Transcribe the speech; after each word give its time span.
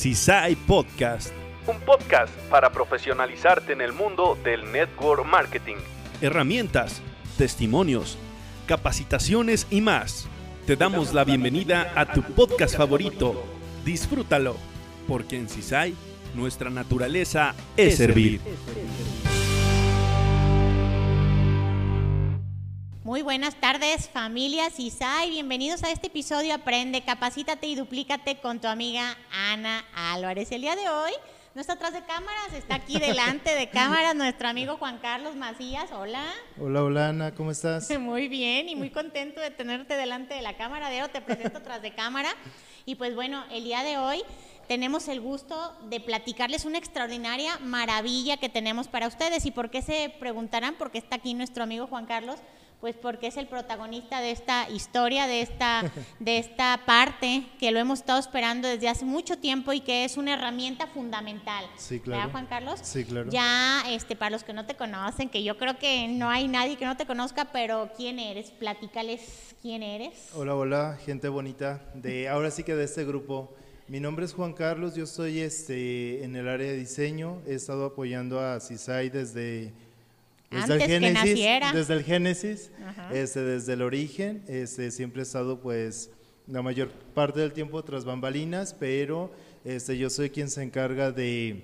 CISAI 0.00 0.56
Podcast. 0.56 1.30
Un 1.66 1.78
podcast 1.80 2.32
para 2.48 2.72
profesionalizarte 2.72 3.74
en 3.74 3.82
el 3.82 3.92
mundo 3.92 4.38
del 4.42 4.72
network 4.72 5.26
marketing. 5.26 5.76
Herramientas, 6.22 7.02
testimonios, 7.36 8.16
capacitaciones 8.66 9.66
y 9.68 9.82
más. 9.82 10.26
Te 10.66 10.74
damos 10.74 11.12
la 11.12 11.24
bienvenida 11.24 11.92
a 11.94 12.10
tu 12.10 12.22
podcast 12.22 12.78
favorito. 12.78 13.44
Disfrútalo, 13.84 14.56
porque 15.06 15.36
en 15.36 15.50
CISAI 15.50 15.94
nuestra 16.34 16.70
naturaleza 16.70 17.54
es 17.76 17.98
servir. 17.98 18.40
Muy 23.02 23.22
buenas 23.22 23.54
tardes, 23.54 24.10
familia 24.10 24.68
CISAI. 24.68 25.30
Bienvenidos 25.30 25.82
a 25.84 25.90
este 25.90 26.08
episodio 26.08 26.52
Aprende, 26.52 27.02
Capacítate 27.02 27.66
y 27.66 27.74
Duplícate 27.74 28.36
con 28.40 28.60
tu 28.60 28.68
amiga 28.68 29.16
Ana 29.32 29.82
Álvarez. 29.94 30.52
El 30.52 30.60
día 30.60 30.76
de 30.76 30.86
hoy 30.90 31.12
no 31.54 31.62
está 31.62 31.72
atrás 31.72 31.94
de 31.94 32.02
cámaras, 32.02 32.52
está 32.52 32.74
aquí 32.74 32.98
delante 32.98 33.54
de 33.54 33.70
cámaras 33.72 34.14
nuestro 34.14 34.48
amigo 34.48 34.76
Juan 34.76 34.98
Carlos 34.98 35.34
Macías. 35.34 35.90
Hola. 35.92 36.22
Hola, 36.60 36.84
hola 36.84 37.08
Ana, 37.08 37.34
¿cómo 37.34 37.52
estás? 37.52 37.88
Muy 37.98 38.28
bien 38.28 38.68
y 38.68 38.76
muy 38.76 38.90
contento 38.90 39.40
de 39.40 39.50
tenerte 39.50 39.96
delante 39.96 40.34
de 40.34 40.42
la 40.42 40.58
cámara. 40.58 40.90
De 40.90 41.00
te 41.08 41.22
presento 41.22 41.56
atrás 41.56 41.80
de 41.80 41.94
cámara. 41.94 42.28
Y 42.84 42.96
pues 42.96 43.14
bueno, 43.14 43.44
el 43.50 43.64
día 43.64 43.82
de 43.82 43.96
hoy 43.96 44.22
tenemos 44.68 45.08
el 45.08 45.22
gusto 45.22 45.74
de 45.88 46.00
platicarles 46.00 46.66
una 46.66 46.76
extraordinaria 46.76 47.58
maravilla 47.60 48.36
que 48.36 48.50
tenemos 48.50 48.88
para 48.88 49.08
ustedes. 49.08 49.46
¿Y 49.46 49.52
por 49.52 49.70
qué 49.70 49.80
se 49.80 50.14
preguntarán? 50.20 50.74
Porque 50.74 50.98
está 50.98 51.16
aquí 51.16 51.32
nuestro 51.32 51.62
amigo 51.62 51.86
Juan 51.86 52.04
Carlos 52.04 52.38
pues 52.80 52.96
porque 52.96 53.26
es 53.26 53.36
el 53.36 53.46
protagonista 53.46 54.20
de 54.20 54.30
esta 54.30 54.68
historia, 54.70 55.26
de 55.26 55.42
esta, 55.42 55.82
de 56.18 56.38
esta 56.38 56.80
parte 56.86 57.44
que 57.58 57.70
lo 57.70 57.78
hemos 57.78 58.00
estado 58.00 58.18
esperando 58.18 58.68
desde 58.68 58.88
hace 58.88 59.04
mucho 59.04 59.38
tiempo 59.38 59.72
y 59.72 59.80
que 59.80 60.04
es 60.04 60.16
una 60.16 60.34
herramienta 60.34 60.86
fundamental. 60.86 61.64
Sí, 61.76 62.00
claro. 62.00 62.20
¿Verdad, 62.20 62.32
Juan 62.32 62.46
Carlos? 62.46 62.80
Sí, 62.82 63.04
claro. 63.04 63.30
Ya, 63.30 63.82
este, 63.88 64.16
para 64.16 64.30
los 64.30 64.44
que 64.44 64.52
no 64.52 64.66
te 64.66 64.76
conocen, 64.76 65.28
que 65.28 65.42
yo 65.42 65.58
creo 65.58 65.78
que 65.78 66.08
no 66.08 66.30
hay 66.30 66.48
nadie 66.48 66.76
que 66.76 66.86
no 66.86 66.96
te 66.96 67.06
conozca, 67.06 67.46
pero 67.52 67.90
¿quién 67.96 68.18
eres? 68.18 68.50
Platícales 68.50 69.50
quién 69.60 69.82
eres. 69.82 70.30
Hola, 70.34 70.54
hola, 70.54 70.98
gente 71.04 71.28
bonita. 71.28 71.82
De, 71.94 72.28
ahora 72.28 72.50
sí 72.50 72.62
que 72.62 72.74
de 72.74 72.84
este 72.84 73.04
grupo. 73.04 73.54
Mi 73.88 73.98
nombre 73.98 74.24
es 74.24 74.34
Juan 74.34 74.52
Carlos, 74.52 74.94
yo 74.94 75.02
estoy 75.02 75.40
este, 75.40 76.22
en 76.22 76.36
el 76.36 76.48
área 76.48 76.70
de 76.70 76.76
diseño, 76.76 77.42
he 77.44 77.54
estado 77.54 77.86
apoyando 77.86 78.38
a 78.38 78.60
CISAI 78.60 79.10
desde 79.10 79.72
desde 80.50 80.74
el 80.74 80.82
Génesis, 80.82 81.48
desde 81.72 81.94
el 81.94 82.04
Génesis, 82.04 82.70
este, 83.12 83.40
desde 83.40 83.72
el 83.74 83.82
origen, 83.82 84.42
este, 84.48 84.90
siempre 84.90 85.20
he 85.20 85.22
estado 85.22 85.60
pues 85.60 86.10
la 86.48 86.60
mayor 86.60 86.90
parte 87.14 87.40
del 87.40 87.52
tiempo 87.52 87.82
tras 87.84 88.04
bambalinas, 88.04 88.74
pero 88.74 89.30
este, 89.64 89.96
yo 89.96 90.10
soy 90.10 90.30
quien 90.30 90.50
se 90.50 90.62
encarga 90.62 91.12
de 91.12 91.62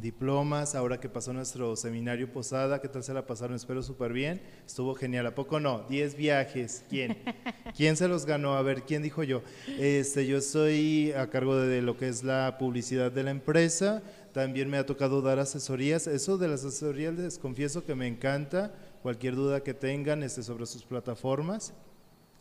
diplomas, 0.00 0.74
ahora 0.74 1.00
que 1.00 1.08
pasó 1.08 1.32
nuestro 1.32 1.76
seminario 1.76 2.30
Posada, 2.30 2.80
¿qué 2.80 2.88
tal 2.88 3.02
se 3.02 3.12
la 3.12 3.26
pasaron? 3.26 3.56
Espero 3.56 3.82
súper 3.82 4.12
bien, 4.12 4.40
estuvo 4.66 4.94
genial, 4.94 5.26
¿a 5.26 5.34
poco 5.34 5.60
no? 5.60 5.84
10 5.88 6.16
viajes, 6.16 6.84
¿quién? 6.88 7.18
¿Quién 7.76 7.96
se 7.96 8.08
los 8.08 8.26
ganó? 8.26 8.54
A 8.54 8.62
ver, 8.62 8.82
¿quién 8.82 9.02
dijo 9.02 9.22
yo? 9.22 9.42
Este, 9.78 10.26
yo 10.26 10.38
estoy 10.38 11.12
a 11.12 11.28
cargo 11.28 11.56
de 11.56 11.82
lo 11.82 11.96
que 11.96 12.08
es 12.08 12.22
la 12.22 12.56
publicidad 12.58 13.10
de 13.12 13.22
la 13.22 13.30
empresa, 13.30 14.02
también 14.36 14.68
me 14.68 14.76
ha 14.76 14.84
tocado 14.84 15.22
dar 15.22 15.38
asesorías. 15.38 16.06
Eso 16.06 16.36
de 16.36 16.46
las 16.46 16.62
asesorías 16.62 17.14
les 17.14 17.38
confieso 17.38 17.86
que 17.86 17.94
me 17.94 18.06
encanta. 18.06 18.70
Cualquier 19.02 19.34
duda 19.34 19.62
que 19.62 19.72
tengan 19.72 20.22
este, 20.22 20.42
sobre 20.42 20.66
sus 20.66 20.82
plataformas, 20.82 21.72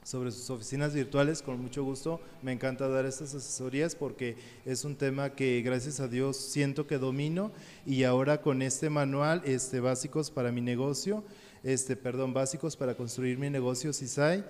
sobre 0.03 0.31
sus 0.31 0.49
oficinas 0.49 0.93
virtuales, 0.93 1.41
con 1.41 1.57
mucho 1.61 1.85
gusto 1.85 2.19
me 2.41 2.51
encanta 2.51 2.89
dar 2.89 3.05
estas 3.05 3.33
asesorías 3.33 3.95
porque 3.95 4.35
es 4.65 4.83
un 4.83 4.97
tema 4.97 5.35
que 5.35 5.61
gracias 5.61 6.01
a 6.01 6.09
Dios 6.09 6.35
siento 6.35 6.85
que 6.85 6.97
domino 6.97 7.53
y 7.85 8.03
ahora 8.03 8.41
con 8.41 8.61
este 8.61 8.89
manual 8.89 9.41
este, 9.45 9.79
básicos 9.79 10.31
para 10.31 10.51
mi 10.51 10.59
negocio, 10.59 11.23
este, 11.63 11.95
perdón, 11.95 12.33
básicos 12.33 12.75
para 12.75 12.95
construir 12.95 13.37
mi 13.37 13.49
negocio 13.49 13.93
CISAI, 13.93 14.43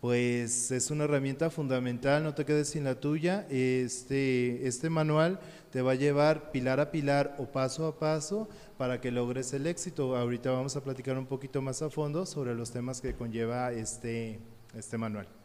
pues 0.00 0.70
es 0.70 0.90
una 0.90 1.04
herramienta 1.04 1.50
fundamental, 1.50 2.22
no 2.22 2.34
te 2.34 2.44
quedes 2.44 2.68
sin 2.68 2.84
la 2.84 2.94
tuya. 3.00 3.46
Este, 3.50 4.66
este 4.66 4.90
manual 4.90 5.40
te 5.70 5.82
va 5.82 5.92
a 5.92 5.96
llevar 5.96 6.52
pilar 6.52 6.80
a 6.80 6.90
pilar 6.90 7.34
o 7.38 7.46
paso 7.46 7.86
a 7.86 7.98
paso 7.98 8.48
para 8.76 9.00
que 9.00 9.10
logres 9.10 9.52
el 9.52 9.66
éxito. 9.66 10.16
Ahorita 10.16 10.50
vamos 10.50 10.76
a 10.76 10.84
platicar 10.84 11.18
un 11.18 11.26
poquito 11.26 11.62
más 11.62 11.82
a 11.82 11.90
fondo 11.90 12.26
sobre 12.26 12.54
los 12.54 12.70
temas 12.70 13.00
que 13.00 13.14
conlleva 13.14 13.72
este, 13.72 14.40
este 14.74 14.98
manual. 14.98 15.37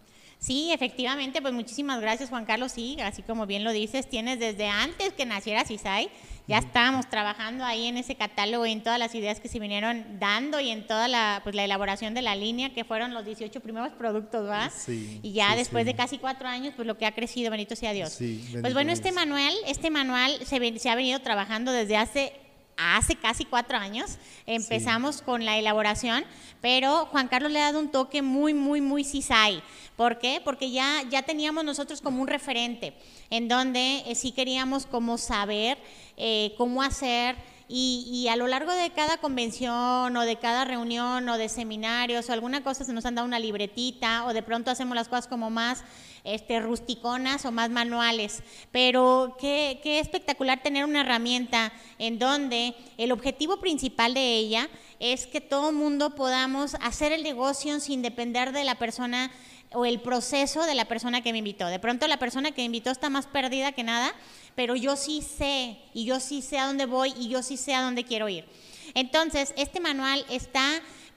Sí, 0.43 0.73
efectivamente, 0.73 1.41
pues 1.41 1.53
muchísimas 1.53 2.01
gracias 2.01 2.29
Juan 2.29 2.43
Carlos. 2.43 2.73
Sí, 2.73 2.97
así 3.01 3.21
como 3.21 3.45
bien 3.45 3.63
lo 3.63 3.71
dices, 3.71 4.09
tienes 4.09 4.39
desde 4.39 4.67
antes 4.67 5.13
que 5.13 5.25
naciera 5.25 5.63
CISAI, 5.63 6.09
ya 6.49 6.57
estábamos 6.57 7.09
trabajando 7.09 7.63
ahí 7.63 7.85
en 7.85 7.95
ese 7.95 8.15
catálogo 8.15 8.65
y 8.65 8.73
en 8.73 8.83
todas 8.83 8.99
las 8.99 9.15
ideas 9.15 9.39
que 9.39 9.47
se 9.47 9.59
vinieron 9.59 10.19
dando 10.19 10.59
y 10.59 10.69
en 10.69 10.85
toda 10.85 11.07
la, 11.07 11.39
pues, 11.45 11.55
la 11.55 11.63
elaboración 11.63 12.13
de 12.13 12.21
la 12.21 12.35
línea, 12.35 12.73
que 12.73 12.83
fueron 12.83 13.13
los 13.13 13.23
18 13.23 13.61
primeros 13.61 13.93
productos, 13.93 14.45
¿va? 14.45 14.69
Sí. 14.69 15.21
Y 15.23 15.31
ya 15.31 15.55
después 15.55 15.85
de 15.85 15.95
casi 15.95 16.17
cuatro 16.17 16.49
años, 16.49 16.73
pues 16.75 16.85
lo 16.85 16.97
que 16.97 17.05
ha 17.05 17.13
crecido, 17.13 17.49
bendito 17.49 17.77
sea 17.77 17.93
Dios. 17.93 18.11
Sí, 18.11 18.45
pues 18.59 18.73
bueno, 18.73 18.91
este 18.91 19.13
manual, 19.13 19.53
este 19.65 19.91
manual 19.91 20.45
se, 20.45 20.77
se 20.77 20.89
ha 20.89 20.95
venido 20.95 21.21
trabajando 21.21 21.71
desde 21.71 21.95
hace 21.95 22.33
hace 22.77 23.15
casi 23.15 23.45
cuatro 23.45 23.77
años 23.77 24.17
empezamos 24.45 25.21
con 25.21 25.45
la 25.45 25.57
elaboración, 25.57 26.25
pero 26.61 27.05
Juan 27.07 27.27
Carlos 27.27 27.51
le 27.51 27.61
ha 27.61 27.65
dado 27.65 27.79
un 27.79 27.91
toque 27.91 28.21
muy, 28.21 28.53
muy, 28.53 28.81
muy 28.81 29.03
CISAI. 29.03 29.63
¿Por 29.95 30.19
qué? 30.19 30.41
Porque 30.43 30.71
ya, 30.71 31.03
ya 31.09 31.21
teníamos 31.21 31.63
nosotros 31.63 32.01
como 32.01 32.21
un 32.21 32.27
referente, 32.27 32.93
en 33.29 33.47
donde 33.47 34.03
eh, 34.07 34.15
sí 34.15 34.31
queríamos 34.31 34.85
como 34.85 35.17
saber 35.17 35.77
eh, 36.17 36.53
cómo 36.57 36.81
hacer 36.81 37.35
y, 37.67 38.27
a 38.29 38.35
lo 38.35 38.47
largo 38.47 38.71
de 38.71 38.91
cada 38.91 39.17
convención 39.17 40.15
o 40.15 40.21
de 40.21 40.35
cada 40.35 40.65
reunión 40.65 41.27
o 41.29 41.37
de 41.37 41.49
seminarios 41.49 42.29
o 42.29 42.33
alguna 42.33 42.63
cosa 42.63 42.83
se 42.83 42.93
nos 42.93 43.05
han 43.05 43.15
dado 43.15 43.27
una 43.27 43.39
libretita 43.39 44.25
o 44.25 44.33
de 44.33 44.43
pronto 44.43 44.69
hacemos 44.69 44.95
las 44.95 45.07
cosas 45.07 45.27
como 45.27 45.49
más 45.49 45.83
este, 46.23 46.59
rusticonas 46.59 47.45
o 47.45 47.51
más 47.51 47.69
manuales. 47.69 48.43
Pero 48.71 49.35
qué, 49.39 49.79
qué 49.83 49.99
espectacular 49.99 50.63
tener 50.63 50.85
una 50.85 51.01
herramienta 51.01 51.73
en 51.99 52.19
donde 52.19 52.75
el 52.97 53.11
objetivo 53.11 53.57
principal 53.57 54.13
de 54.13 54.37
ella 54.37 54.69
es 54.99 55.27
que 55.27 55.41
todo 55.41 55.71
mundo 55.71 56.15
podamos 56.15 56.75
hacer 56.81 57.11
el 57.11 57.23
negocio 57.23 57.79
sin 57.79 58.01
depender 58.01 58.51
de 58.51 58.63
la 58.63 58.75
persona 58.75 59.31
o 59.73 59.85
el 59.85 59.99
proceso 59.99 60.65
de 60.65 60.75
la 60.75 60.85
persona 60.85 61.21
que 61.21 61.31
me 61.31 61.39
invitó. 61.39 61.67
De 61.67 61.79
pronto 61.79 62.07
la 62.07 62.17
persona 62.17 62.51
que 62.51 62.61
me 62.61 62.65
invitó 62.65 62.91
está 62.91 63.09
más 63.09 63.25
perdida 63.27 63.71
que 63.71 63.83
nada, 63.83 64.13
pero 64.55 64.75
yo 64.75 64.95
sí 64.95 65.21
sé 65.21 65.77
y 65.93 66.05
yo 66.05 66.19
sí 66.19 66.41
sé 66.41 66.59
a 66.59 66.67
dónde 66.67 66.85
voy 66.85 67.13
y 67.17 67.27
yo 67.27 67.41
sí 67.41 67.57
sé 67.57 67.73
a 67.73 67.81
dónde 67.81 68.03
quiero 68.03 68.29
ir. 68.29 68.45
Entonces, 68.93 69.53
este 69.57 69.79
manual 69.79 70.23
está 70.29 70.63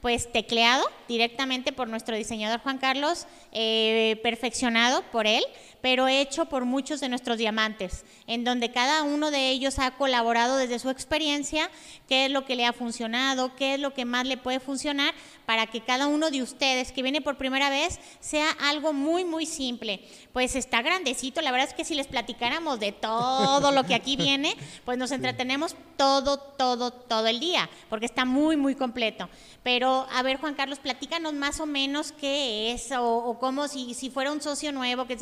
pues 0.07 0.31
tecleado 0.31 0.85
directamente 1.09 1.73
por 1.73 1.89
nuestro 1.89 2.15
diseñador 2.15 2.61
Juan 2.61 2.79
Carlos, 2.79 3.27
eh, 3.51 4.21
perfeccionado 4.23 5.03
por 5.11 5.27
él, 5.27 5.43
pero 5.81 6.09
hecho 6.09 6.47
por 6.47 6.65
muchos 6.65 7.01
de 7.01 7.09
nuestros 7.09 7.39
diamantes, 7.39 8.05
en 8.27 8.45
donde 8.45 8.73
cada 8.73 9.03
uno 9.03 9.31
de 9.31 9.51
ellos 9.51 9.79
ha 9.79 9.93
colaborado 9.93 10.57
desde 10.57 10.79
su 10.79 10.91
experiencia, 10.91 11.71
qué 12.09 12.27
es 12.27 12.31
lo 12.31 12.45
que 12.45 12.57
le 12.57 12.67
ha 12.67 12.73
funcionado, 12.73 13.55
qué 13.57 13.75
es 13.75 13.81
lo 13.81 13.95
que 13.95 14.05
más 14.05 14.27
le 14.27 14.37
puede 14.37 14.61
funcionar, 14.61 15.15
para 15.47 15.67
que 15.67 15.81
cada 15.81 16.09
uno 16.09 16.31
de 16.31 16.43
ustedes 16.43 16.93
que 16.93 17.03
viene 17.03 17.21
por 17.21 17.37
primera 17.37 17.71
vez 17.71 18.01
sea 18.21 18.51
algo 18.61 18.93
muy, 18.93 19.25
muy 19.25 19.47
simple. 19.47 20.01
Pues 20.33 20.57
está 20.57 20.83
grandecito, 20.83 21.41
la 21.41 21.53
verdad 21.53 21.69
es 21.69 21.75
que 21.75 21.85
si 21.85 21.95
les 21.95 22.09
platicáramos 22.09 22.81
de 22.81 22.93
todo 22.93 23.71
lo 23.73 23.85
que 23.85 23.95
aquí 23.95 24.17
viene, 24.17 24.57
pues 24.85 24.99
nos 24.99 25.13
entretenemos 25.13 25.77
todo, 25.97 26.39
todo, 26.39 26.91
todo 26.91 27.27
el 27.27 27.41
día, 27.41 27.71
porque 27.89 28.07
está 28.07 28.25
muy, 28.25 28.57
muy 28.57 28.75
completo. 28.75 29.29
Pero, 29.63 30.07
a 30.13 30.23
ver, 30.23 30.39
Juan 30.39 30.55
Carlos, 30.55 30.79
platícanos 30.79 31.33
más 31.33 31.61
o 31.61 31.67
menos 31.67 32.13
qué 32.13 32.73
es, 32.73 32.93
o, 32.93 33.05
o 33.05 33.39
cómo 33.39 33.67
si, 33.69 33.95
si 33.95 34.11
fuera 34.11 34.31
un 34.31 34.41
socio 34.41 34.73
nuevo, 34.73 35.07
que 35.07 35.17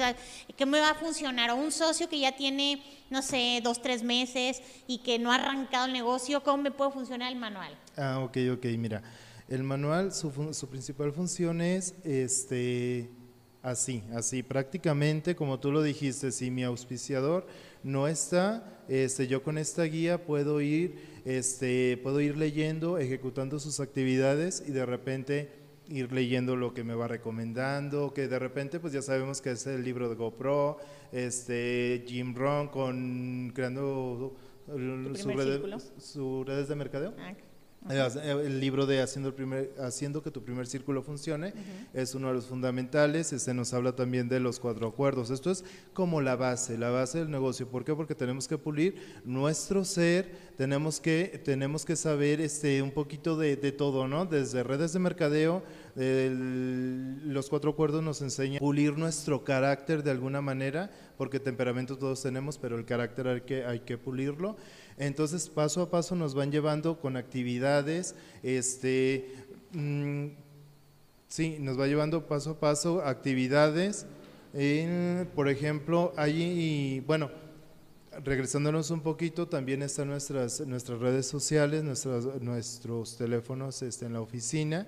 ¿Qué 0.56 0.66
me 0.66 0.80
va 0.80 0.90
a 0.90 0.94
funcionar? 0.94 1.50
O 1.50 1.56
un 1.56 1.72
socio 1.72 2.08
que 2.08 2.20
ya 2.20 2.36
tiene, 2.36 2.82
no 3.10 3.22
sé, 3.22 3.60
dos, 3.62 3.82
tres 3.82 4.02
meses 4.02 4.62
y 4.86 4.98
que 4.98 5.18
no 5.18 5.32
ha 5.32 5.36
arrancado 5.36 5.86
el 5.86 5.92
negocio, 5.92 6.42
¿cómo 6.42 6.62
me 6.62 6.70
puede 6.70 6.92
funcionar 6.92 7.32
el 7.32 7.38
manual? 7.38 7.76
Ah, 7.96 8.20
ok, 8.20 8.36
ok, 8.52 8.66
mira. 8.78 9.02
El 9.48 9.62
manual, 9.62 10.12
su, 10.12 10.54
su 10.54 10.68
principal 10.68 11.12
función 11.12 11.60
es 11.60 11.94
este, 12.02 13.10
así, 13.62 14.02
así, 14.14 14.42
prácticamente, 14.42 15.34
como 15.34 15.58
tú 15.58 15.72
lo 15.72 15.82
dijiste, 15.82 16.32
si 16.32 16.50
mi 16.50 16.64
auspiciador 16.64 17.46
no 17.82 18.08
está, 18.08 18.82
este, 18.88 19.26
yo 19.26 19.42
con 19.42 19.58
esta 19.58 19.84
guía 19.84 20.24
puedo 20.24 20.60
ir, 20.60 21.22
este, 21.24 21.98
puedo 22.02 22.20
ir 22.20 22.36
leyendo, 22.36 22.98
ejecutando 22.98 23.58
sus 23.58 23.80
actividades 23.80 24.62
y 24.66 24.70
de 24.70 24.86
repente 24.86 25.63
ir 25.88 26.12
leyendo 26.12 26.56
lo 26.56 26.72
que 26.74 26.84
me 26.84 26.94
va 26.94 27.08
recomendando, 27.08 28.12
que 28.14 28.28
de 28.28 28.38
repente 28.38 28.80
pues 28.80 28.92
ya 28.92 29.02
sabemos 29.02 29.40
que 29.40 29.52
es 29.52 29.66
el 29.66 29.84
libro 29.84 30.08
de 30.08 30.14
GoPro, 30.14 30.78
este 31.12 32.04
Jim 32.06 32.34
Rohn 32.34 32.68
con 32.68 33.52
creando 33.54 34.36
sus 35.98 36.46
redes, 36.46 36.68
de 36.68 36.74
mercadeo. 36.74 37.14
Ah, 37.18 37.34
el 37.90 38.60
libro 38.60 38.86
de 38.86 39.02
Haciendo, 39.02 39.28
el 39.28 39.34
primer, 39.34 39.72
Haciendo 39.78 40.22
que 40.22 40.30
tu 40.30 40.42
primer 40.42 40.66
círculo 40.66 41.02
funcione 41.02 41.52
es 41.92 42.14
uno 42.14 42.28
de 42.28 42.34
los 42.34 42.46
fundamentales. 42.46 43.32
Este 43.32 43.52
nos 43.52 43.74
habla 43.74 43.94
también 43.94 44.28
de 44.28 44.40
los 44.40 44.58
cuatro 44.58 44.88
acuerdos. 44.88 45.30
Esto 45.30 45.50
es 45.50 45.64
como 45.92 46.20
la 46.20 46.36
base, 46.36 46.78
la 46.78 46.90
base 46.90 47.18
del 47.18 47.30
negocio. 47.30 47.68
¿Por 47.68 47.84
qué? 47.84 47.94
Porque 47.94 48.14
tenemos 48.14 48.48
que 48.48 48.56
pulir 48.56 48.96
nuestro 49.24 49.84
ser, 49.84 50.30
tenemos 50.56 51.00
que, 51.00 51.40
tenemos 51.44 51.84
que 51.84 51.96
saber 51.96 52.40
este, 52.40 52.80
un 52.80 52.90
poquito 52.90 53.36
de, 53.36 53.56
de 53.56 53.72
todo, 53.72 54.08
¿no? 54.08 54.24
Desde 54.24 54.62
redes 54.62 54.92
de 54.92 54.98
mercadeo, 54.98 55.62
los 55.96 57.48
cuatro 57.48 57.70
acuerdos 57.70 58.02
nos 58.02 58.20
enseñan 58.22 58.56
a 58.56 58.60
pulir 58.60 58.98
nuestro 58.98 59.44
carácter 59.44 60.02
de 60.02 60.10
alguna 60.10 60.40
manera, 60.40 60.90
porque 61.16 61.38
temperamento 61.38 61.96
todos 61.98 62.22
tenemos, 62.22 62.58
pero 62.58 62.78
el 62.78 62.84
carácter 62.84 63.28
hay 63.28 63.40
que, 63.42 63.64
hay 63.64 63.80
que 63.80 63.98
pulirlo. 63.98 64.56
Entonces, 64.98 65.48
paso 65.48 65.82
a 65.82 65.90
paso 65.90 66.14
nos 66.14 66.34
van 66.34 66.52
llevando 66.52 67.00
con 67.00 67.16
actividades, 67.16 68.14
este, 68.42 69.32
mm, 69.72 70.26
sí, 71.28 71.56
nos 71.60 71.78
va 71.78 71.86
llevando 71.86 72.26
paso 72.26 72.50
a 72.50 72.60
paso 72.60 73.02
actividades. 73.02 74.06
por 75.34 75.48
ejemplo, 75.48 76.12
allí, 76.16 77.00
bueno, 77.00 77.28
regresándonos 78.22 78.90
un 78.90 79.00
poquito, 79.00 79.48
también 79.48 79.82
están 79.82 80.08
nuestras, 80.08 80.60
nuestras 80.60 81.00
redes 81.00 81.26
sociales, 81.26 81.82
nuestras, 81.82 82.24
nuestros 82.40 83.16
teléfonos 83.16 83.82
este, 83.82 84.06
en 84.06 84.12
la 84.12 84.20
oficina. 84.20 84.86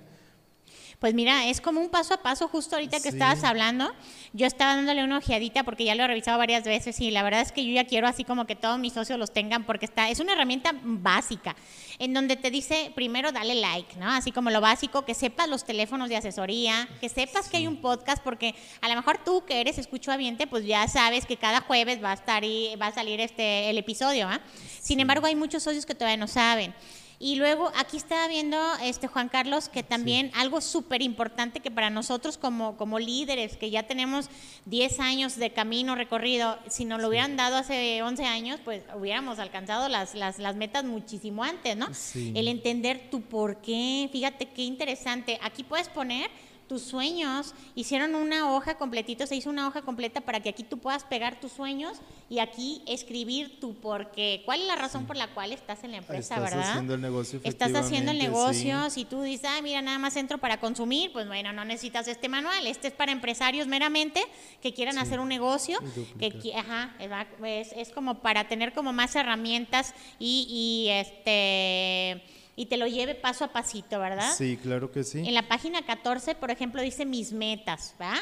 Pues 0.99 1.13
mira, 1.13 1.45
es 1.45 1.61
como 1.61 1.79
un 1.79 1.89
paso 1.89 2.15
a 2.15 2.23
paso, 2.23 2.47
justo 2.47 2.75
ahorita 2.75 2.99
que 2.99 3.09
estabas 3.09 3.43
hablando, 3.43 3.93
yo 4.33 4.47
estaba 4.47 4.75
dándole 4.75 5.03
una 5.03 5.19
ojeadita 5.19 5.63
porque 5.63 5.83
ya 5.83 5.93
lo 5.93 6.03
he 6.03 6.07
revisado 6.07 6.39
varias 6.39 6.63
veces 6.63 6.99
y 6.99 7.11
la 7.11 7.21
verdad 7.21 7.41
es 7.41 7.51
que 7.51 7.63
yo 7.63 7.71
ya 7.71 7.85
quiero 7.85 8.07
así 8.07 8.23
como 8.23 8.47
que 8.47 8.55
todos 8.55 8.79
mis 8.79 8.93
socios 8.93 9.19
los 9.19 9.31
tengan 9.31 9.63
porque 9.63 9.85
está, 9.85 10.09
es 10.09 10.19
una 10.19 10.33
herramienta 10.33 10.71
básica 10.81 11.55
en 11.99 12.15
donde 12.15 12.35
te 12.35 12.49
dice 12.49 12.91
primero 12.95 13.31
dale 13.31 13.53
like, 13.53 13.95
¿no? 13.97 14.09
Así 14.09 14.31
como 14.31 14.49
lo 14.49 14.59
básico, 14.59 15.05
que 15.05 15.13
sepas 15.13 15.47
los 15.47 15.65
teléfonos 15.65 16.09
de 16.09 16.17
asesoría, 16.17 16.89
que 16.99 17.09
sepas 17.09 17.47
que 17.47 17.57
hay 17.57 17.67
un 17.67 17.77
podcast 17.77 18.23
porque 18.23 18.55
a 18.81 18.89
lo 18.89 18.95
mejor 18.95 19.19
tú 19.23 19.45
que 19.45 19.61
eres 19.61 19.77
escucho 19.77 20.11
ambiente, 20.11 20.47
pues 20.47 20.65
ya 20.65 20.87
sabes 20.87 21.27
que 21.27 21.37
cada 21.37 21.61
jueves 21.61 22.03
va 22.03 22.09
a 22.09 22.15
estar 22.15 22.43
y 22.43 22.75
va 22.81 22.87
a 22.87 22.91
salir 22.91 23.21
este 23.21 23.69
el 23.69 23.77
episodio, 23.77 24.27
¿ah? 24.27 24.41
Sin 24.81 24.99
embargo, 24.99 25.27
hay 25.27 25.35
muchos 25.35 25.61
socios 25.61 25.85
que 25.85 25.93
todavía 25.93 26.17
no 26.17 26.27
saben. 26.27 26.73
Y 27.19 27.35
luego 27.35 27.71
aquí 27.75 27.97
estaba 27.97 28.27
viendo 28.27 28.57
este 28.83 29.07
Juan 29.07 29.27
Carlos 29.27 29.69
que 29.69 29.81
también 29.81 30.31
algo 30.35 30.61
súper 30.61 31.01
importante 31.01 31.61
que 31.61 31.71
para 31.71 31.89
nosotros 31.89 32.37
como, 32.37 32.77
como 32.77 32.99
líderes, 32.99 33.57
que 33.57 33.71
ya 33.71 33.83
tenemos 33.83 34.29
10 34.65 34.99
años 34.99 35.35
de 35.37 35.51
camino 35.51 35.95
recorrido, 35.95 36.59
si 36.67 36.85
nos 36.85 37.01
lo 37.01 37.07
hubieran 37.07 37.35
dado 37.35 37.57
hace 37.57 38.03
11 38.03 38.25
años, 38.25 38.59
pues 38.63 38.83
hubiéramos 38.95 39.39
alcanzado 39.39 39.89
las, 39.89 40.13
las, 40.13 40.37
las 40.37 40.55
metas 40.55 40.83
muchísimo 40.83 41.43
antes, 41.43 41.75
¿no? 41.75 41.87
El 42.15 42.47
entender 42.47 43.09
tu 43.09 43.21
por 43.21 43.61
qué, 43.61 44.09
fíjate 44.11 44.49
qué 44.49 44.61
interesante. 44.61 45.39
Aquí 45.41 45.63
puedes 45.63 45.89
poner 45.89 46.29
tus 46.67 46.81
sueños. 46.81 47.53
Hicieron 47.75 48.15
una 48.15 48.53
hoja 48.53 48.77
completito, 48.77 49.25
se 49.25 49.35
hizo 49.35 49.49
una 49.49 49.67
hoja 49.67 49.81
completa 49.81 50.21
para 50.21 50.39
que 50.39 50.49
aquí 50.49 50.63
tú 50.63 50.77
puedas 50.77 51.03
pegar 51.03 51.39
tus 51.39 51.51
sueños 51.51 51.97
y 52.29 52.39
aquí 52.39 52.81
escribir 52.87 53.59
tu 53.59 53.75
por 53.75 54.11
qué. 54.11 54.41
¿Cuál 54.45 54.61
es 54.61 54.67
la 54.67 54.75
razón 54.75 55.05
por 55.05 55.15
la 55.15 55.27
cual 55.33 55.51
estás 55.51 55.83
en 55.83 55.91
la 55.91 55.97
empresa, 55.97 56.35
estás 56.35 56.51
verdad? 56.51 56.69
Haciendo 56.69 56.95
el 56.95 57.01
negocio, 57.01 57.39
estás 57.43 57.73
haciendo 57.73 58.11
el 58.11 58.17
negocio. 58.17 58.89
Si 58.89 59.05
tú 59.05 59.21
dices, 59.21 59.49
ah, 59.49 59.61
mira, 59.61 59.81
nada 59.81 59.97
más 59.97 60.15
entro 60.15 60.37
para 60.37 60.59
consumir, 60.59 61.11
pues 61.13 61.27
bueno, 61.27 61.53
no 61.53 61.65
necesitas 61.65 62.07
este 62.07 62.29
manual. 62.29 62.67
Este 62.67 62.89
es 62.89 62.93
para 62.93 63.11
empresarios 63.11 63.67
meramente 63.67 64.21
que 64.61 64.73
quieran 64.73 64.97
hacer 64.97 65.19
un 65.19 65.29
negocio. 65.29 65.79
Que, 66.19 66.53
ajá, 66.55 66.95
es, 67.43 67.71
es, 67.73 67.89
como 67.89 68.19
para 68.19 68.47
tener 68.47 68.73
como 68.73 68.93
más 68.93 69.15
herramientas 69.15 69.93
y, 70.19 70.47
y 70.49 70.89
este 70.89 72.23
y 72.57 72.65
te 72.65 72.75
lo 72.75 72.87
lleve 72.87 73.13
paso 73.15 73.45
a 73.45 73.49
pasito, 73.49 73.99
¿verdad? 73.99 74.33
Sí, 74.35 74.57
claro 74.57 74.91
que 74.91 75.03
sí. 75.03 75.19
En 75.19 75.35
la 75.35 75.47
página 75.47 75.83
14, 75.83 76.33
por 76.35 76.49
ejemplo, 76.49 76.81
dice 76.81 77.05
mis 77.05 77.31
metas, 77.31 77.95
¿va? 78.01 78.15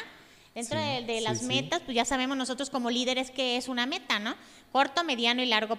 Dentro 0.54 0.78
de, 0.78 1.20
las 1.20 1.42
metas, 1.42 1.82
pues 1.84 1.94
ya 1.94 2.04
sabemos 2.04 2.36
nosotros 2.36 2.70
como 2.70 2.90
líderes 2.90 3.30
que 3.30 3.56
es 3.56 3.68
una 3.68 3.84
meta, 3.86 4.18
¿no? 4.18 4.34
Corto, 4.72 5.04
mediano 5.04 5.42
y 5.42 5.46
largo 5.46 5.78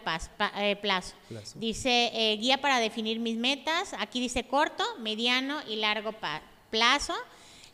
eh, 0.55 0.75
plazo. 0.75 1.15
Dice 1.55 2.11
eh, 2.13 2.37
guía 2.37 2.61
para 2.61 2.79
definir 2.79 3.19
mis 3.19 3.37
metas. 3.37 3.93
Aquí 3.99 4.19
dice 4.19 4.45
corto, 4.45 4.83
mediano 4.99 5.59
y 5.67 5.77
largo 5.77 6.13
plazo. 6.69 7.13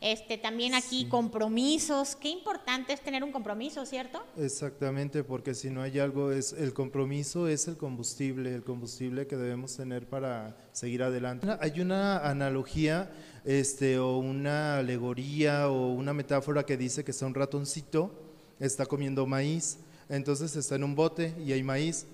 Este, 0.04 0.38
también 0.38 0.76
aquí 0.76 1.06
compromisos. 1.06 2.18
Qué 2.18 2.28
importante 2.28 2.92
es 2.92 3.00
tener 3.00 3.24
un 3.24 3.32
compromiso, 3.32 3.86
¿cierto? 3.86 4.22
Exactamente, 4.36 5.24
porque 5.24 5.56
si 5.56 5.70
no 5.70 5.82
hay 5.82 5.98
algo, 5.98 6.34
es 6.34 6.52
el 6.52 6.74
compromiso 6.74 7.48
es 7.48 7.70
el 7.70 7.78
combustible, 7.78 8.54
el 8.54 8.66
combustible 8.66 9.28
que 9.28 9.38
debemos 9.38 9.78
tener 9.78 10.06
para 10.06 10.58
seguir 10.74 11.04
adelante. 11.04 11.48
Hay 11.62 11.80
una 11.80 12.18
analogía 12.18 13.14
este, 13.46 13.98
o 13.98 14.18
una 14.18 14.80
alegoría 14.80 15.70
o 15.70 15.94
una 15.94 16.14
metáfora 16.14 16.66
que 16.66 16.76
dice 16.76 17.06
que 17.06 17.12
está 17.12 17.26
un 17.26 17.34
ratoncito, 17.34 18.12
está 18.60 18.86
comiendo 18.86 19.26
maíz, 19.26 19.78
entonces 20.10 20.54
está 20.58 20.76
en 20.76 20.84
un 20.84 20.96
bote 20.96 21.34
y 21.46 21.54
hay 21.54 21.64
maíz. 21.64 22.08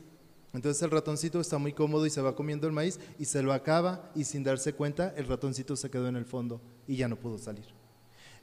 Entonces 0.53 0.83
el 0.83 0.91
ratoncito 0.91 1.41
está 1.41 1.57
muy 1.57 1.73
cómodo 1.73 2.05
y 2.05 2.11
se 2.11 2.21
va 2.21 2.35
comiendo 2.35 2.67
el 2.67 2.73
maíz 2.73 2.99
y 3.17 3.25
se 3.25 3.41
lo 3.41 3.51
acaba 3.51 4.11
y 4.13 4.25
sin 4.25 4.43
darse 4.43 4.73
cuenta 4.73 5.11
el 5.17 5.25
ratoncito 5.25 5.75
se 5.75 5.89
quedó 5.89 6.07
en 6.07 6.17
el 6.17 6.25
fondo 6.25 6.61
y 6.87 6.95
ya 6.95 7.07
no 7.07 7.15
pudo 7.15 7.39
salir. 7.39 7.78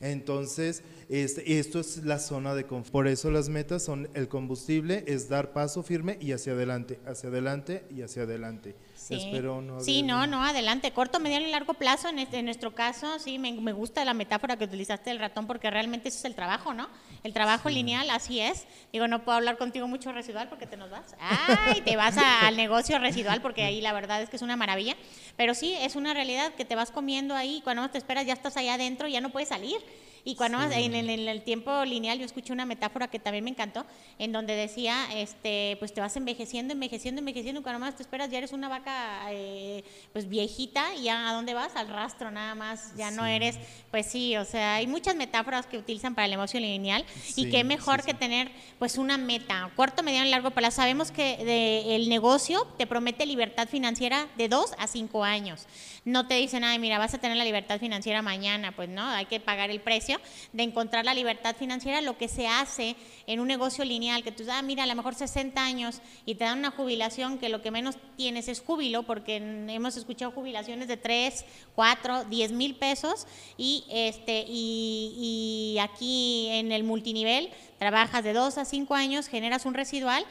Entonces, 0.00 0.82
este, 1.08 1.58
esto 1.58 1.80
es 1.80 2.04
la 2.04 2.18
zona 2.18 2.54
de 2.54 2.64
confort. 2.64 2.92
Por 2.92 3.08
eso 3.08 3.30
las 3.30 3.48
metas 3.48 3.82
son 3.82 4.08
el 4.14 4.28
combustible, 4.28 5.04
es 5.06 5.28
dar 5.28 5.52
paso 5.52 5.82
firme 5.82 6.18
y 6.20 6.32
hacia 6.32 6.52
adelante, 6.52 6.98
hacia 7.06 7.28
adelante 7.28 7.84
y 7.90 8.02
hacia 8.02 8.22
adelante. 8.22 8.74
Sí, 9.06 9.14
Espero 9.14 9.62
no, 9.62 9.78
sí 9.78 10.02
no, 10.02 10.26
no, 10.26 10.44
adelante. 10.44 10.90
Corto, 10.90 11.20
mediano 11.20 11.46
y 11.46 11.50
largo 11.52 11.74
plazo, 11.74 12.08
en, 12.08 12.18
este, 12.18 12.38
en 12.38 12.46
nuestro 12.46 12.74
caso, 12.74 13.20
sí, 13.20 13.38
me, 13.38 13.52
me, 13.52 13.72
gusta 13.72 14.04
la 14.04 14.14
metáfora 14.14 14.56
que 14.56 14.64
utilizaste 14.64 15.10
del 15.10 15.20
ratón 15.20 15.46
porque 15.46 15.70
realmente 15.70 16.08
eso 16.08 16.18
es 16.18 16.24
el 16.24 16.34
trabajo, 16.34 16.74
¿no? 16.74 16.88
El 17.22 17.32
trabajo 17.32 17.70
lineal, 17.70 18.10
así 18.10 18.40
es. 18.40 18.66
Digo, 18.92 19.06
no 19.06 19.22
puedo 19.22 19.38
hablar 19.38 19.58
contigo 19.58 19.86
mucho 19.86 20.10
residual 20.10 20.48
porque 20.48 20.66
te 20.66 20.76
nos 20.76 20.90
vas. 20.90 21.14
Ay, 21.20 21.82
te 21.82 21.94
vas 21.96 22.16
al 22.18 22.56
negocio 22.56 22.98
residual 22.98 23.40
porque 23.42 23.62
ahí 23.62 23.80
la 23.80 23.92
verdad 23.92 24.22
es 24.22 24.28
que 24.28 24.34
es 24.34 24.42
una 24.42 24.56
maravilla. 24.56 24.96
Pero 25.36 25.54
sí, 25.54 25.72
es 25.74 25.94
una 25.94 26.12
realidad 26.12 26.54
que 26.54 26.64
te 26.64 26.74
vas 26.74 26.90
comiendo 26.90 27.36
ahí, 27.36 27.60
cuando 27.62 27.88
te 27.88 27.98
esperas 27.98 28.26
ya 28.26 28.32
estás 28.32 28.56
allá 28.56 28.74
adentro, 28.74 29.06
ya 29.06 29.20
no 29.20 29.30
puedes 29.30 29.50
salir. 29.50 29.78
Y 30.26 30.34
cuando 30.34 30.60
en, 30.60 30.92
el 31.08 31.42
tiempo 31.42 31.84
lineal 31.84 32.18
yo 32.18 32.24
escuché 32.24 32.52
una 32.52 32.66
metáfora 32.66 33.06
que 33.06 33.20
también 33.20 33.44
me 33.44 33.50
encantó, 33.50 33.86
en 34.18 34.32
donde 34.32 34.56
decía, 34.56 35.06
este, 35.14 35.76
pues 35.78 35.94
te 35.94 36.00
vas 36.00 36.16
envejeciendo, 36.16 36.74
envejeciendo, 36.74 37.20
envejeciendo, 37.20 37.60
y 37.60 37.62
cuando 37.62 37.78
más 37.78 37.94
te 37.94 38.02
esperas 38.02 38.28
ya 38.28 38.38
eres 38.38 38.50
una 38.50 38.68
vaca 38.68 39.20
eh, 39.30 39.84
pues 40.12 40.28
viejita 40.28 40.96
y 40.96 41.04
ya 41.04 41.30
a 41.30 41.32
dónde 41.32 41.54
vas, 41.54 41.76
al 41.76 41.86
rastro 41.86 42.32
nada 42.32 42.56
más, 42.56 42.92
ya 42.96 43.12
no 43.12 43.24
eres, 43.24 43.56
pues 43.92 44.06
sí, 44.06 44.36
o 44.36 44.44
sea, 44.44 44.74
hay 44.74 44.88
muchas 44.88 45.14
metáforas 45.14 45.64
que 45.68 45.78
utilizan 45.78 46.16
para 46.16 46.24
el 46.24 46.32
negocio 46.32 46.58
lineal 46.58 47.04
y 47.36 47.48
qué 47.48 47.62
mejor 47.62 48.02
que 48.02 48.12
tener 48.12 48.50
pues 48.80 48.98
una 48.98 49.18
meta, 49.18 49.70
corto, 49.76 50.02
mediano 50.02 50.26
y 50.26 50.30
largo 50.30 50.50
plazo. 50.50 50.78
Sabemos 50.78 51.12
que 51.12 51.94
el 51.94 52.08
negocio 52.08 52.66
te 52.76 52.88
promete 52.88 53.26
libertad 53.26 53.68
financiera 53.68 54.26
de 54.36 54.48
dos 54.48 54.72
a 54.80 54.88
cinco 54.88 55.22
años. 55.22 55.68
No 56.04 56.26
te 56.26 56.34
dicen, 56.34 56.64
ay, 56.64 56.80
mira, 56.80 56.98
vas 56.98 57.14
a 57.14 57.18
tener 57.18 57.36
la 57.36 57.44
libertad 57.44 57.78
financiera 57.78 58.22
mañana, 58.22 58.72
pues 58.72 58.88
no, 58.88 59.08
hay 59.08 59.26
que 59.26 59.38
pagar 59.38 59.70
el 59.70 59.80
precio 59.80 60.15
de 60.52 60.62
encontrar 60.62 61.04
la 61.04 61.14
libertad 61.14 61.56
financiera, 61.56 62.00
lo 62.00 62.16
que 62.18 62.28
se 62.28 62.46
hace 62.46 62.96
en 63.26 63.40
un 63.40 63.48
negocio 63.48 63.84
lineal, 63.84 64.22
que 64.22 64.32
tú 64.32 64.44
ah, 64.50 64.62
mira, 64.62 64.84
a 64.84 64.86
lo 64.86 64.94
mejor 64.94 65.14
60 65.14 65.62
años 65.62 66.00
y 66.24 66.34
te 66.34 66.44
dan 66.44 66.58
una 66.58 66.70
jubilación 66.70 67.38
que 67.38 67.48
lo 67.48 67.62
que 67.62 67.70
menos 67.70 67.96
tienes 68.16 68.48
es 68.48 68.60
júbilo, 68.60 69.04
porque 69.04 69.36
hemos 69.36 69.96
escuchado 69.96 70.30
jubilaciones 70.30 70.88
de 70.88 70.96
3, 70.96 71.44
4, 71.74 72.24
10 72.24 72.52
mil 72.52 72.76
pesos 72.76 73.26
y, 73.56 73.84
este, 73.90 74.44
y, 74.48 75.76
aquí 75.80 76.48
en 76.50 76.72
el 76.72 76.84
multinivel 76.84 77.50
trabajas 77.78 78.24
de 78.24 78.32
2 78.32 78.58
a 78.58 78.64
5 78.64 78.94
años, 78.94 79.28
generas 79.28 79.66
un 79.66 79.74
residual 79.74 80.24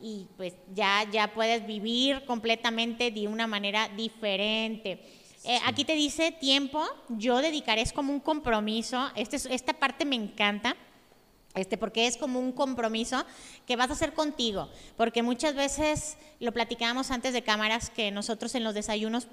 y 0.00 0.26
pues 0.36 0.54
ya, 0.74 1.06
ya 1.10 1.32
puedes 1.32 1.66
vivir 1.66 2.24
completamente 2.24 3.10
de 3.10 3.28
una 3.28 3.46
manera 3.46 3.88
diferente. 3.96 5.00
Eh, 5.44 5.58
aquí 5.64 5.84
te 5.84 5.94
dice 5.94 6.32
tiempo, 6.32 6.84
yo 7.08 7.38
dedicaré, 7.38 7.80
es 7.80 7.92
como 7.92 8.12
un 8.12 8.20
compromiso, 8.20 9.10
este, 9.16 9.36
esta 9.54 9.72
parte 9.72 10.04
me 10.04 10.16
encanta. 10.16 10.76
Este, 11.56 11.76
porque 11.76 12.06
es 12.06 12.16
como 12.16 12.38
un 12.38 12.52
compromiso 12.52 13.24
que 13.66 13.74
vas 13.74 13.90
a 13.90 13.94
hacer 13.94 14.14
contigo, 14.14 14.68
porque 14.96 15.24
muchas 15.24 15.56
veces 15.56 16.16
lo 16.38 16.52
platicábamos 16.52 17.10
antes 17.10 17.32
de 17.32 17.42
cámaras 17.42 17.90
que 17.90 18.12
nosotros 18.12 18.54
en 18.54 18.62
los 18.62 18.72
desayunos 18.72 19.26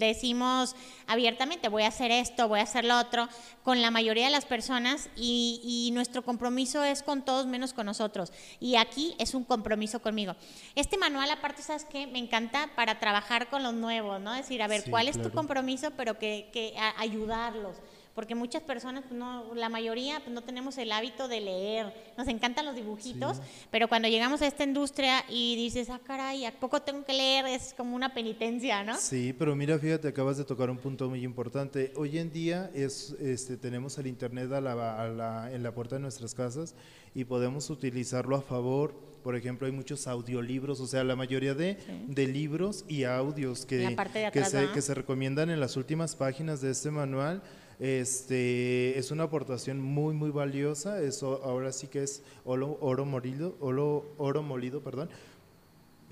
decimos 0.00 0.74
abiertamente 1.06 1.68
voy 1.68 1.84
a 1.84 1.88
hacer 1.88 2.10
esto, 2.10 2.48
voy 2.48 2.58
a 2.58 2.64
hacer 2.64 2.84
lo 2.84 2.98
otro, 2.98 3.28
con 3.62 3.80
la 3.80 3.92
mayoría 3.92 4.24
de 4.24 4.32
las 4.32 4.46
personas 4.46 5.10
y, 5.14 5.90
nuestro 5.92 6.22
compromiso 6.22 6.82
es 6.82 7.02
con 7.04 7.22
todos 7.22 7.46
menos 7.46 7.72
con 7.72 7.86
nosotros. 7.86 8.32
Y 8.58 8.76
aquí 8.76 9.14
es 9.18 9.34
un 9.34 9.44
compromiso 9.44 10.00
conmigo. 10.00 10.34
Este 10.74 10.96
manual 10.96 11.30
aparte, 11.30 11.62
¿sabes 11.62 11.84
qué? 11.84 12.06
Me 12.06 12.18
encanta 12.18 12.70
para 12.74 12.98
trabajar 12.98 13.48
con 13.48 13.62
los 13.62 13.74
nuevos, 13.74 14.20
¿no? 14.20 14.32
Decir, 14.32 14.62
a 14.62 14.68
ver, 14.68 14.84
¿cuál 14.90 15.06
es 15.06 15.20
tu 15.20 15.30
compromiso? 15.30 15.90
Pero 15.96 16.18
que, 16.18 16.48
que 16.52 16.74
ayudarlos 16.96 17.76
porque 18.14 18.34
muchas 18.34 18.62
personas, 18.62 19.04
pues, 19.08 19.18
no, 19.18 19.54
la 19.54 19.68
mayoría, 19.68 20.20
pues, 20.20 20.30
no 20.30 20.42
tenemos 20.42 20.76
el 20.78 20.92
hábito 20.92 21.28
de 21.28 21.40
leer. 21.40 21.94
Nos 22.18 22.28
encantan 22.28 22.66
los 22.66 22.74
dibujitos, 22.74 23.40
pero 23.70 23.88
cuando 23.88 24.08
llegamos 24.08 24.42
a 24.42 24.46
esta 24.46 24.64
industria 24.64 25.24
y 25.28 25.56
dices, 25.56 25.88
ah, 25.90 26.00
caray, 26.04 26.44
¿a 26.44 26.52
poco 26.52 26.82
tengo 26.82 27.04
que 27.04 27.14
leer? 27.14 27.46
Es 27.46 27.74
como 27.74 27.96
una 27.96 28.12
penitencia, 28.12 28.84
¿no? 28.84 28.96
Sí, 28.98 29.34
pero 29.38 29.56
mira, 29.56 29.78
fíjate, 29.78 30.08
acabas 30.08 30.36
de 30.36 30.44
tocar 30.44 30.70
un 30.70 30.78
punto 30.78 31.08
muy 31.08 31.24
importante. 31.24 31.92
Hoy 31.96 32.18
en 32.18 32.32
día 32.32 32.70
es, 32.74 33.16
este, 33.20 33.56
tenemos 33.56 33.96
el 33.98 34.06
Internet 34.06 34.52
a 34.52 34.60
la, 34.60 35.50
en 35.52 35.62
la 35.62 35.74
puerta 35.74 35.96
de 35.96 36.02
nuestras 36.02 36.34
casas 36.34 36.74
y 37.14 37.24
podemos 37.24 37.70
utilizarlo 37.70 38.36
a 38.36 38.42
favor. 38.42 38.94
Por 39.22 39.36
ejemplo, 39.36 39.66
hay 39.66 39.72
muchos 39.72 40.08
audiolibros, 40.08 40.80
o 40.80 40.86
sea, 40.86 41.04
la 41.04 41.14
mayoría 41.14 41.54
de, 41.54 41.78
de 42.08 42.26
libros 42.26 42.84
y 42.88 43.04
audios 43.04 43.64
que, 43.64 43.96
que, 44.32 44.44
se, 44.44 44.68
que 44.72 44.82
se 44.82 44.94
recomiendan 44.94 45.48
en 45.48 45.60
las 45.60 45.76
últimas 45.76 46.16
páginas 46.16 46.60
de 46.60 46.72
este 46.72 46.90
manual 46.90 47.40
este, 47.82 48.96
es 48.96 49.10
una 49.10 49.24
aportación 49.24 49.80
muy, 49.80 50.14
muy 50.14 50.30
valiosa. 50.30 51.02
Eso 51.02 51.40
ahora 51.42 51.72
sí 51.72 51.88
que 51.88 52.04
es 52.04 52.22
oro, 52.44 52.78
oro 52.80 53.04
molido, 53.04 53.56
oro, 53.58 54.06
oro 54.18 54.40
molido, 54.40 54.82
perdón. 54.84 55.10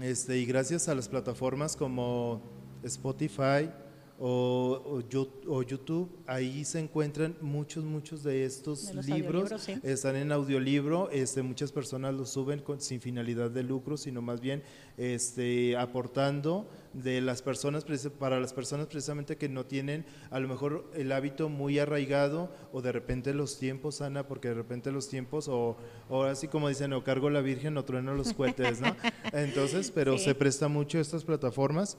Este, 0.01 0.37
y 0.39 0.47
gracias 0.47 0.89
a 0.89 0.97
las 0.97 1.09
plataformas 1.09 1.77
como 1.77 2.43
Spotify, 2.83 3.71
o, 4.23 5.03
o, 5.47 5.63
YouTube, 5.63 6.11
ahí 6.27 6.63
se 6.67 6.79
encuentran 6.79 7.37
muchos, 7.41 7.85
muchos 7.85 8.23
de 8.23 8.45
estos 8.45 8.93
libros, 9.07 9.51
están 9.83 10.17
en 10.17 10.31
audiolibro, 10.31 11.09
este, 11.11 11.41
muchas 11.41 11.73
personas 11.73 12.13
los 12.15 12.29
suben 12.29 12.63
sin 12.79 13.01
finalidad 13.01 13.51
de 13.51 13.63
lucro, 13.63 13.97
sino 13.97 14.21
más 14.21 14.43
bien 14.43 14.63
este, 14.99 15.75
aportando 15.79 16.69
de 16.93 17.21
las 17.21 17.43
personas, 17.43 17.85
para 18.19 18.41
las 18.41 18.53
personas 18.53 18.87
precisamente 18.87 19.37
que 19.37 19.49
no 19.49 19.65
tienen 19.65 20.05
a 20.31 20.41
lo 20.41 20.49
mejor 20.49 20.91
el 20.95 21.13
hábito 21.13 21.49
muy 21.49 21.79
arraigado 21.79 22.53
o 22.73 22.83
de 22.83 22.93
repente 22.93 23.33
los 23.33 23.59
tiempos, 23.59 24.01
Ana, 24.01 24.27
porque 24.27 24.49
de 24.49 24.55
repente 24.55 24.91
los 24.91 25.09
tiempos, 25.09 25.49
o, 25.49 25.77
o 26.09 26.25
así 26.25 26.49
como 26.49 26.69
dicen, 26.69 26.93
o 26.93 27.05
cargo 27.05 27.31
la 27.31 27.41
Virgen 27.41 27.77
o 27.77 27.85
trueno 27.85 28.15
los 28.15 28.33
cohetes, 28.33 28.81
¿no? 28.81 28.97
Entonces, 29.33 29.91
pero 29.91 30.19
se 30.19 30.35
presta 30.35 30.69
mucho 30.69 30.99
estas 30.99 31.25
plataformas 31.25 31.97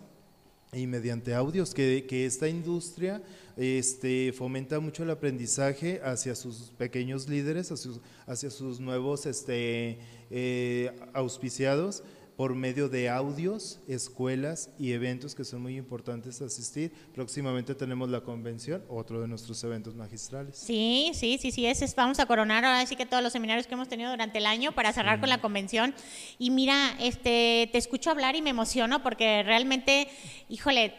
y 0.73 0.87
mediante 0.87 1.33
audios, 1.33 1.73
que, 1.73 2.05
que, 2.07 2.25
esta 2.25 2.47
industria 2.47 3.21
este, 3.57 4.31
fomenta 4.31 4.79
mucho 4.79 5.03
el 5.03 5.09
aprendizaje 5.09 5.99
hacia 6.01 6.33
sus 6.33 6.71
pequeños 6.77 7.27
líderes, 7.27 7.71
hacia 7.71 7.91
sus, 7.91 8.01
hacia 8.25 8.49
sus 8.49 8.79
nuevos 8.79 9.25
este, 9.25 9.99
eh, 10.29 10.91
auspiciados 11.13 12.03
por 12.41 12.55
medio 12.55 12.89
de 12.89 13.07
audios, 13.07 13.81
escuelas 13.87 14.71
y 14.79 14.93
eventos 14.93 15.35
que 15.35 15.43
son 15.43 15.61
muy 15.61 15.77
importantes 15.77 16.41
asistir. 16.41 16.91
Próximamente 17.13 17.75
tenemos 17.75 18.09
la 18.09 18.21
convención, 18.21 18.83
otro 18.89 19.21
de 19.21 19.27
nuestros 19.27 19.63
eventos 19.63 19.93
magistrales. 19.93 20.57
Sí, 20.57 21.11
sí, 21.13 21.37
sí, 21.39 21.51
sí, 21.51 21.67
ese 21.67 21.85
vamos 21.95 22.19
a 22.19 22.25
coronar 22.25 22.65
ahora 22.65 22.83
sí 22.87 22.95
que 22.95 23.05
todos 23.05 23.21
los 23.21 23.31
seminarios 23.31 23.67
que 23.67 23.75
hemos 23.75 23.87
tenido 23.87 24.09
durante 24.09 24.39
el 24.39 24.47
año 24.47 24.71
para 24.71 24.91
cerrar 24.91 25.19
con 25.19 25.29
la 25.29 25.39
convención. 25.39 25.93
Y 26.39 26.49
mira, 26.49 26.95
este, 26.99 27.69
te 27.71 27.77
escucho 27.77 28.09
hablar 28.09 28.35
y 28.35 28.41
me 28.41 28.49
emociono 28.49 29.03
porque 29.03 29.43
realmente, 29.43 30.07
híjole, 30.49 30.95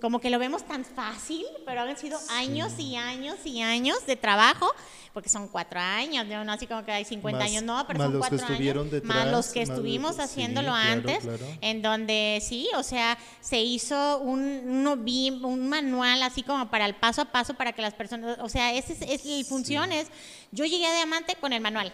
como 0.00 0.20
que 0.20 0.30
lo 0.30 0.38
vemos 0.38 0.64
tan 0.64 0.84
fácil, 0.84 1.44
pero 1.66 1.82
han 1.82 1.96
sido 1.96 2.18
años 2.30 2.72
y 2.78 2.96
años 2.96 3.36
y 3.44 3.60
años 3.60 4.06
de 4.06 4.16
trabajo, 4.16 4.72
porque 5.12 5.28
son 5.28 5.48
cuatro 5.48 5.80
años, 5.80 6.26
no 6.26 6.52
así 6.52 6.66
como 6.66 6.84
que 6.84 6.92
hay 6.92 7.04
50 7.04 7.44
años, 7.44 7.62
no, 7.62 7.84
pero 7.86 8.02
son 8.02 8.18
cuatro 8.18 8.44
años, 8.46 9.04
más 9.04 9.28
los 9.28 9.48
que 9.48 9.62
estuvimos 9.62 10.18
haciéndolo 10.18 10.72
antes, 10.72 11.24
en 11.60 11.82
donde 11.82 12.40
sí, 12.42 12.68
o 12.76 12.82
sea, 12.82 13.18
se 13.40 13.60
hizo 13.60 14.18
un, 14.18 14.86
un 14.86 15.68
manual 15.68 16.22
así 16.22 16.42
como 16.42 16.70
para 16.70 16.86
el 16.86 16.94
paso 16.94 17.22
a 17.22 17.24
paso 17.26 17.54
para 17.54 17.72
que 17.72 17.82
las 17.82 17.94
personas, 17.94 18.38
o 18.40 18.48
sea, 18.48 18.72
ese 18.72 18.92
es, 18.92 19.24
el 19.24 19.44
función 19.44 19.92
es, 19.92 20.08
yo 20.52 20.64
llegué 20.64 20.86
a 20.86 20.94
Diamante 20.94 21.36
con 21.40 21.52
el 21.52 21.60
manual. 21.60 21.92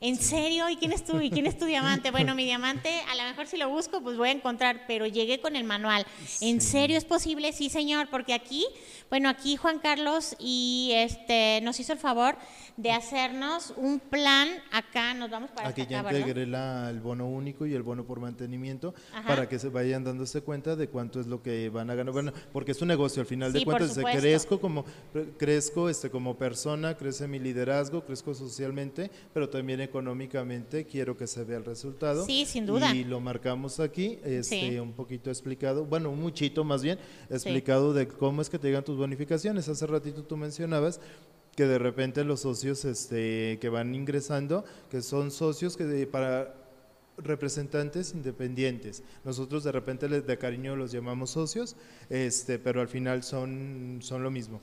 ¿En 0.00 0.16
serio? 0.16 0.68
¿Y 0.68 0.76
quién 0.76 0.92
es 0.92 1.04
tú? 1.04 1.20
¿Y 1.20 1.30
quién 1.30 1.46
es 1.46 1.58
tu 1.58 1.64
diamante? 1.64 2.10
Bueno, 2.10 2.34
mi 2.34 2.44
diamante, 2.44 2.88
a 3.10 3.16
lo 3.16 3.24
mejor 3.24 3.46
si 3.46 3.56
lo 3.56 3.68
busco, 3.68 4.00
pues 4.00 4.16
voy 4.16 4.28
a 4.28 4.32
encontrar, 4.32 4.84
pero 4.86 5.06
llegué 5.06 5.40
con 5.40 5.56
el 5.56 5.64
manual. 5.64 6.06
¿En 6.40 6.60
serio 6.60 6.96
es 6.96 7.04
posible? 7.04 7.52
Sí, 7.52 7.68
señor, 7.68 8.08
porque 8.08 8.32
aquí, 8.32 8.64
bueno, 9.10 9.28
aquí 9.28 9.56
Juan 9.56 9.80
Carlos 9.80 10.36
y 10.38 10.92
este 10.94 11.60
nos 11.62 11.80
hizo 11.80 11.92
el 11.92 11.98
favor 11.98 12.36
de 12.76 12.92
hacernos 12.92 13.74
un 13.76 13.98
plan 13.98 14.48
acá, 14.70 15.12
nos 15.14 15.30
vamos 15.30 15.50
para 15.50 15.68
Aquí 15.68 15.84
ya 15.88 15.98
integré 15.98 16.44
el 16.44 17.00
bono 17.00 17.26
único 17.26 17.66
y 17.66 17.74
el 17.74 17.82
bono 17.82 18.04
por 18.04 18.20
mantenimiento 18.20 18.94
para 19.26 19.48
que 19.48 19.58
se 19.58 19.68
vayan 19.68 20.04
dándose 20.04 20.42
cuenta 20.42 20.76
de 20.76 20.88
cuánto 20.88 21.20
es 21.20 21.26
lo 21.26 21.42
que 21.42 21.68
van 21.70 21.90
a 21.90 21.96
ganar. 21.96 22.12
Bueno, 22.12 22.32
porque 22.52 22.70
es 22.72 22.80
un 22.80 22.88
negocio, 22.88 23.20
al 23.20 23.26
final 23.26 23.52
de 23.52 23.64
cuentas, 23.64 23.98
crezco 23.98 24.60
como 24.60 24.84
crezco 25.38 25.88
este 25.88 26.08
como 26.08 26.36
persona, 26.36 26.96
crece 26.96 27.26
mi 27.26 27.40
liderazgo, 27.40 28.04
crezco 28.04 28.32
socialmente, 28.32 29.10
pero 29.34 29.48
también 29.48 29.87
económicamente 29.88 30.86
quiero 30.86 31.16
que 31.16 31.26
se 31.26 31.44
vea 31.44 31.58
el 31.58 31.64
resultado. 31.64 32.24
Sí, 32.24 32.46
sin 32.46 32.66
duda. 32.66 32.94
Y 32.94 33.04
lo 33.04 33.20
marcamos 33.20 33.80
aquí, 33.80 34.18
este, 34.24 34.80
un 34.80 34.92
poquito 34.92 35.30
explicado, 35.30 35.84
bueno, 35.84 36.10
un 36.10 36.20
muchito 36.20 36.64
más 36.64 36.82
bien, 36.82 36.98
explicado 37.30 37.92
de 37.92 38.06
cómo 38.06 38.42
es 38.42 38.48
que 38.48 38.58
te 38.58 38.68
llegan 38.68 38.84
tus 38.84 38.96
bonificaciones. 38.96 39.68
Hace 39.68 39.86
ratito 39.86 40.22
tú 40.24 40.36
mencionabas 40.36 41.00
que 41.56 41.66
de 41.66 41.78
repente 41.78 42.22
los 42.22 42.40
socios 42.40 42.84
este, 42.84 43.58
que 43.60 43.68
van 43.68 43.94
ingresando, 43.94 44.64
que 44.90 45.02
son 45.02 45.30
socios 45.30 45.76
que 45.76 46.06
para 46.06 46.54
representantes 47.16 48.14
independientes. 48.14 49.02
Nosotros 49.24 49.64
de 49.64 49.72
repente 49.72 50.08
de 50.08 50.38
cariño 50.38 50.76
los 50.76 50.92
llamamos 50.92 51.30
socios, 51.30 51.76
este, 52.10 52.58
pero 52.58 52.80
al 52.80 52.88
final 52.88 53.22
son, 53.22 53.98
son 54.02 54.22
lo 54.22 54.30
mismo. 54.30 54.60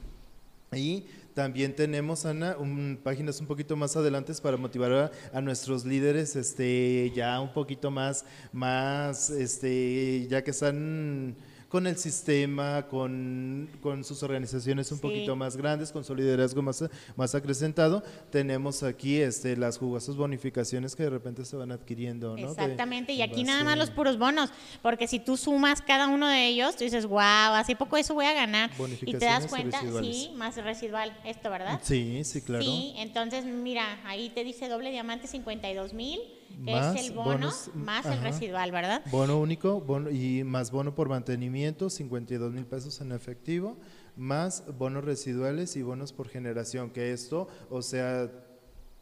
Y 0.74 1.06
también 1.34 1.76
tenemos, 1.76 2.26
Ana, 2.26 2.58
un, 2.58 3.00
páginas 3.04 3.40
un 3.42 3.48
poquito 3.48 3.76
más 3.76 3.96
adelante 3.96 4.34
para 4.42 4.58
motivar 4.58 5.12
a, 5.34 5.42
nuestros 5.42 5.86
líderes 5.86 6.36
este, 6.36 7.12
ya 7.16 7.40
un 7.42 7.52
poquito 7.54 7.92
más, 7.92 8.26
más 8.52 9.30
este, 9.30 10.28
ya 10.30 10.44
que 10.44 10.52
están 10.52 11.36
con 11.76 11.88
el 11.88 11.98
sistema, 11.98 12.88
con, 12.88 13.70
con 13.82 14.06
sus 14.06 14.24
organizaciones 14.24 14.90
un 14.94 15.00
poquito 15.00 15.36
más 15.36 15.58
grandes, 15.58 15.92
con 15.92 16.06
su 16.06 16.16
liderazgo 16.16 16.62
más, 16.62 16.86
más 17.18 17.36
acrecentado, 17.36 18.02
tenemos 18.30 18.82
aquí 18.82 19.20
este, 19.20 19.58
las 19.58 19.78
jugosas 19.78 20.16
bonificaciones 20.16 20.96
que 20.96 21.04
de 21.04 21.10
repente 21.10 21.44
se 21.44 21.58
van 21.58 21.74
adquiriendo. 21.74 22.38
¿no? 22.38 22.50
Exactamente, 22.50 23.12
y 23.12 23.22
aquí 23.22 23.44
nada 23.44 23.66
más 23.66 23.78
los 23.78 23.90
puros 23.90 24.18
bonos, 24.18 24.52
porque 24.82 25.06
si 25.06 25.20
tú 25.20 25.36
sumas 25.36 25.82
cada 25.82 26.08
uno 26.08 26.30
de 26.30 26.48
ellos, 26.48 26.78
tú 26.78 26.86
dices, 26.86 27.06
wow, 27.08 27.20
hace 27.20 27.76
poco 27.76 27.98
eso 27.98 28.14
voy 28.14 28.28
a 28.28 28.34
ganar. 28.34 28.72
Y 29.02 29.12
te 29.12 29.26
das 29.26 29.48
cuenta, 29.48 29.82
sí, 30.00 30.32
más 30.38 30.56
residual, 30.56 31.14
esto, 31.26 31.50
¿verdad? 31.50 31.82
Sí, 31.84 32.24
sí, 32.24 32.42
claro. 32.42 32.64
Sí, 32.64 32.94
entonces 32.96 33.44
mira, 33.44 34.00
ahí 34.06 34.30
te 34.30 34.46
dice 34.46 34.70
doble 34.70 34.92
diamante 34.92 35.28
52 35.28 35.92
mil 35.94 36.22
es 36.66 37.08
el 37.08 37.14
bono 37.14 37.52
más 37.74 38.06
el 38.06 38.22
residual, 38.22 38.72
¿verdad? 38.72 39.02
Bono 39.12 39.40
único 39.40 39.82
bono, 39.82 40.10
y 40.10 40.44
más 40.44 40.72
bono 40.72 40.96
por 40.96 41.10
mantenimiento, 41.10 41.90
52 41.90 42.54
mil 42.54 42.66
pesos 42.66 43.02
en 43.02 43.12
efectivo, 43.12 43.78
más 44.16 44.64
bonos 44.78 45.04
residuales 45.04 45.76
y 45.76 45.82
bonos 45.82 46.14
por 46.14 46.30
generación, 46.30 46.90
que 46.90 47.12
esto, 47.12 47.48
o 47.70 47.82
sea, 47.82 48.32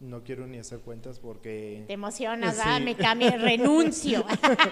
no 0.04 0.24
quiero 0.24 0.46
ni 0.48 0.58
hacer 0.58 0.80
cuentas 0.80 1.20
porque... 1.20 1.84
Te 1.88 1.94
emocionas, 1.94 2.58
me 2.82 2.96
cambio, 2.96 3.32
renuncio 3.38 4.26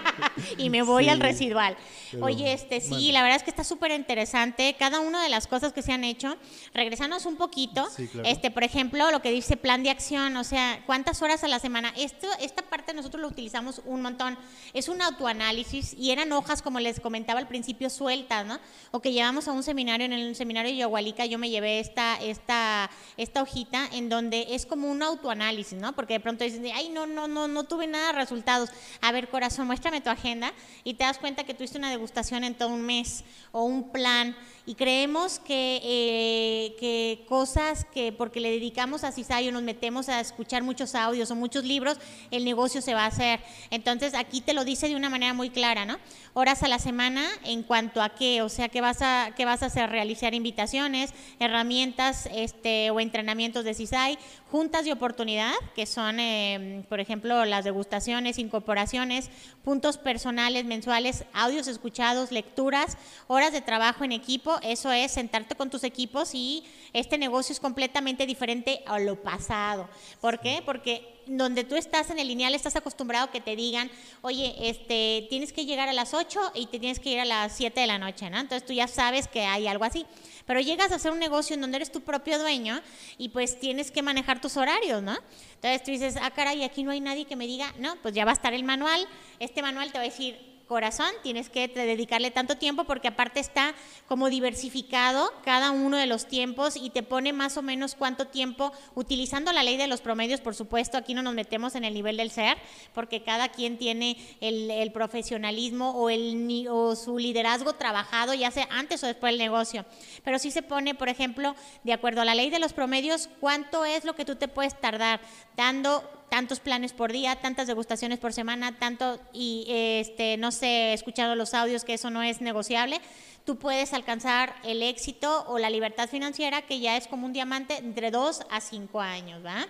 y 0.58 0.68
me 0.68 0.82
voy 0.82 1.08
al 1.08 1.20
residual. 1.20 1.76
Oye, 2.20 2.52
este 2.52 2.80
sí, 2.80 3.12
la 3.12 3.22
verdad 3.22 3.36
es 3.36 3.42
que 3.42 3.50
está 3.50 3.64
súper 3.64 3.92
interesante 3.92 4.76
cada 4.78 5.00
una 5.00 5.22
de 5.22 5.30
las 5.30 5.46
cosas 5.46 5.72
que 5.72 5.82
se 5.82 5.92
han 5.92 6.04
hecho. 6.04 6.36
Regresamos 6.74 7.24
un 7.26 7.36
poquito, 7.36 7.88
este, 8.24 8.50
por 8.50 8.62
ejemplo, 8.62 9.10
lo 9.10 9.22
que 9.22 9.30
dice 9.30 9.56
plan 9.56 9.82
de 9.82 9.90
acción, 9.90 10.36
o 10.36 10.44
sea, 10.44 10.82
cuántas 10.86 11.22
horas 11.22 11.42
a 11.44 11.48
la 11.48 11.58
semana. 11.58 11.92
Esto, 11.96 12.26
esta 12.40 12.62
parte 12.62 12.92
nosotros 12.92 13.22
lo 13.22 13.28
utilizamos 13.28 13.80
un 13.86 14.02
montón. 14.02 14.36
Es 14.74 14.88
un 14.88 15.00
autoanálisis 15.00 15.94
y 15.94 16.10
eran 16.10 16.32
hojas, 16.32 16.60
como 16.60 16.78
les 16.78 17.00
comentaba 17.00 17.40
al 17.40 17.48
principio, 17.48 17.88
sueltas, 17.88 18.44
¿no? 18.46 18.60
O 18.90 19.00
que 19.00 19.12
llevamos 19.12 19.48
a 19.48 19.52
un 19.52 19.62
seminario, 19.62 20.04
en 20.04 20.12
el 20.12 20.36
seminario 20.36 20.70
de 20.70 20.76
Yahualica 20.76 21.24
yo 21.24 21.38
me 21.38 21.48
llevé 21.48 21.80
esta, 21.80 22.20
esta, 22.20 22.90
esta 23.16 23.42
hojita 23.42 23.88
en 23.92 24.08
donde 24.08 24.48
es 24.50 24.66
como 24.66 24.90
un 24.90 25.02
auto 25.02 25.21
análisis, 25.30 25.78
¿no? 25.78 25.92
Porque 25.92 26.14
de 26.14 26.20
pronto 26.20 26.44
dices, 26.44 26.60
ay, 26.74 26.88
no, 26.88 27.06
no, 27.06 27.28
no, 27.28 27.48
no 27.48 27.64
tuve 27.64 27.86
nada 27.86 28.08
de 28.08 28.12
resultados. 28.12 28.70
A 29.00 29.12
ver, 29.12 29.28
corazón, 29.28 29.66
muéstrame 29.66 30.00
tu 30.00 30.10
agenda 30.10 30.52
y 30.84 30.94
te 30.94 31.04
das 31.04 31.18
cuenta 31.18 31.44
que 31.44 31.54
tuviste 31.54 31.78
una 31.78 31.90
degustación 31.90 32.44
en 32.44 32.54
todo 32.54 32.68
un 32.68 32.82
mes 32.82 33.24
o 33.52 33.64
un 33.64 33.90
plan. 33.90 34.36
Y 34.64 34.76
creemos 34.76 35.40
que, 35.40 35.80
eh, 35.82 36.76
que 36.78 37.24
cosas 37.28 37.84
que 37.92 38.12
porque 38.12 38.40
le 38.40 38.50
dedicamos 38.50 39.02
a 39.02 39.10
Cisayo, 39.10 39.50
nos 39.50 39.62
metemos 39.62 40.08
a 40.08 40.20
escuchar 40.20 40.62
muchos 40.62 40.94
audios 40.94 41.30
o 41.32 41.34
muchos 41.34 41.64
libros, 41.64 41.98
el 42.30 42.44
negocio 42.44 42.80
se 42.80 42.94
va 42.94 43.04
a 43.04 43.06
hacer. 43.06 43.40
Entonces 43.70 44.14
aquí 44.14 44.40
te 44.40 44.54
lo 44.54 44.64
dice 44.64 44.88
de 44.88 44.94
una 44.94 45.10
manera 45.10 45.34
muy 45.34 45.50
clara, 45.50 45.84
¿no? 45.84 45.98
Horas 46.34 46.62
a 46.62 46.68
la 46.68 46.78
semana 46.78 47.26
en 47.44 47.64
cuanto 47.64 48.02
a 48.02 48.10
qué, 48.10 48.40
o 48.42 48.48
sea, 48.48 48.68
qué 48.68 48.80
vas 48.80 49.02
a, 49.02 49.32
qué 49.36 49.44
vas 49.44 49.62
a 49.62 49.66
hacer, 49.66 49.90
realizar 49.90 50.32
invitaciones, 50.32 51.12
herramientas 51.40 52.28
este, 52.32 52.90
o 52.90 53.00
entrenamientos 53.00 53.64
de 53.64 53.74
CISAI, 53.74 54.18
juntas 54.50 54.86
y 54.86 54.92
oportunidades 54.92 55.11
oportunidad, 55.12 55.52
que 55.76 55.84
son, 55.84 56.18
em, 56.18 56.84
por 56.84 56.98
ejemplo, 56.98 57.44
las 57.44 57.64
degustaciones, 57.64 58.38
incorporaciones, 58.38 59.28
puntos 59.62 59.98
personales 59.98 60.64
mensuales, 60.64 61.24
audios 61.34 61.68
escuchados, 61.68 62.32
lecturas, 62.32 62.96
horas 63.26 63.52
de 63.52 63.60
trabajo 63.60 64.04
en 64.04 64.12
equipo. 64.12 64.58
Eso 64.62 64.90
es 64.90 65.12
sentarte 65.12 65.54
con 65.54 65.68
tus 65.68 65.84
equipos 65.84 66.30
y 66.32 66.64
este 66.94 67.18
negocio 67.18 67.52
es 67.52 67.60
completamente 67.60 68.24
diferente 68.24 68.82
a 68.86 68.98
lo 68.98 69.22
pasado. 69.22 69.86
¿Por 70.22 70.40
qué? 70.40 70.62
Porque 70.64 71.20
donde 71.26 71.64
tú 71.64 71.76
estás 71.76 72.08
en 72.10 72.18
el 72.18 72.28
lineal 72.28 72.54
estás 72.54 72.74
acostumbrado 72.76 73.26
a 73.26 73.30
que 73.30 73.40
te 73.42 73.54
digan, 73.54 73.90
oye, 74.22 74.54
este, 74.58 75.26
tienes 75.28 75.52
que 75.52 75.66
llegar 75.66 75.88
a 75.90 75.92
las 75.92 76.14
8 76.14 76.52
y 76.54 76.66
te 76.66 76.78
tienes 76.78 76.98
que 77.00 77.10
ir 77.10 77.20
a 77.20 77.24
las 77.26 77.54
7 77.54 77.80
de 77.80 77.86
la 77.86 77.98
noche, 77.98 78.30
¿no? 78.30 78.38
Entonces 78.38 78.66
tú 78.66 78.72
ya 78.72 78.88
sabes 78.88 79.28
que 79.28 79.42
hay 79.42 79.66
algo 79.66 79.84
así. 79.84 80.06
Pero 80.46 80.60
llegas 80.60 80.92
a 80.92 80.96
hacer 80.96 81.12
un 81.12 81.18
negocio 81.18 81.54
en 81.54 81.60
donde 81.60 81.76
eres 81.76 81.92
tu 81.92 82.00
propio 82.00 82.38
dueño 82.38 82.80
y 83.18 83.30
pues 83.30 83.58
tienes 83.58 83.90
que 83.90 84.02
manejar 84.02 84.40
tus 84.40 84.56
horarios, 84.56 85.02
¿no? 85.02 85.16
Entonces 85.54 85.82
tú 85.82 85.90
dices, 85.90 86.16
ah, 86.20 86.30
caray, 86.30 86.62
aquí 86.64 86.82
no 86.82 86.90
hay 86.90 87.00
nadie 87.00 87.24
que 87.24 87.36
me 87.36 87.46
diga, 87.46 87.72
no, 87.78 87.96
pues 88.02 88.14
ya 88.14 88.24
va 88.24 88.32
a 88.32 88.34
estar 88.34 88.52
el 88.54 88.64
manual. 88.64 89.06
Este 89.38 89.62
manual 89.62 89.92
te 89.92 89.98
va 89.98 90.04
a 90.04 90.08
decir, 90.08 90.51
corazón, 90.72 91.10
tienes 91.22 91.50
que 91.50 91.68
dedicarle 91.68 92.30
tanto 92.30 92.56
tiempo 92.56 92.84
porque 92.84 93.08
aparte 93.08 93.40
está 93.40 93.74
como 94.08 94.30
diversificado 94.30 95.30
cada 95.44 95.70
uno 95.70 95.98
de 95.98 96.06
los 96.06 96.26
tiempos 96.26 96.76
y 96.76 96.88
te 96.88 97.02
pone 97.02 97.34
más 97.34 97.58
o 97.58 97.62
menos 97.62 97.94
cuánto 97.94 98.28
tiempo, 98.28 98.72
utilizando 98.94 99.52
la 99.52 99.62
ley 99.62 99.76
de 99.76 99.86
los 99.86 100.00
promedios, 100.00 100.40
por 100.40 100.54
supuesto, 100.54 100.96
aquí 100.96 101.12
no 101.12 101.20
nos 101.20 101.34
metemos 101.34 101.74
en 101.74 101.84
el 101.84 101.92
nivel 101.92 102.16
del 102.16 102.30
ser, 102.30 102.56
porque 102.94 103.22
cada 103.22 103.50
quien 103.50 103.76
tiene 103.76 104.16
el, 104.40 104.90
profesionalismo 104.92 105.90
o, 105.90 106.08
el, 106.08 106.66
o 106.70 106.96
su 106.96 107.18
liderazgo 107.18 107.74
trabajado, 107.74 108.32
ya 108.32 108.50
sea 108.50 108.66
antes 108.70 109.04
o 109.04 109.06
después 109.06 109.32
del 109.32 109.40
negocio. 109.40 109.84
Pero 110.24 110.38
sí 110.38 110.50
se 110.50 110.62
pone, 110.62 110.94
por 110.94 111.10
ejemplo, 111.10 111.54
de 111.84 111.92
acuerdo 111.92 112.22
a 112.22 112.24
la 112.24 112.34
ley 112.34 112.48
de 112.48 112.58
los 112.58 112.72
promedios, 112.72 113.28
cuánto 113.40 113.84
es 113.84 114.06
lo 114.06 114.14
que 114.14 114.24
tú 114.24 114.36
te 114.36 114.48
puedes 114.48 114.80
tardar 114.80 115.20
dando 115.54 116.21
tantos 116.32 116.60
planes 116.60 116.94
por 116.94 117.12
día, 117.12 117.36
tantas 117.36 117.66
degustaciones 117.66 118.18
por 118.18 118.32
semana, 118.32 118.78
tanto 118.78 119.20
y 119.34 119.66
este 119.68 120.38
no 120.38 120.50
sé, 120.50 120.94
escuchando 120.94 121.34
los 121.34 121.52
audios 121.52 121.84
que 121.84 121.92
eso 121.92 122.08
no 122.08 122.22
es 122.22 122.40
negociable, 122.40 123.02
tú 123.44 123.56
puedes 123.56 123.92
alcanzar 123.92 124.54
el 124.64 124.82
éxito 124.82 125.44
o 125.46 125.58
la 125.58 125.68
libertad 125.68 126.08
financiera 126.08 126.62
que 126.62 126.80
ya 126.80 126.96
es 126.96 127.06
como 127.06 127.26
un 127.26 127.34
diamante 127.34 127.76
entre 127.76 128.10
dos 128.10 128.40
a 128.50 128.62
cinco 128.62 129.02
años, 129.02 129.44
¿va? 129.44 129.66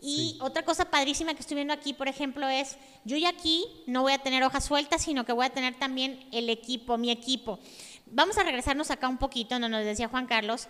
Y 0.00 0.38
otra 0.40 0.64
cosa 0.64 0.84
padrísima 0.84 1.34
que 1.34 1.40
estoy 1.40 1.56
viendo 1.56 1.74
aquí, 1.74 1.94
por 1.94 2.06
ejemplo, 2.06 2.48
es, 2.48 2.76
yo 3.04 3.16
ya 3.16 3.30
aquí 3.30 3.64
no 3.88 4.02
voy 4.02 4.12
a 4.12 4.18
tener 4.18 4.44
hojas 4.44 4.64
sueltas, 4.64 5.02
sino 5.02 5.24
que 5.24 5.32
voy 5.32 5.46
a 5.46 5.50
tener 5.50 5.80
también 5.80 6.28
el 6.30 6.48
equipo, 6.48 6.96
mi 6.96 7.10
equipo. 7.10 7.58
Vamos 8.06 8.38
a 8.38 8.44
regresarnos 8.44 8.92
acá 8.92 9.08
un 9.08 9.18
poquito, 9.18 9.56
donde 9.56 9.68
nos 9.68 9.84
decía 9.84 10.06
Juan 10.06 10.26
Carlos, 10.26 10.68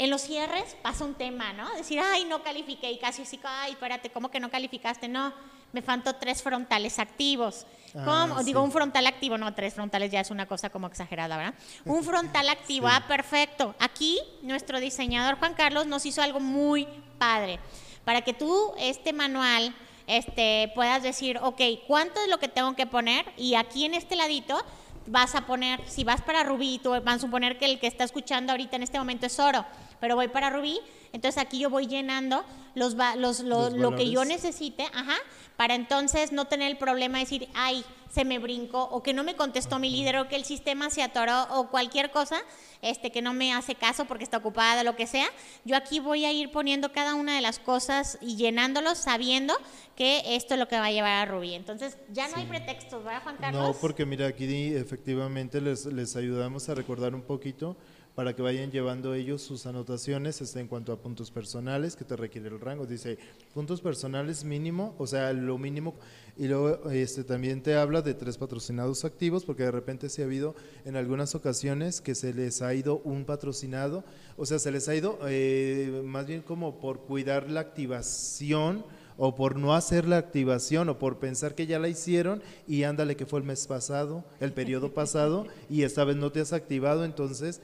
en 0.00 0.08
los 0.08 0.22
cierres 0.22 0.76
pasa 0.80 1.04
un 1.04 1.12
tema, 1.12 1.52
¿no? 1.52 1.70
Decir, 1.76 2.00
ay, 2.00 2.24
no 2.24 2.42
califiqué 2.42 2.90
y 2.90 2.98
casi 2.98 3.20
así, 3.20 3.38
ay, 3.44 3.72
espérate, 3.72 4.08
¿cómo 4.08 4.30
que 4.30 4.40
no 4.40 4.50
calificaste? 4.50 5.08
No, 5.08 5.34
me 5.74 5.82
faltó 5.82 6.14
tres 6.14 6.42
frontales 6.42 6.98
activos. 6.98 7.66
Ah, 7.94 8.26
¿Cómo? 8.28 8.42
Digo, 8.42 8.62
un 8.62 8.72
frontal 8.72 9.06
activo, 9.06 9.36
no, 9.36 9.52
tres 9.52 9.74
frontales 9.74 10.10
ya 10.10 10.20
es 10.20 10.30
una 10.30 10.46
cosa 10.46 10.70
como 10.70 10.86
exagerada, 10.86 11.36
¿verdad? 11.36 11.54
Un 11.84 12.02
frontal 12.02 12.48
activo, 12.48 12.88
ah, 12.88 13.04
perfecto. 13.06 13.74
Aquí 13.78 14.18
nuestro 14.40 14.80
diseñador 14.80 15.38
Juan 15.38 15.52
Carlos 15.52 15.86
nos 15.86 16.06
hizo 16.06 16.22
algo 16.22 16.40
muy 16.40 16.88
padre. 17.18 17.60
Para 18.06 18.22
que 18.22 18.32
tú, 18.32 18.72
este 18.78 19.12
manual, 19.12 19.74
este, 20.06 20.72
puedas 20.74 21.02
decir, 21.02 21.38
ok, 21.42 21.60
¿cuánto 21.86 22.22
es 22.22 22.30
lo 22.30 22.38
que 22.38 22.48
tengo 22.48 22.74
que 22.74 22.86
poner? 22.86 23.26
Y 23.36 23.54
aquí 23.54 23.84
en 23.84 23.92
este 23.92 24.16
ladito 24.16 24.64
vas 25.06 25.34
a 25.34 25.42
poner, 25.42 25.86
si 25.86 26.04
vas 26.04 26.22
para 26.22 26.42
Rubí, 26.42 26.80
tú 26.82 26.90
vas 26.90 27.16
a 27.16 27.18
suponer 27.18 27.58
que 27.58 27.66
el 27.66 27.78
que 27.78 27.86
está 27.86 28.04
escuchando 28.04 28.52
ahorita 28.52 28.76
en 28.76 28.82
este 28.82 28.98
momento 28.98 29.26
es 29.26 29.38
oro 29.38 29.66
pero 30.00 30.16
voy 30.16 30.28
para 30.28 30.50
Rubí, 30.50 30.80
entonces 31.12 31.40
aquí 31.40 31.58
yo 31.58 31.70
voy 31.70 31.86
llenando 31.86 32.44
los, 32.74 32.94
los, 33.16 33.40
lo 33.40 33.96
que 33.96 34.10
yo 34.10 34.24
necesite, 34.24 34.84
ajá, 34.94 35.16
para 35.56 35.74
entonces 35.74 36.32
no 36.32 36.46
tener 36.46 36.70
el 36.70 36.78
problema 36.78 37.18
de 37.18 37.24
decir, 37.24 37.48
ay, 37.54 37.84
se 38.10 38.24
me 38.24 38.38
brincó, 38.38 38.84
o 38.84 39.02
que 39.02 39.12
no 39.12 39.22
me 39.22 39.36
contestó 39.36 39.78
mi 39.78 39.90
líder, 39.90 40.16
o 40.16 40.28
que 40.28 40.36
el 40.36 40.44
sistema 40.44 40.90
se 40.90 41.02
atoró, 41.02 41.44
o 41.50 41.68
cualquier 41.68 42.10
cosa, 42.10 42.40
este, 42.82 43.12
que 43.12 43.22
no 43.22 43.34
me 43.34 43.52
hace 43.52 43.74
caso 43.74 44.04
porque 44.06 44.24
está 44.24 44.38
ocupada, 44.38 44.82
lo 44.82 44.96
que 44.96 45.06
sea. 45.06 45.26
Yo 45.64 45.76
aquí 45.76 46.00
voy 46.00 46.24
a 46.24 46.32
ir 46.32 46.50
poniendo 46.50 46.92
cada 46.92 47.14
una 47.14 47.36
de 47.36 47.40
las 47.40 47.58
cosas 47.58 48.18
y 48.20 48.36
llenándolos 48.36 48.98
sabiendo 48.98 49.54
que 49.96 50.22
esto 50.34 50.54
es 50.54 50.60
lo 50.60 50.66
que 50.66 50.76
va 50.76 50.86
a 50.86 50.92
llevar 50.92 51.12
a 51.12 51.30
Rubí. 51.30 51.54
Entonces, 51.54 51.98
ya 52.12 52.26
no 52.28 52.36
hay 52.36 52.46
pretextos, 52.46 53.04
¿verdad, 53.04 53.22
Juan 53.22 53.36
Carlos? 53.36 53.62
No, 53.62 53.74
porque 53.74 54.04
mira, 54.06 54.26
aquí 54.26 54.74
efectivamente 54.74 55.60
les, 55.60 55.86
les 55.86 56.16
ayudamos 56.16 56.68
a 56.68 56.74
recordar 56.74 57.14
un 57.14 57.22
poquito 57.22 57.76
para 58.20 58.36
que 58.36 58.42
vayan 58.42 58.70
llevando 58.70 59.14
ellos 59.14 59.40
sus 59.40 59.64
anotaciones 59.64 60.42
este, 60.42 60.60
en 60.60 60.68
cuanto 60.68 60.92
a 60.92 60.98
puntos 60.98 61.30
personales 61.30 61.96
que 61.96 62.04
te 62.04 62.16
requiere 62.16 62.48
el 62.48 62.60
rango. 62.60 62.84
Dice, 62.84 63.16
puntos 63.54 63.80
personales 63.80 64.44
mínimo, 64.44 64.94
o 64.98 65.06
sea, 65.06 65.32
lo 65.32 65.56
mínimo. 65.56 65.94
Y 66.36 66.46
luego 66.46 66.90
este, 66.90 67.24
también 67.24 67.62
te 67.62 67.76
habla 67.76 68.02
de 68.02 68.12
tres 68.12 68.36
patrocinados 68.36 69.06
activos, 69.06 69.46
porque 69.46 69.62
de 69.62 69.70
repente 69.70 70.10
se 70.10 70.20
ha 70.20 70.26
habido 70.26 70.54
en 70.84 70.96
algunas 70.96 71.34
ocasiones 71.34 72.02
que 72.02 72.14
se 72.14 72.34
les 72.34 72.60
ha 72.60 72.74
ido 72.74 73.00
un 73.04 73.24
patrocinado, 73.24 74.04
o 74.36 74.44
sea, 74.44 74.58
se 74.58 74.70
les 74.70 74.86
ha 74.88 74.94
ido 74.94 75.18
eh, 75.26 76.02
más 76.04 76.26
bien 76.26 76.42
como 76.42 76.78
por 76.78 77.00
cuidar 77.00 77.50
la 77.50 77.60
activación 77.60 78.84
o 79.16 79.34
por 79.34 79.56
no 79.56 79.74
hacer 79.74 80.06
la 80.06 80.18
activación 80.18 80.90
o 80.90 80.98
por 80.98 81.18
pensar 81.18 81.54
que 81.54 81.66
ya 81.66 81.78
la 81.78 81.88
hicieron 81.88 82.42
y 82.66 82.84
ándale 82.84 83.16
que 83.16 83.26
fue 83.26 83.40
el 83.40 83.46
mes 83.46 83.66
pasado, 83.66 84.24
el 84.40 84.52
periodo 84.52 84.92
pasado 84.92 85.46
y 85.68 85.82
esta 85.82 86.04
vez 86.04 86.16
no 86.16 86.32
te 86.32 86.40
has 86.40 86.54
activado, 86.54 87.04
entonces 87.04 87.60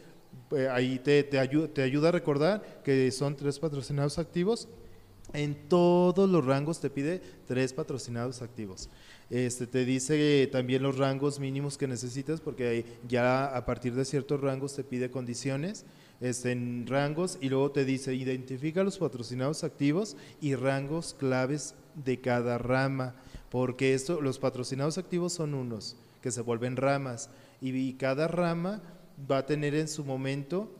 eh, 0.52 0.68
ahí 0.68 0.98
te, 0.98 1.22
te, 1.24 1.38
ayuda, 1.38 1.68
te 1.68 1.82
ayuda 1.82 2.08
a 2.08 2.12
recordar 2.12 2.82
que 2.84 3.10
son 3.10 3.36
tres 3.36 3.58
patrocinados 3.58 4.18
activos. 4.18 4.68
En 5.32 5.68
todos 5.68 6.30
los 6.30 6.44
rangos 6.44 6.80
te 6.80 6.88
pide 6.88 7.20
tres 7.46 7.72
patrocinados 7.72 8.42
activos. 8.42 8.88
Este, 9.28 9.66
te 9.66 9.84
dice 9.84 10.48
también 10.52 10.84
los 10.84 10.98
rangos 10.98 11.40
mínimos 11.40 11.76
que 11.76 11.88
necesitas, 11.88 12.40
porque 12.40 12.84
ya 13.08 13.46
a 13.46 13.66
partir 13.66 13.94
de 13.94 14.04
ciertos 14.04 14.40
rangos 14.40 14.76
te 14.76 14.84
pide 14.84 15.10
condiciones 15.10 15.84
este, 16.20 16.52
en 16.52 16.86
rangos 16.86 17.36
y 17.40 17.48
luego 17.48 17.72
te 17.72 17.84
dice 17.84 18.14
identifica 18.14 18.84
los 18.84 18.98
patrocinados 18.98 19.64
activos 19.64 20.16
y 20.40 20.54
rangos 20.54 21.14
claves 21.18 21.74
de 22.04 22.20
cada 22.20 22.56
rama, 22.58 23.16
porque 23.50 23.94
esto, 23.94 24.20
los 24.20 24.38
patrocinados 24.38 24.96
activos 24.96 25.32
son 25.32 25.54
unos 25.54 25.96
que 26.22 26.30
se 26.30 26.42
vuelven 26.42 26.76
ramas 26.76 27.28
y 27.60 27.94
cada 27.94 28.28
rama 28.28 28.80
va 29.30 29.38
a 29.38 29.46
tener 29.46 29.74
en 29.74 29.88
su 29.88 30.04
momento 30.04 30.70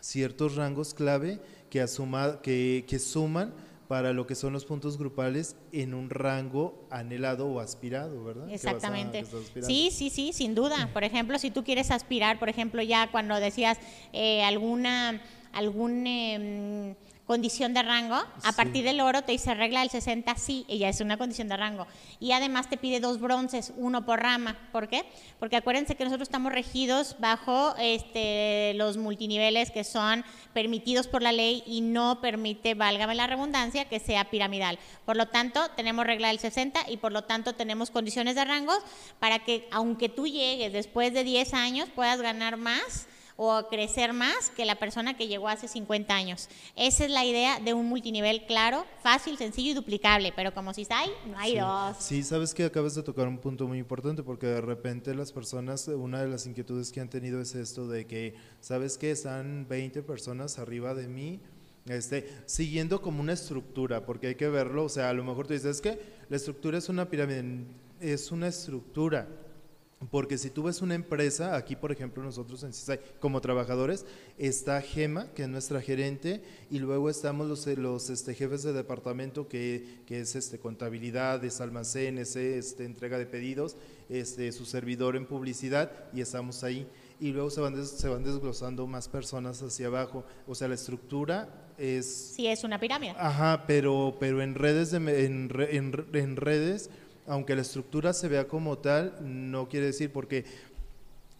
ciertos 0.00 0.56
rangos 0.56 0.94
clave 0.94 1.40
que, 1.68 1.80
asuma, 1.80 2.40
que, 2.42 2.84
que 2.88 2.98
suman 2.98 3.54
para 3.90 4.12
lo 4.12 4.24
que 4.24 4.36
son 4.36 4.52
los 4.52 4.64
puntos 4.64 4.98
grupales 4.98 5.56
en 5.72 5.94
un 5.94 6.10
rango 6.10 6.86
anhelado 6.90 7.48
o 7.48 7.58
aspirado, 7.58 8.22
¿verdad? 8.22 8.48
Exactamente. 8.48 9.24
sí, 9.62 9.90
sí, 9.90 10.10
sí, 10.10 10.32
sin 10.32 10.54
duda. 10.54 10.90
Por 10.92 11.02
ejemplo, 11.02 11.38
si 11.40 11.50
tú 11.50 11.64
quieres 11.64 11.90
aspirar, 11.90 12.38
por 12.38 12.48
ejemplo, 12.48 12.82
ya 12.82 13.10
cuando 13.10 13.40
decías 13.40 13.78
eh, 14.12 14.44
alguna, 14.44 15.20
algún... 15.52 16.06
Eh, 16.06 16.94
condición 17.30 17.72
de 17.74 17.84
rango, 17.84 18.16
a 18.16 18.52
partir 18.56 18.82
del 18.82 19.00
oro 19.00 19.22
te 19.22 19.30
dice 19.30 19.54
regla 19.54 19.78
del 19.78 19.90
60, 19.90 20.34
sí, 20.34 20.64
ella 20.66 20.88
es 20.88 21.00
una 21.00 21.16
condición 21.16 21.46
de 21.46 21.56
rango. 21.56 21.86
Y 22.18 22.32
además 22.32 22.68
te 22.68 22.76
pide 22.76 22.98
dos 22.98 23.20
bronces, 23.20 23.72
uno 23.76 24.04
por 24.04 24.18
rama. 24.18 24.58
¿Por 24.72 24.88
qué? 24.88 25.04
Porque 25.38 25.54
acuérdense 25.54 25.94
que 25.94 26.02
nosotros 26.02 26.26
estamos 26.26 26.52
regidos 26.52 27.14
bajo 27.20 27.76
este, 27.78 28.72
los 28.74 28.96
multiniveles 28.96 29.70
que 29.70 29.84
son 29.84 30.24
permitidos 30.52 31.06
por 31.06 31.22
la 31.22 31.30
ley 31.30 31.62
y 31.66 31.82
no 31.82 32.20
permite, 32.20 32.74
válgame 32.74 33.14
la 33.14 33.28
redundancia, 33.28 33.84
que 33.84 34.00
sea 34.00 34.28
piramidal. 34.28 34.80
Por 35.06 35.16
lo 35.16 35.28
tanto, 35.28 35.60
tenemos 35.76 36.04
regla 36.04 36.28
del 36.28 36.40
60 36.40 36.90
y 36.90 36.96
por 36.96 37.12
lo 37.12 37.22
tanto 37.22 37.54
tenemos 37.54 37.92
condiciones 37.92 38.34
de 38.34 38.44
rangos 38.44 38.78
para 39.20 39.38
que 39.38 39.68
aunque 39.70 40.08
tú 40.08 40.26
llegues 40.26 40.72
después 40.72 41.14
de 41.14 41.22
10 41.22 41.54
años 41.54 41.88
puedas 41.94 42.20
ganar 42.20 42.56
más 42.56 43.06
o 43.42 43.66
crecer 43.70 44.12
más 44.12 44.50
que 44.50 44.66
la 44.66 44.74
persona 44.74 45.16
que 45.16 45.26
llegó 45.26 45.48
hace 45.48 45.66
50 45.66 46.14
años. 46.14 46.50
Esa 46.76 47.06
es 47.06 47.10
la 47.10 47.24
idea 47.24 47.58
de 47.58 47.72
un 47.72 47.86
multinivel 47.86 48.44
claro, 48.44 48.84
fácil, 49.02 49.38
sencillo 49.38 49.70
y 49.70 49.74
duplicable, 49.74 50.30
pero 50.36 50.52
como 50.52 50.74
si 50.74 50.86
hay, 50.90 51.08
no 51.26 51.38
hay 51.38 51.56
dos. 51.56 51.96
Sí, 52.00 52.22
sabes 52.22 52.52
que 52.52 52.66
acabas 52.66 52.94
de 52.96 53.02
tocar 53.02 53.26
un 53.26 53.38
punto 53.38 53.66
muy 53.66 53.78
importante 53.78 54.22
porque 54.22 54.46
de 54.46 54.60
repente 54.60 55.14
las 55.14 55.32
personas, 55.32 55.88
una 55.88 56.20
de 56.20 56.28
las 56.28 56.46
inquietudes 56.46 56.92
que 56.92 57.00
han 57.00 57.08
tenido 57.08 57.40
es 57.40 57.54
esto 57.54 57.88
de 57.88 58.06
que, 58.06 58.34
¿sabes 58.60 58.98
que 58.98 59.10
Están 59.10 59.66
20 59.66 60.02
personas 60.02 60.58
arriba 60.58 60.92
de 60.92 61.08
mí. 61.08 61.40
Este, 61.86 62.28
siguiendo 62.44 63.00
como 63.00 63.22
una 63.22 63.32
estructura, 63.32 64.04
porque 64.04 64.26
hay 64.26 64.34
que 64.34 64.50
verlo, 64.50 64.84
o 64.84 64.88
sea, 64.90 65.08
a 65.08 65.14
lo 65.14 65.24
mejor 65.24 65.46
tú 65.46 65.54
dices, 65.54 65.76
es 65.76 65.80
que 65.80 65.98
la 66.28 66.36
estructura 66.36 66.76
es 66.76 66.90
una 66.90 67.08
pirámide, 67.08 67.64
es 68.00 68.30
una 68.30 68.48
estructura, 68.48 69.26
porque 70.08 70.38
si 70.38 70.48
tú 70.48 70.62
ves 70.62 70.80
una 70.80 70.94
empresa, 70.94 71.56
aquí 71.56 71.76
por 71.76 71.92
ejemplo 71.92 72.22
nosotros 72.22 72.62
en 72.62 72.72
CISAI, 72.72 73.00
como 73.20 73.42
trabajadores, 73.42 74.06
está 74.38 74.80
Gema, 74.80 75.30
que 75.34 75.42
es 75.42 75.48
nuestra 75.48 75.82
gerente, 75.82 76.42
y 76.70 76.78
luego 76.78 77.10
estamos 77.10 77.46
los, 77.46 77.66
los 77.66 78.08
este, 78.08 78.34
jefes 78.34 78.62
de 78.62 78.72
departamento, 78.72 79.46
que, 79.46 80.00
que 80.06 80.20
es 80.20 80.34
este, 80.36 80.58
contabilidad, 80.58 81.44
es 81.44 81.60
almacenes, 81.60 82.34
este, 82.34 82.86
entrega 82.86 83.18
de 83.18 83.26
pedidos, 83.26 83.76
este, 84.08 84.50
su 84.52 84.64
servidor 84.64 85.16
en 85.16 85.26
publicidad, 85.26 85.92
y 86.14 86.22
estamos 86.22 86.64
ahí. 86.64 86.88
Y 87.20 87.32
luego 87.32 87.50
se 87.50 87.60
van, 87.60 87.86
se 87.86 88.08
van 88.08 88.24
desglosando 88.24 88.86
más 88.86 89.06
personas 89.06 89.62
hacia 89.62 89.88
abajo. 89.88 90.24
O 90.46 90.54
sea, 90.54 90.68
la 90.68 90.74
estructura 90.74 91.74
es... 91.76 92.06
Sí, 92.34 92.46
es 92.46 92.64
una 92.64 92.80
pirámide. 92.80 93.14
Ajá, 93.18 93.64
pero, 93.66 94.16
pero 94.18 94.40
en, 94.40 94.54
redes 94.54 94.90
de, 94.90 94.96
en, 94.96 95.50
en, 95.70 96.06
en 96.14 96.36
redes, 96.36 96.88
aunque 97.26 97.54
la 97.54 97.62
estructura 97.62 98.12
se 98.12 98.28
vea 98.28 98.48
como 98.48 98.78
tal, 98.78 99.16
no 99.20 99.68
quiere 99.68 99.86
decir 99.86 100.12
porque 100.12 100.44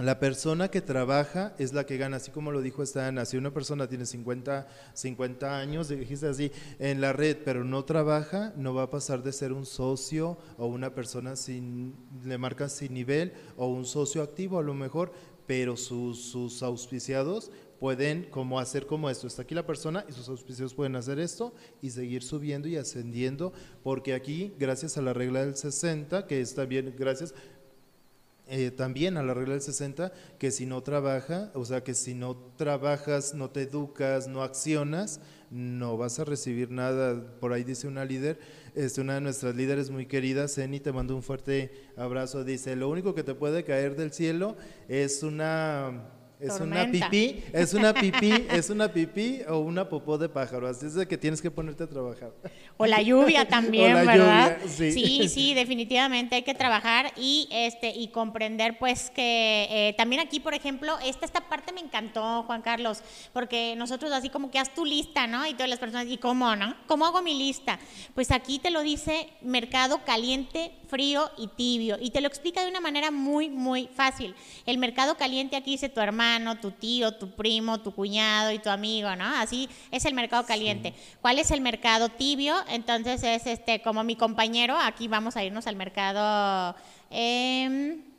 la 0.01 0.19
persona 0.19 0.69
que 0.69 0.81
trabaja 0.81 1.55
es 1.59 1.75
la 1.75 1.85
que 1.85 1.99
gana, 1.99 2.16
así 2.16 2.31
como 2.31 2.53
lo 2.53 2.62
dijo 2.62 2.83
esta 2.83 3.07
Ana, 3.07 3.27
si 3.27 3.37
una 3.37 3.53
persona 3.53 3.87
tiene 3.87 4.07
50, 4.07 4.66
50 4.95 5.59
años, 5.59 5.88
dijiste 5.90 6.27
así, 6.27 6.51
en 6.79 7.03
la 7.03 7.12
red, 7.12 7.37
pero 7.45 7.64
no 7.64 7.85
trabaja, 7.85 8.55
no 8.57 8.73
va 8.73 8.85
a 8.85 8.90
pasar 8.90 9.23
de 9.23 9.33
ser 9.33 9.53
un 9.53 9.66
socio 9.66 10.38
o 10.57 10.66
una 10.66 10.95
persona 10.95 11.37
sin, 11.37 11.95
le 12.25 12.38
marca 12.38 12.71
sin 12.71 12.95
nivel 12.95 13.35
o 13.59 13.66
un 13.66 13.85
socio 13.85 14.23
activo 14.23 14.59
a 14.59 14.62
lo 14.62 14.73
mejor, 14.73 15.12
pero 15.47 15.77
sus, 15.77 16.19
sus 16.23 16.62
auspiciados 16.62 17.51
pueden 17.81 18.25
como 18.31 18.61
hacer 18.61 18.87
como 18.87 19.11
esto. 19.11 19.27
Está 19.27 19.43
aquí 19.43 19.55
la 19.55 19.66
persona 19.66 20.05
y 20.09 20.12
sus 20.12 20.29
auspiciados 20.29 20.75
pueden 20.75 20.95
hacer 20.95 21.19
esto 21.19 21.55
y 21.81 21.90
seguir 21.90 22.23
subiendo 22.23 22.69
y 22.69 22.77
ascendiendo, 22.77 23.53
porque 23.83 24.12
aquí, 24.12 24.53
gracias 24.59 24.99
a 24.99 25.03
la 25.03 25.14
regla 25.14 25.45
del 25.45 25.57
60, 25.57 26.27
que 26.27 26.43
está 26.43 26.66
bien, 26.66 26.95
gracias, 26.97 27.35
eh, 28.49 28.71
también 28.71 29.16
a 29.16 29.23
la 29.23 29.33
regla 29.33 29.55
del 29.55 29.62
60, 29.62 30.12
que 30.38 30.51
si 30.51 30.66
no 30.66 30.83
trabaja, 30.83 31.51
o 31.55 31.64
sea, 31.64 31.83
que 31.83 31.95
si 31.95 32.14
no 32.14 32.37
trabajas, 32.57 33.33
no 33.33 33.49
te 33.49 33.62
educas, 33.62 34.29
no 34.29 34.43
accionas, 34.43 35.21
no 35.51 35.97
vas 35.97 36.19
a 36.19 36.25
recibir 36.25 36.71
nada. 36.71 37.38
Por 37.40 37.55
ahí 37.55 37.64
dice 37.64 37.88
una 37.88 38.05
líder, 38.05 38.38
este, 38.75 39.01
una 39.01 39.14
de 39.14 39.21
nuestras 39.23 39.55
líderes 39.57 39.90
muy 39.90 40.05
queridas, 40.05 40.55
Zeni, 40.55 40.81
te 40.81 40.93
mando 40.93 41.16
un 41.16 41.23
fuerte 41.23 41.73
abrazo, 41.97 42.45
dice, 42.45 42.77
lo 42.77 42.90
único 42.90 43.14
que 43.14 43.23
te 43.23 43.35
puede 43.35 43.64
caer 43.64 43.97
del 43.97 44.12
cielo 44.12 44.57
es 44.88 45.23
una 45.23 46.19
es 46.40 46.59
una 46.59 46.87
pipí, 46.90 47.44
es 47.53 47.74
una 47.74 47.92
pipí, 47.92 48.46
es 48.50 48.70
una 48.70 48.88
pipí 48.88 49.42
o 49.46 49.59
una 49.59 49.87
popó 49.87 50.16
de 50.16 50.29
pájaro. 50.29 50.66
Así 50.66 50.87
es 50.87 50.94
de 50.94 51.07
que 51.07 51.18
tienes 51.18 51.42
que 51.42 51.50
ponerte 51.50 51.85
a 51.85 51.87
trabajar. 51.87 52.33
O 52.79 52.87
la 52.87 53.03
lluvia 53.03 53.46
también, 53.46 53.94
¿verdad? 54.07 54.59
sí. 54.66 55.29
sí. 55.29 55.55
definitivamente 55.55 56.37
hay 56.37 56.42
que 56.42 56.55
trabajar 56.55 57.12
y 57.16 57.46
este 57.50 57.90
y 57.90 58.09
comprender 58.09 58.79
pues 58.79 59.11
que 59.11 59.66
eh, 59.70 59.94
también 59.98 60.22
aquí, 60.22 60.40
por 60.40 60.55
ejemplo, 60.55 60.98
esta, 61.05 61.26
esta 61.26 61.40
parte 61.42 61.72
me 61.72 61.81
encantó, 61.81 62.44
Juan 62.44 62.62
Carlos, 62.62 63.03
porque 63.35 63.74
nosotros 63.76 64.11
así 64.12 64.31
como 64.31 64.50
que 64.50 64.59
haz 64.59 64.74
tu 64.74 64.87
lista, 64.87 65.26
¿no? 65.26 65.46
Y 65.46 65.53
todas 65.53 65.68
las 65.68 65.79
personas, 65.79 66.07
¿y 66.07 66.16
cómo, 66.16 66.57
no? 66.57 66.74
¿Cómo 66.87 67.05
hago 67.05 67.20
mi 67.20 67.38
lista? 67.38 67.79
Pues 68.14 68.31
aquí 68.31 68.59
te 68.59 68.70
lo 68.70 68.81
dice 68.81 69.29
mercado 69.42 70.00
caliente, 70.07 70.72
frío 70.88 71.31
y 71.37 71.48
tibio. 71.48 71.98
Y 72.00 72.11
te 72.11 72.22
lo 72.22 72.29
explica 72.29 72.62
de 72.62 72.70
una 72.70 72.81
manera 72.81 73.11
muy, 73.11 73.50
muy 73.50 73.88
fácil. 73.94 74.35
El 74.64 74.79
mercado 74.79 75.16
caliente 75.16 75.57
aquí 75.57 75.72
dice 75.72 75.90
tu 75.90 76.00
hermano 76.00 76.30
tu 76.61 76.71
tío, 76.71 77.12
tu 77.12 77.31
primo, 77.31 77.81
tu 77.81 77.93
cuñado 77.93 78.53
y 78.53 78.59
tu 78.59 78.71
amigo, 78.71 79.14
¿no? 79.16 79.25
Así 79.37 79.69
es 79.90 80.05
el 80.05 80.14
mercado 80.14 80.45
caliente. 80.45 80.95
¿Cuál 81.21 81.38
es 81.38 81.51
el 81.51 81.61
mercado 81.61 82.09
tibio? 82.09 82.55
Entonces 82.69 83.23
es 83.23 83.47
este 83.47 83.83
como 83.83 84.05
mi 84.05 84.16
compañero, 84.16 84.77
aquí 84.77 85.09
vamos 85.09 85.37
a 85.37 85.45
irnos 85.45 85.66
al 85.66 85.77
mercado... 85.77 86.75
Eh, 87.11 88.10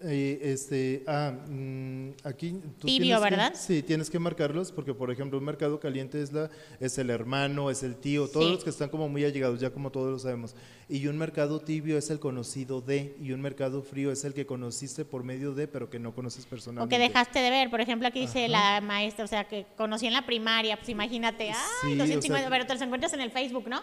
este, 0.00 1.04
ah, 1.06 1.32
mm, 1.48 2.10
aquí 2.24 2.58
Tibio, 2.80 3.20
¿verdad? 3.20 3.52
sí, 3.54 3.82
tienes 3.82 4.08
que 4.08 4.18
marcarlos 4.18 4.72
porque, 4.72 4.94
por 4.94 5.10
ejemplo, 5.10 5.38
un 5.38 5.44
mercado 5.44 5.78
caliente 5.78 6.22
es, 6.22 6.32
la, 6.32 6.48
es 6.80 6.96
el 6.96 7.10
hermano, 7.10 7.70
es 7.70 7.82
el 7.82 7.96
tío, 7.96 8.26
todos 8.26 8.50
los 8.50 8.64
que 8.64 8.70
están 8.70 8.88
como 8.88 9.08
muy 9.08 9.24
allegados, 9.24 9.60
ya 9.60 9.70
como 9.70 9.90
todos 9.90 10.10
lo 10.10 10.18
sabemos. 10.18 10.54
Y 10.88 11.08
un 11.08 11.18
mercado 11.18 11.60
tibio 11.60 11.98
es 11.98 12.10
el 12.10 12.20
conocido 12.20 12.80
de, 12.80 13.16
y 13.20 13.32
un 13.32 13.40
mercado 13.40 13.82
frío 13.82 14.12
es 14.12 14.24
el 14.24 14.32
que 14.32 14.46
conociste 14.46 15.04
por 15.04 15.24
medio 15.24 15.52
de, 15.52 15.66
pero 15.68 15.90
que 15.90 15.98
no 15.98 16.14
conoces 16.14 16.46
personalmente. 16.46 16.94
O 16.94 16.98
que 16.98 17.02
dejaste 17.02 17.40
de 17.40 17.50
ver, 17.50 17.68
por 17.70 17.80
ejemplo, 17.80 18.08
aquí 18.08 18.20
dice 18.20 18.48
la 18.48 18.80
maestra, 18.80 19.24
o 19.24 19.28
sea, 19.28 19.44
que 19.44 19.66
conocí 19.76 20.06
en 20.06 20.12
la 20.12 20.24
primaria, 20.24 20.76
pues 20.76 20.88
imagínate, 20.88 21.50
ay, 21.50 21.96
250, 21.96 22.48
pero 22.48 22.66
te 22.66 22.72
los 22.72 22.82
encuentras 22.82 23.12
en 23.12 23.20
el 23.20 23.30
Facebook, 23.30 23.68
¿no? 23.68 23.82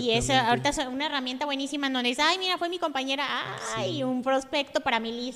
Y 0.00 0.10
es 0.10 0.30
ahorita 0.30 0.68
es 0.68 0.78
una 0.78 1.06
herramienta 1.06 1.46
buenísima 1.46 1.88
en 1.88 1.94
donde 1.94 2.10
dices, 2.10 2.24
ay, 2.28 2.38
mira, 2.38 2.58
fue 2.58 2.68
mi 2.68 2.78
compañera, 2.78 3.26
ay, 3.74 4.04
un 4.04 4.22
prospecto 4.22 4.80
para 4.80 5.00
mi 5.00 5.10
lista. 5.10 5.31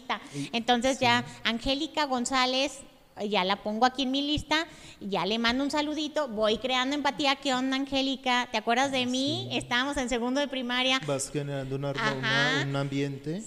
Entonces 0.52 0.98
ya, 1.00 1.24
Angélica 1.44 2.04
González 2.06 2.80
ya 3.24 3.44
la 3.44 3.62
pongo 3.62 3.86
aquí 3.86 4.02
en 4.02 4.10
mi 4.10 4.22
lista, 4.22 4.66
ya 5.00 5.24
le 5.24 5.38
mando 5.38 5.64
un 5.64 5.70
saludito, 5.70 6.28
voy 6.28 6.58
creando 6.58 6.94
empatía. 6.94 7.36
¿Qué 7.36 7.54
onda, 7.54 7.76
Angélica? 7.76 8.48
¿Te 8.50 8.58
acuerdas 8.58 8.92
de 8.92 9.06
mí? 9.06 9.48
Estábamos 9.52 9.96
en 9.96 10.08
segundo 10.08 10.40
de 10.40 10.48
primaria. 10.48 11.00
Vas 11.06 11.30
generando 11.30 11.76
una, 11.76 11.92
un 12.66 12.76
ambiente, 12.76 13.42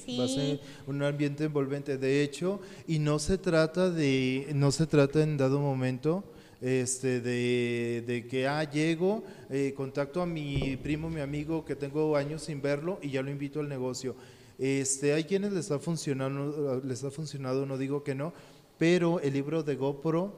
un 0.87 1.03
ambiente 1.03 1.43
envolvente. 1.43 1.97
De 1.97 2.23
hecho, 2.23 2.59
y 2.87 2.99
no 2.99 3.19
se 3.19 3.37
trata 3.37 3.89
de, 3.89 4.47
no 4.55 4.71
se 4.71 4.87
trata 4.87 5.21
en 5.21 5.37
dado 5.37 5.59
momento. 5.59 6.23
Este, 6.61 7.21
de, 7.21 8.03
de 8.05 8.27
que 8.27 8.45
ah, 8.45 8.69
llego, 8.69 9.23
eh, 9.49 9.73
contacto 9.77 10.21
a 10.21 10.25
mi 10.25 10.75
primo, 10.75 11.09
mi 11.09 11.21
amigo 11.21 11.63
que 11.63 11.73
tengo 11.77 12.17
años 12.17 12.43
sin 12.43 12.61
verlo 12.61 12.99
y 13.01 13.11
ya 13.11 13.21
lo 13.21 13.31
invito 13.31 13.61
al 13.61 13.69
negocio. 13.69 14.13
Este, 14.59 15.13
hay 15.13 15.23
quienes 15.23 15.53
les 15.53 15.71
ha 15.71 15.79
funcionado, 15.79 16.81
les 16.83 17.03
ha 17.03 17.11
funcionado, 17.11 17.65
no 17.65 17.77
digo 17.77 18.03
que 18.03 18.13
no, 18.13 18.33
pero 18.77 19.21
el 19.21 19.33
libro 19.33 19.63
de 19.63 19.75
GoPro 19.75 20.33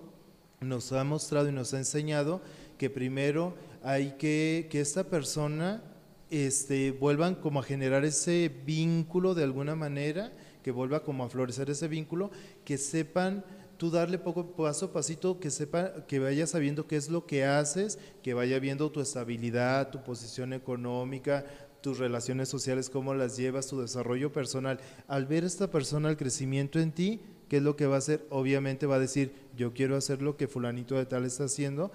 nos 0.61 0.91
ha 0.93 1.03
mostrado 1.03 1.49
y 1.49 1.51
nos 1.51 1.73
ha 1.73 1.79
enseñado 1.79 2.39
que 2.77 2.89
primero 2.89 3.55
hay 3.83 4.11
que 4.19 4.67
que 4.69 4.79
esta 4.79 5.03
persona 5.03 5.83
este, 6.31 6.91
vuelvan 6.91 7.35
como 7.35 7.59
a 7.59 7.63
generar 7.63 8.05
ese 8.05 8.49
vínculo 8.65 9.35
de 9.35 9.43
alguna 9.43 9.75
manera, 9.75 10.31
que 10.63 10.71
vuelva 10.71 11.03
como 11.03 11.23
a 11.23 11.29
florecer 11.29 11.69
ese 11.69 11.87
vínculo, 11.87 12.31
que 12.63 12.77
sepan 12.77 13.43
tú 13.77 13.89
darle 13.89 14.17
poco 14.17 14.55
paso 14.55 14.85
a 14.85 14.93
pasito, 14.93 15.39
que 15.39 15.49
sepa, 15.49 16.05
que 16.07 16.19
vaya 16.19 16.47
sabiendo 16.47 16.87
qué 16.87 16.95
es 16.95 17.09
lo 17.09 17.25
que 17.25 17.43
haces, 17.43 17.99
que 18.23 18.33
vaya 18.33 18.59
viendo 18.59 18.91
tu 18.91 19.01
estabilidad, 19.01 19.89
tu 19.89 20.03
posición 20.03 20.53
económica, 20.53 21.45
tus 21.81 21.97
relaciones 21.97 22.49
sociales, 22.49 22.89
cómo 22.89 23.13
las 23.13 23.37
llevas, 23.37 23.67
tu 23.67 23.81
desarrollo 23.81 24.31
personal. 24.31 24.79
Al 25.07 25.25
ver 25.25 25.43
esta 25.43 25.69
persona 25.69 26.09
el 26.09 26.17
crecimiento 26.17 26.79
en 26.79 26.91
ti, 26.91 27.21
¿qué 27.49 27.57
es 27.57 27.63
lo 27.63 27.75
que 27.75 27.87
va 27.87 27.95
a 27.95 27.99
hacer? 27.99 28.25
Obviamente 28.29 28.85
va 28.85 28.95
a 28.95 28.99
decir, 28.99 29.33
yo 29.57 29.73
quiero 29.73 29.95
hacer 29.95 30.21
lo 30.21 30.37
que 30.37 30.47
fulanito 30.47 30.95
de 30.95 31.05
tal 31.05 31.25
está 31.25 31.45
haciendo, 31.45 31.91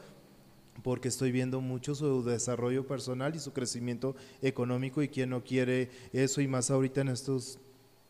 porque 0.82 1.08
estoy 1.08 1.32
viendo 1.32 1.60
mucho 1.60 1.94
su 1.94 2.22
desarrollo 2.24 2.86
personal 2.86 3.34
y 3.34 3.38
su 3.38 3.52
crecimiento 3.52 4.14
económico 4.42 5.02
y 5.02 5.08
quién 5.08 5.30
no 5.30 5.42
quiere 5.42 5.90
eso 6.12 6.40
y 6.40 6.48
más 6.48 6.70
ahorita 6.70 7.00
en 7.00 7.08
estos 7.08 7.58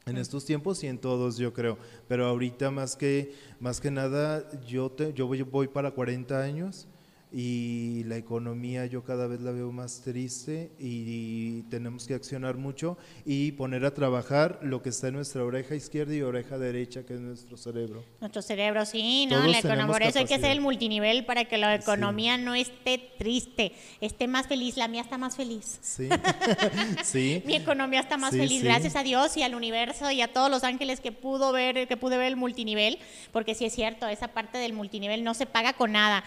en 0.07 0.19
estos 0.19 0.45
tiempos 0.45 0.85
y 0.85 0.87
en 0.87 0.99
todos 0.99 1.37
yo 1.37 1.53
creo, 1.53 1.79
pero 2.07 2.27
ahorita 2.27 2.71
más 2.71 2.95
que 2.95 3.35
más 3.59 3.81
que 3.81 3.91
nada 3.91 4.49
yo 4.65 4.89
te, 4.89 5.13
yo 5.13 5.27
voy, 5.27 5.43
voy 5.43 5.67
para 5.67 5.91
40 5.91 6.41
años 6.41 6.87
y 7.33 8.05
la 8.05 8.17
economía 8.17 8.87
yo 8.87 9.03
cada 9.03 9.27
vez 9.27 9.41
la 9.41 9.51
veo 9.51 9.73
más 9.73 10.01
triste 10.03 10.71
y 10.79 11.63
tenemos 11.63 12.07
que 12.07 12.15
accionar 12.15 12.57
mucho 12.57 12.97
y 13.25 13.53
poner 13.53 13.85
a 13.85 13.93
trabajar 13.93 14.61
lo 14.63 14.81
que 14.81 14.91
está 14.91 15.09
en 15.09 15.15
nuestra 15.15 15.45
oreja 15.45 15.75
izquierda 15.75 16.15
y 16.15 16.23
oreja 16.23 16.57
derecha, 16.57 17.05
que 17.05 17.15
es 17.15 17.21
nuestro 17.21 17.57
cerebro. 17.57 18.05
Nuestro 18.21 18.43
cerebro, 18.43 18.87
sí, 18.87 19.27
¿no? 19.27 19.45
La 19.47 19.59
economía, 19.59 19.87
por 19.87 20.03
eso 20.03 20.21
hay 20.21 20.27
que 20.27 20.37
hacer 20.37 20.53
el 20.53 20.61
multinivel 20.61 21.25
para 21.25 21.47
que 21.47 21.59
la 21.59 21.75
economía 21.75 22.39
no 22.39 22.55
esté 22.55 22.99
triste, 23.19 23.73
esté 24.01 24.29
más 24.29 24.47
feliz. 24.47 24.77
La 24.77 24.87
mía 24.87 25.03
está 25.03 25.19
más 25.19 25.37
feliz. 25.37 25.79
Sí, 25.83 26.09
sí. 27.05 27.43
Mi 27.45 27.57
economía 27.57 28.01
está 28.01 28.17
más 28.17 28.37
feliz, 28.37 28.63
gracias 28.63 28.95
a 28.95 29.03
Dios 29.03 29.37
y 29.37 29.43
al 29.43 29.55
universo 29.55 30.11
y 30.11 30.23
a 30.23 30.33
todos 30.33 30.51
los 30.51 30.63
ángeles 30.63 31.01
que 31.01 31.13
pudo 31.13 31.53
ver, 31.53 31.89
que 31.89 31.97
pude 31.97 32.17
ver 32.17 32.29
el 32.29 32.37
multinivel, 32.37 32.99
porque 33.33 33.55
sí 33.55 33.65
es 33.65 33.75
cierto, 33.75 34.07
esa 34.07 34.29
parte 34.29 34.59
del 34.59 34.73
multinivel 34.73 35.25
no 35.25 35.35
se 35.35 35.47
paga 35.47 35.73
con 35.73 35.93
nada. 35.93 36.23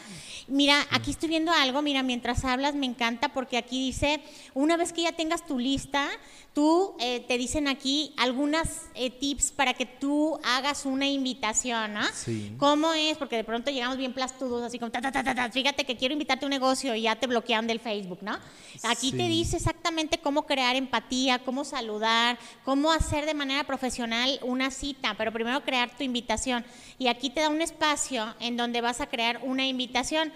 Mira, 0.48 0.86
aquí 0.92 1.12
estoy 1.12 1.30
viendo 1.30 1.52
algo, 1.52 1.82
mira, 1.82 2.04
mientras 2.04 2.46
hablas 2.46 2.76
me 2.76 2.86
encanta 2.86 3.30
porque 3.30 3.58
aquí 3.58 3.80
dice, 3.86 4.22
una 4.54 4.78
vez 4.78 4.94
que 4.94 5.04
ya 5.04 5.12
tengas 5.12 5.46
tu 5.46 5.60
lista, 5.60 6.10
tú 6.54 6.96
eh, 7.00 7.22
te 7.28 7.38
dicen 7.38 7.68
aquí 7.68 8.14
algunas 8.18 8.88
eh, 8.96 9.10
tips 9.10 9.52
para 9.52 9.74
que 9.74 9.86
tú 9.86 10.40
hagas 10.44 10.86
una 10.86 11.08
invitación, 11.08 11.94
¿no? 11.94 12.02
Sí. 12.14 12.54
¿Cómo 12.58 12.94
es? 12.94 13.18
Porque 13.18 13.36
de 13.36 13.44
pronto 13.44 13.72
llegamos 13.72 13.98
bien 13.98 14.14
plastudos, 14.14 14.64
así 14.64 14.80
como, 14.80 14.92
ta, 14.92 15.02
ta, 15.02 15.12
ta, 15.12 15.24
ta, 15.24 15.50
fíjate 15.52 15.86
que 15.86 15.96
quiero 15.96 16.14
invitarte 16.14 16.46
a 16.46 16.48
un 16.48 16.52
negocio 16.52 16.96
y 16.96 17.04
ya 17.04 17.16
te 17.16 17.28
bloquean 17.28 17.68
del 17.68 17.80
Facebook, 17.80 18.20
¿no? 18.22 18.38
Aquí 18.84 19.12
te 19.12 19.28
dice 19.28 19.58
exactamente 19.58 20.20
cómo 20.20 20.46
crear 20.46 20.76
empatía, 20.76 21.40
cómo 21.40 21.64
saludar, 21.64 22.38
cómo 22.64 22.92
hacer 22.92 23.26
de 23.26 23.34
manera 23.34 23.64
profesional 23.66 24.40
una 24.42 24.72
cita, 24.72 25.16
pero 25.18 25.32
primero 25.32 25.64
crear 25.64 25.96
tu 25.96 26.04
invitación. 26.04 26.66
Y 26.98 27.08
aquí 27.08 27.30
te 27.30 27.42
da 27.42 27.50
un 27.50 27.62
espacio 27.62 28.36
en 28.40 28.58
donde 28.58 28.82
vas 28.82 29.02
a 29.02 29.08
crear 29.08 29.40
una 29.44 29.66
invitación. 29.66 30.32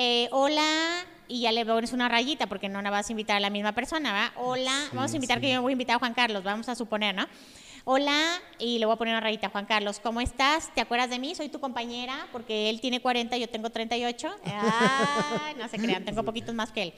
Eh, 0.00 0.28
hola, 0.30 1.04
y 1.26 1.40
ya 1.40 1.50
le 1.50 1.66
pones 1.66 1.92
una 1.92 2.08
rayita 2.08 2.46
porque 2.46 2.68
no 2.68 2.80
la 2.80 2.88
vas 2.88 3.08
a 3.08 3.12
invitar 3.12 3.36
a 3.36 3.40
la 3.40 3.50
misma 3.50 3.72
persona, 3.72 4.12
¿va? 4.12 4.32
Hola, 4.40 4.84
vamos 4.92 5.12
a 5.12 5.16
invitar 5.16 5.40
que 5.40 5.52
yo 5.52 5.60
voy 5.60 5.72
a 5.72 5.74
invitar 5.74 5.96
a 5.96 5.98
Juan 5.98 6.14
Carlos, 6.14 6.44
vamos 6.44 6.68
a 6.68 6.76
suponer, 6.76 7.16
¿no? 7.16 7.26
Hola, 7.82 8.40
y 8.60 8.78
le 8.78 8.86
voy 8.86 8.94
a 8.94 8.96
poner 8.96 9.14
una 9.14 9.20
rayita, 9.20 9.48
Juan 9.48 9.66
Carlos, 9.66 9.98
¿cómo 9.98 10.20
estás? 10.20 10.72
¿Te 10.72 10.80
acuerdas 10.80 11.10
de 11.10 11.18
mí? 11.18 11.34
Soy 11.34 11.48
tu 11.48 11.58
compañera, 11.58 12.28
porque 12.30 12.70
él 12.70 12.80
tiene 12.80 13.00
40, 13.00 13.38
yo 13.38 13.48
tengo 13.48 13.70
38. 13.70 14.36
Ay, 14.44 15.56
no 15.58 15.66
se 15.66 15.78
crean, 15.78 16.04
tengo 16.04 16.22
poquitos 16.22 16.54
más 16.54 16.70
que 16.70 16.82
él. 16.84 16.94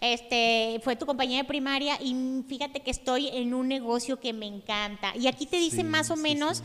Este, 0.00 0.80
fue 0.84 0.94
tu 0.94 1.06
compañera 1.06 1.42
de 1.42 1.48
primaria 1.48 1.98
y 2.00 2.44
fíjate 2.46 2.82
que 2.82 2.92
estoy 2.92 3.30
en 3.30 3.52
un 3.52 3.66
negocio 3.66 4.20
que 4.20 4.32
me 4.32 4.46
encanta. 4.46 5.12
Y 5.16 5.26
aquí 5.26 5.46
te 5.46 5.56
dice 5.56 5.82
más 5.82 6.12
o 6.12 6.16
menos 6.16 6.62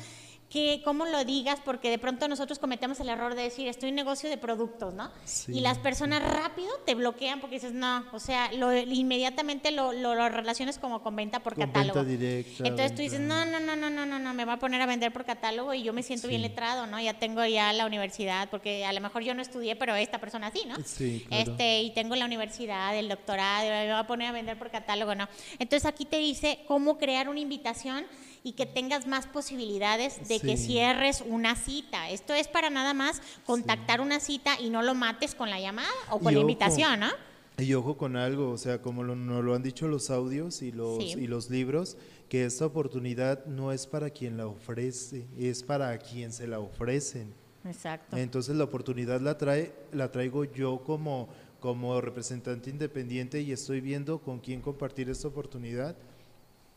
que 0.50 0.82
cómo 0.84 1.06
lo 1.06 1.24
digas, 1.26 1.60
porque 1.64 1.92
de 1.92 2.00
pronto 2.00 2.28
nosotros 2.28 2.58
cometemos 2.58 3.00
el 3.00 3.10
error 3.10 3.36
de 3.36 3.44
decir, 3.44 3.68
estoy 3.68 3.90
en 3.90 3.96
negocio 3.96 4.30
de 4.30 4.38
productos, 4.38 4.94
¿no? 4.96 5.12
Y 5.48 5.60
las 5.62 5.78
personas 5.78 6.24
rápido 6.24 6.70
te 6.86 6.96
bloquean 6.96 7.40
porque 7.40 7.58
dices, 7.58 7.74
no, 7.74 8.06
o 8.12 8.20
sea, 8.20 8.52
lo, 8.54 8.76
inmediatamente 8.76 9.72
lo, 9.72 9.94
lo, 9.94 10.30
relaciones 10.30 10.80
como 10.80 11.04
con 11.04 11.16
venta 11.16 11.42
por 11.42 11.56
catálogo. 11.56 12.00
Entonces 12.00 12.96
tú 12.96 13.02
dices, 13.02 13.20
no, 13.20 13.46
no, 13.46 13.60
no, 13.60 13.76
no, 13.76 13.90
no, 13.92 14.06
no, 14.08 14.18
no, 14.18 14.34
me 14.34 14.46
va 14.46 14.54
a 14.54 14.60
poner 14.60 14.82
a 14.82 14.88
vender 14.88 15.14
por 15.14 15.24
catálogo 15.24 15.74
y 15.74 15.84
yo 15.84 15.94
me 15.94 16.02
siento 16.02 16.28
bien 16.28 16.42
letrado, 16.42 16.88
¿no? 16.88 17.00
Ya 17.00 17.14
tengo 17.14 17.46
ya 17.46 17.72
la 17.74 17.86
universidad, 17.86 18.50
porque 18.50 18.86
a 18.86 18.94
lo 18.94 19.02
mejor 19.02 19.22
yo 19.22 19.36
no 19.36 19.44
estudié, 19.44 19.76
pero 19.76 19.96
esta 19.96 20.20
persona 20.20 20.52
sí, 20.52 20.64
¿no? 20.68 20.78
Sí, 20.84 21.28
Este, 21.30 21.84
y 21.84 21.92
tengo 21.92 22.16
la 22.16 22.26
universidad, 22.26 22.98
el 22.98 23.08
doctorado, 23.08 23.70
me 23.70 23.92
va 23.92 24.00
a 24.00 24.08
poner 24.08 24.30
a 24.30 24.32
vender 24.32 24.58
por 24.58 24.72
catálogo, 24.72 25.14
¿no? 25.14 25.28
Entonces 25.60 25.86
aquí 25.86 26.06
te 26.06 26.18
dice 26.18 26.62
cómo 26.68 26.98
crear 26.98 27.30
una 27.30 27.40
invitación 27.40 28.06
y 28.44 28.54
que 28.54 28.66
tengas 28.66 29.08
más 29.08 29.28
posibilidades 29.28 30.28
de 30.28 30.40
que 30.40 30.58
cierres 30.58 31.24
una 31.26 31.56
cita. 31.56 32.10
Esto 32.10 32.34
es 32.34 32.48
para 32.48 32.70
nada 32.70 32.94
más 32.94 33.22
contactar 33.46 34.02
una 34.02 34.20
cita 34.20 34.60
y 34.60 34.70
no 34.70 34.82
lo 34.82 34.96
mates 34.96 35.36
con 35.36 35.50
la 35.50 35.60
llamada 35.60 35.90
o 36.10 36.20
con 36.20 36.34
la 36.34 36.40
invitación, 36.40 37.02
¿no? 37.02 37.10
Y 37.58 37.74
ojo 37.74 37.98
con 37.98 38.16
algo, 38.16 38.52
o 38.52 38.58
sea, 38.58 38.82
como 38.82 39.04
lo, 39.04 39.16
nos 39.16 39.44
lo 39.44 39.54
han 39.54 39.64
dicho 39.64 39.88
los 39.90 40.10
audios 40.10 40.62
y 40.62 40.72
los, 40.72 41.04
y 41.04 41.28
los 41.28 41.50
libros, 41.50 41.98
que 42.30 42.46
esta 42.46 42.66
oportunidad 42.66 43.46
no 43.48 43.74
es 43.74 43.86
para 43.86 44.10
quien 44.12 44.38
la 44.38 44.48
ofrece, 44.48 45.28
es 45.38 45.64
para 45.64 45.98
quien 45.98 46.32
se 46.32 46.48
la 46.48 46.60
ofrecen. 46.60 47.34
Exacto. 47.66 48.16
Entonces 48.16 48.56
la 48.56 48.64
oportunidad 48.64 49.20
la 49.20 49.38
trae, 49.38 49.74
la 49.92 50.10
traigo 50.12 50.46
yo 50.46 50.82
como, 50.86 51.28
como 51.60 52.00
representante 52.00 52.70
independiente 52.70 53.42
y 53.42 53.52
estoy 53.52 53.82
viendo 53.82 54.20
con 54.20 54.40
quién 54.40 54.62
compartir 54.62 55.10
esta 55.10 55.28
oportunidad 55.28 55.98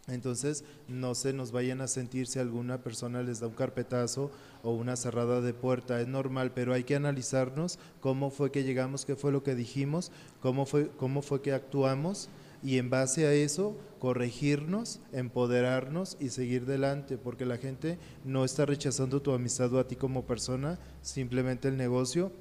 entonces, 0.08 0.64
no 0.88 1.14
se 1.14 1.32
nos 1.32 1.52
vayan 1.52 1.80
a 1.80 1.86
sentir 1.86 2.26
si 2.26 2.40
alguna 2.40 2.82
persona 2.82 3.22
les 3.22 3.38
da 3.38 3.46
un 3.46 3.54
carpetazo 3.54 4.32
o 4.64 4.72
una 4.72 4.96
cerrada 4.96 5.40
de 5.40 5.54
puerta. 5.54 6.00
Es 6.00 6.08
normal, 6.08 6.50
pero 6.52 6.74
hay 6.74 6.82
que 6.82 6.96
analizarnos 6.96 7.78
cómo 8.00 8.30
fue 8.30 8.50
que 8.50 8.64
llegamos, 8.64 9.04
qué 9.04 9.14
fue 9.14 9.30
lo 9.30 9.44
que 9.44 9.54
dijimos, 9.54 10.10
cómo 10.40 10.66
fue, 10.66 10.90
cómo 10.96 11.22
fue 11.22 11.40
que 11.40 11.52
actuamos 11.52 12.28
y 12.64 12.78
en 12.78 12.90
base 12.90 13.26
a 13.26 13.32
eso 13.32 13.76
corregirnos, 14.00 15.00
empoderarnos 15.12 16.16
y 16.18 16.30
seguir 16.30 16.66
delante, 16.66 17.16
porque 17.16 17.46
la 17.46 17.58
gente 17.58 17.98
no 18.24 18.44
está 18.44 18.66
rechazando 18.66 19.22
tu 19.22 19.32
amistad 19.32 19.78
a 19.78 19.86
ti 19.86 19.94
como 19.94 20.26
persona, 20.26 20.78
simplemente 21.02 21.68
el 21.68 21.76
negocio 21.76 22.32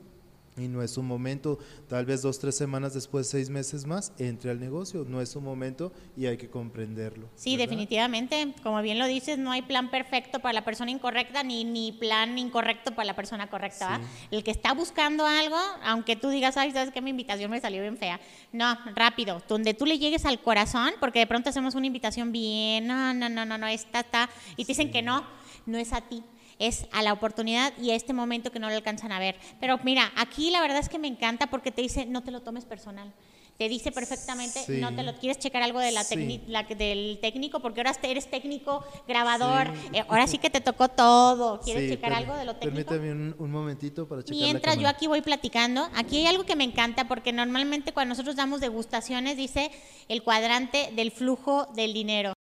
y 0.57 0.67
no 0.67 0.83
es 0.83 0.97
un 0.97 1.07
momento, 1.07 1.59
tal 1.87 2.05
vez 2.05 2.21
dos, 2.21 2.39
tres 2.39 2.55
semanas 2.55 2.93
después, 2.93 3.27
seis 3.29 3.49
meses 3.49 3.85
más, 3.85 4.11
entre 4.17 4.51
al 4.51 4.59
negocio. 4.59 5.05
No 5.07 5.21
es 5.21 5.35
un 5.35 5.43
momento 5.43 5.93
y 6.17 6.25
hay 6.25 6.37
que 6.37 6.49
comprenderlo. 6.49 7.29
Sí, 7.35 7.55
definitivamente. 7.55 8.53
Como 8.61 8.81
bien 8.81 8.99
lo 8.99 9.07
dices, 9.07 9.37
no 9.37 9.51
hay 9.51 9.61
plan 9.61 9.89
perfecto 9.89 10.39
para 10.39 10.53
la 10.53 10.65
persona 10.65 10.91
incorrecta 10.91 11.43
ni, 11.43 11.63
ni 11.63 11.93
plan 11.93 12.37
incorrecto 12.37 12.93
para 12.93 13.05
la 13.05 13.15
persona 13.15 13.49
correcta. 13.49 14.01
El 14.29 14.43
que 14.43 14.51
está 14.51 14.73
buscando 14.73 15.25
algo, 15.25 15.57
aunque 15.83 16.15
tú 16.15 16.29
digas, 16.29 16.57
ay, 16.57 16.71
sabes 16.71 16.91
que 16.91 17.01
mi 17.01 17.11
invitación 17.11 17.49
me 17.49 17.61
salió 17.61 17.81
bien 17.81 17.97
fea. 17.97 18.19
No, 18.51 18.77
rápido, 18.95 19.41
donde 19.47 19.73
tú 19.73 19.85
le 19.85 19.99
llegues 19.99 20.25
al 20.25 20.41
corazón, 20.41 20.91
porque 20.99 21.19
de 21.19 21.27
pronto 21.27 21.49
hacemos 21.49 21.75
una 21.75 21.87
invitación 21.87 22.31
bien, 22.31 22.87
no, 22.87 23.13
no, 23.13 23.29
no, 23.29 23.45
no, 23.45 23.57
no, 23.57 23.67
esta 23.67 24.01
está, 24.01 24.29
y 24.57 24.65
te 24.65 24.71
dicen 24.71 24.91
que 24.91 25.01
no, 25.01 25.25
no 25.65 25.77
es 25.77 25.93
a 25.93 26.01
ti 26.01 26.23
es 26.61 26.85
a 26.91 27.01
la 27.01 27.11
oportunidad 27.13 27.73
y 27.77 27.91
a 27.91 27.95
este 27.95 28.13
momento 28.13 28.51
que 28.51 28.59
no 28.59 28.69
lo 28.69 28.75
alcanzan 28.75 29.11
a 29.11 29.19
ver. 29.19 29.35
Pero 29.59 29.79
mira, 29.83 30.11
aquí 30.15 30.51
la 30.51 30.61
verdad 30.61 30.79
es 30.79 30.89
que 30.89 30.99
me 30.99 31.07
encanta 31.07 31.47
porque 31.47 31.71
te 31.71 31.81
dice, 31.81 32.05
no 32.05 32.23
te 32.23 32.31
lo 32.31 32.41
tomes 32.41 32.65
personal 32.65 33.13
te 33.61 33.69
dice 33.69 33.91
perfectamente, 33.91 34.59
no 34.79 34.95
te 34.95 35.03
lo 35.03 35.13
quieres 35.19 35.37
checar 35.37 35.61
algo 35.61 35.79
de 35.79 35.91
la, 35.91 36.03
del 36.03 37.19
técnico, 37.21 37.59
porque 37.59 37.81
ahora 37.81 37.95
eres 38.01 38.27
técnico, 38.27 38.83
grabador, 39.07 39.67
eh, 39.93 40.03
ahora 40.07 40.25
sí 40.25 40.39
que 40.39 40.49
te 40.49 40.61
tocó 40.61 40.87
todo. 40.87 41.59
¿Quieres 41.61 41.91
checar 41.91 42.11
algo 42.11 42.35
de 42.35 42.45
lo 42.45 42.55
técnico? 42.55 42.89
Permítame 42.89 43.35
un, 43.37 43.51
momentito 43.51 44.07
para 44.07 44.23
checar. 44.23 44.35
Mientras 44.35 44.79
yo 44.79 44.87
aquí 44.87 45.05
voy 45.05 45.21
platicando, 45.21 45.87
aquí 45.93 46.17
hay 46.17 46.25
algo 46.25 46.43
que 46.43 46.55
me 46.55 46.63
encanta, 46.63 47.07
porque 47.07 47.33
normalmente 47.33 47.93
cuando 47.93 48.13
nosotros 48.13 48.35
damos 48.35 48.61
degustaciones 48.61 49.37
dice 49.37 49.69
el 50.07 50.23
cuadrante 50.23 50.89
del 50.95 51.11
flujo 51.11 51.67
del 51.75 51.93
dinero. 51.93 52.33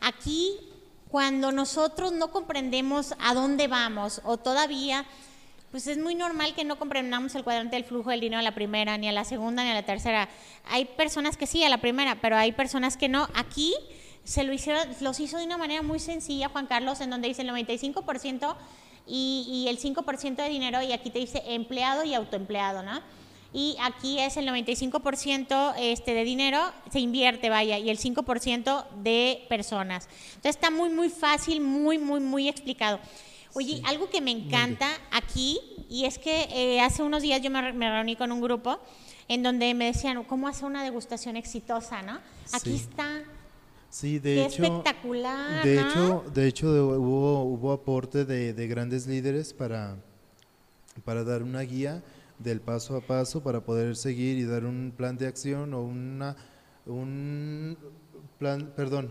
Aquí 0.00 0.58
cuando 1.14 1.52
nosotros 1.52 2.10
no 2.10 2.32
comprendemos 2.32 3.14
a 3.20 3.34
dónde 3.34 3.68
vamos 3.68 4.20
o 4.24 4.36
todavía, 4.36 5.06
pues 5.70 5.86
es 5.86 5.96
muy 5.96 6.16
normal 6.16 6.56
que 6.56 6.64
no 6.64 6.76
comprendamos 6.76 7.36
el 7.36 7.44
cuadrante 7.44 7.76
del 7.76 7.84
flujo 7.84 8.10
del 8.10 8.18
dinero 8.18 8.40
a 8.40 8.42
la 8.42 8.56
primera, 8.56 8.98
ni 8.98 9.08
a 9.08 9.12
la 9.12 9.24
segunda, 9.24 9.62
ni 9.62 9.70
a 9.70 9.74
la 9.74 9.84
tercera. 9.84 10.28
Hay 10.68 10.86
personas 10.86 11.36
que 11.36 11.46
sí, 11.46 11.62
a 11.62 11.68
la 11.68 11.78
primera, 11.78 12.18
pero 12.20 12.36
hay 12.36 12.50
personas 12.50 12.96
que 12.96 13.08
no. 13.08 13.28
Aquí 13.34 13.72
se 14.24 14.42
lo 14.42 14.52
hicieron, 14.52 14.88
los 15.02 15.20
hizo 15.20 15.38
de 15.38 15.44
una 15.44 15.56
manera 15.56 15.82
muy 15.82 16.00
sencilla, 16.00 16.48
Juan 16.48 16.66
Carlos, 16.66 17.00
en 17.00 17.10
donde 17.10 17.28
dice 17.28 17.42
el 17.42 17.50
95% 17.50 18.56
y, 19.06 19.46
y 19.48 19.68
el 19.68 19.78
5% 19.78 20.34
de 20.34 20.48
dinero, 20.48 20.82
y 20.82 20.90
aquí 20.90 21.10
te 21.10 21.20
dice 21.20 21.44
empleado 21.46 22.02
y 22.02 22.14
autoempleado, 22.14 22.82
¿no? 22.82 23.00
Y 23.54 23.76
aquí 23.80 24.18
es 24.18 24.36
el 24.36 24.48
95% 24.48 25.74
este, 25.78 26.12
de 26.12 26.24
dinero 26.24 26.58
se 26.90 26.98
invierte, 26.98 27.48
vaya, 27.50 27.78
y 27.78 27.88
el 27.88 27.98
5% 27.98 28.84
de 28.96 29.46
personas. 29.48 30.08
Entonces 30.34 30.56
está 30.56 30.72
muy, 30.72 30.90
muy 30.90 31.08
fácil, 31.08 31.60
muy, 31.60 31.96
muy, 31.96 32.18
muy 32.18 32.48
explicado. 32.48 32.98
Oye, 33.52 33.80
algo 33.86 34.10
que 34.10 34.20
me 34.20 34.32
encanta 34.32 34.88
aquí, 35.12 35.60
y 35.88 36.04
es 36.04 36.18
que 36.18 36.48
eh, 36.50 36.80
hace 36.80 37.04
unos 37.04 37.22
días 37.22 37.40
yo 37.42 37.50
me, 37.52 37.70
reuní 37.70 38.16
con 38.16 38.32
un 38.32 38.40
grupo 38.40 38.80
en 39.28 39.44
donde 39.44 39.72
me 39.72 39.84
decían, 39.86 40.24
¿cómo 40.24 40.48
hacer 40.48 40.64
una 40.64 40.82
degustación 40.82 41.36
exitosa, 41.36 42.02
no? 42.02 42.18
Aquí 42.52 42.74
está. 42.74 43.22
Sí, 43.88 44.18
de 44.18 44.46
hecho. 44.46 44.64
espectacular. 44.64 45.62
De 45.62 45.80
hecho, 45.80 46.24
de 46.34 46.48
hecho 46.48 46.66
hubo, 46.66 47.44
hubo 47.44 47.72
aporte 47.72 48.24
de, 48.24 48.52
de 48.52 48.66
grandes 48.66 49.06
líderes 49.06 49.52
para, 49.52 49.96
para 51.04 51.22
dar 51.22 51.44
una 51.44 51.60
guía 51.60 52.02
del 52.38 52.60
paso 52.60 52.96
a 52.96 53.00
paso 53.00 53.42
para 53.42 53.60
poder 53.60 53.96
seguir 53.96 54.38
y 54.38 54.44
dar 54.44 54.64
un 54.64 54.92
plan 54.96 55.16
de 55.16 55.26
acción 55.26 55.74
o 55.74 55.82
una 55.82 56.36
un 56.86 57.76
plan, 58.44 58.70
perdón, 58.76 59.08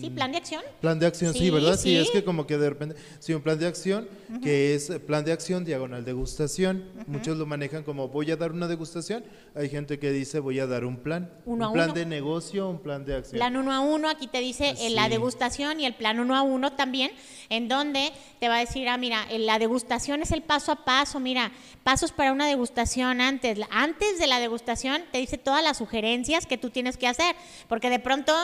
sí, 0.00 0.10
plan 0.10 0.32
de 0.32 0.38
acción. 0.38 0.62
Plan 0.80 0.98
de 0.98 1.06
acción, 1.06 1.32
sí, 1.32 1.48
¿verdad? 1.48 1.78
Sí. 1.78 1.96
es 1.96 2.10
que 2.10 2.24
como 2.24 2.44
que 2.44 2.58
de 2.58 2.70
repente, 2.70 2.96
sí, 3.20 3.32
un 3.32 3.40
plan 3.40 3.56
de 3.56 3.68
acción 3.68 4.08
que 4.42 4.74
es 4.74 4.90
plan 5.06 5.24
de 5.24 5.30
acción 5.30 5.64
diagonal 5.64 6.04
degustación. 6.04 6.84
Muchos 7.06 7.36
lo 7.38 7.46
manejan 7.46 7.84
como 7.84 8.08
voy 8.08 8.32
a 8.32 8.36
dar 8.36 8.50
una 8.50 8.66
degustación. 8.66 9.22
Hay 9.54 9.68
gente 9.68 10.00
que 10.00 10.10
dice 10.10 10.40
voy 10.40 10.58
a 10.58 10.66
dar 10.66 10.84
un 10.84 10.96
plan, 10.96 11.30
un 11.44 11.72
plan 11.72 11.94
de 11.94 12.04
negocio, 12.04 12.68
un 12.68 12.80
plan 12.80 13.04
de 13.04 13.14
acción. 13.14 13.38
Plan 13.38 13.56
uno 13.56 13.72
a 13.72 13.78
uno, 13.78 14.08
aquí 14.08 14.26
te 14.26 14.40
dice 14.40 14.74
la 14.90 15.08
degustación 15.08 15.78
y 15.78 15.86
el 15.86 15.94
plan 15.94 16.18
uno 16.18 16.34
a 16.34 16.42
uno 16.42 16.72
también, 16.72 17.12
en 17.48 17.68
donde 17.68 18.10
te 18.40 18.48
va 18.48 18.56
a 18.56 18.60
decir, 18.60 18.88
ah, 18.88 18.96
mira, 18.96 19.24
la 19.38 19.60
degustación 19.60 20.22
es 20.22 20.32
el 20.32 20.42
paso 20.42 20.72
a 20.72 20.84
paso, 20.84 21.20
mira, 21.20 21.52
pasos 21.84 22.10
para 22.10 22.32
una 22.32 22.48
degustación 22.48 23.20
antes. 23.20 23.60
Antes 23.70 24.18
de 24.18 24.26
la 24.26 24.40
degustación 24.40 25.02
te 25.12 25.18
dice 25.18 25.38
todas 25.38 25.62
las 25.62 25.76
sugerencias 25.76 26.46
que 26.46 26.58
tú 26.58 26.70
tienes 26.70 26.96
que 26.96 27.06
hacer, 27.06 27.36
porque 27.68 27.88
de 27.88 27.99
pronto, 28.00 28.34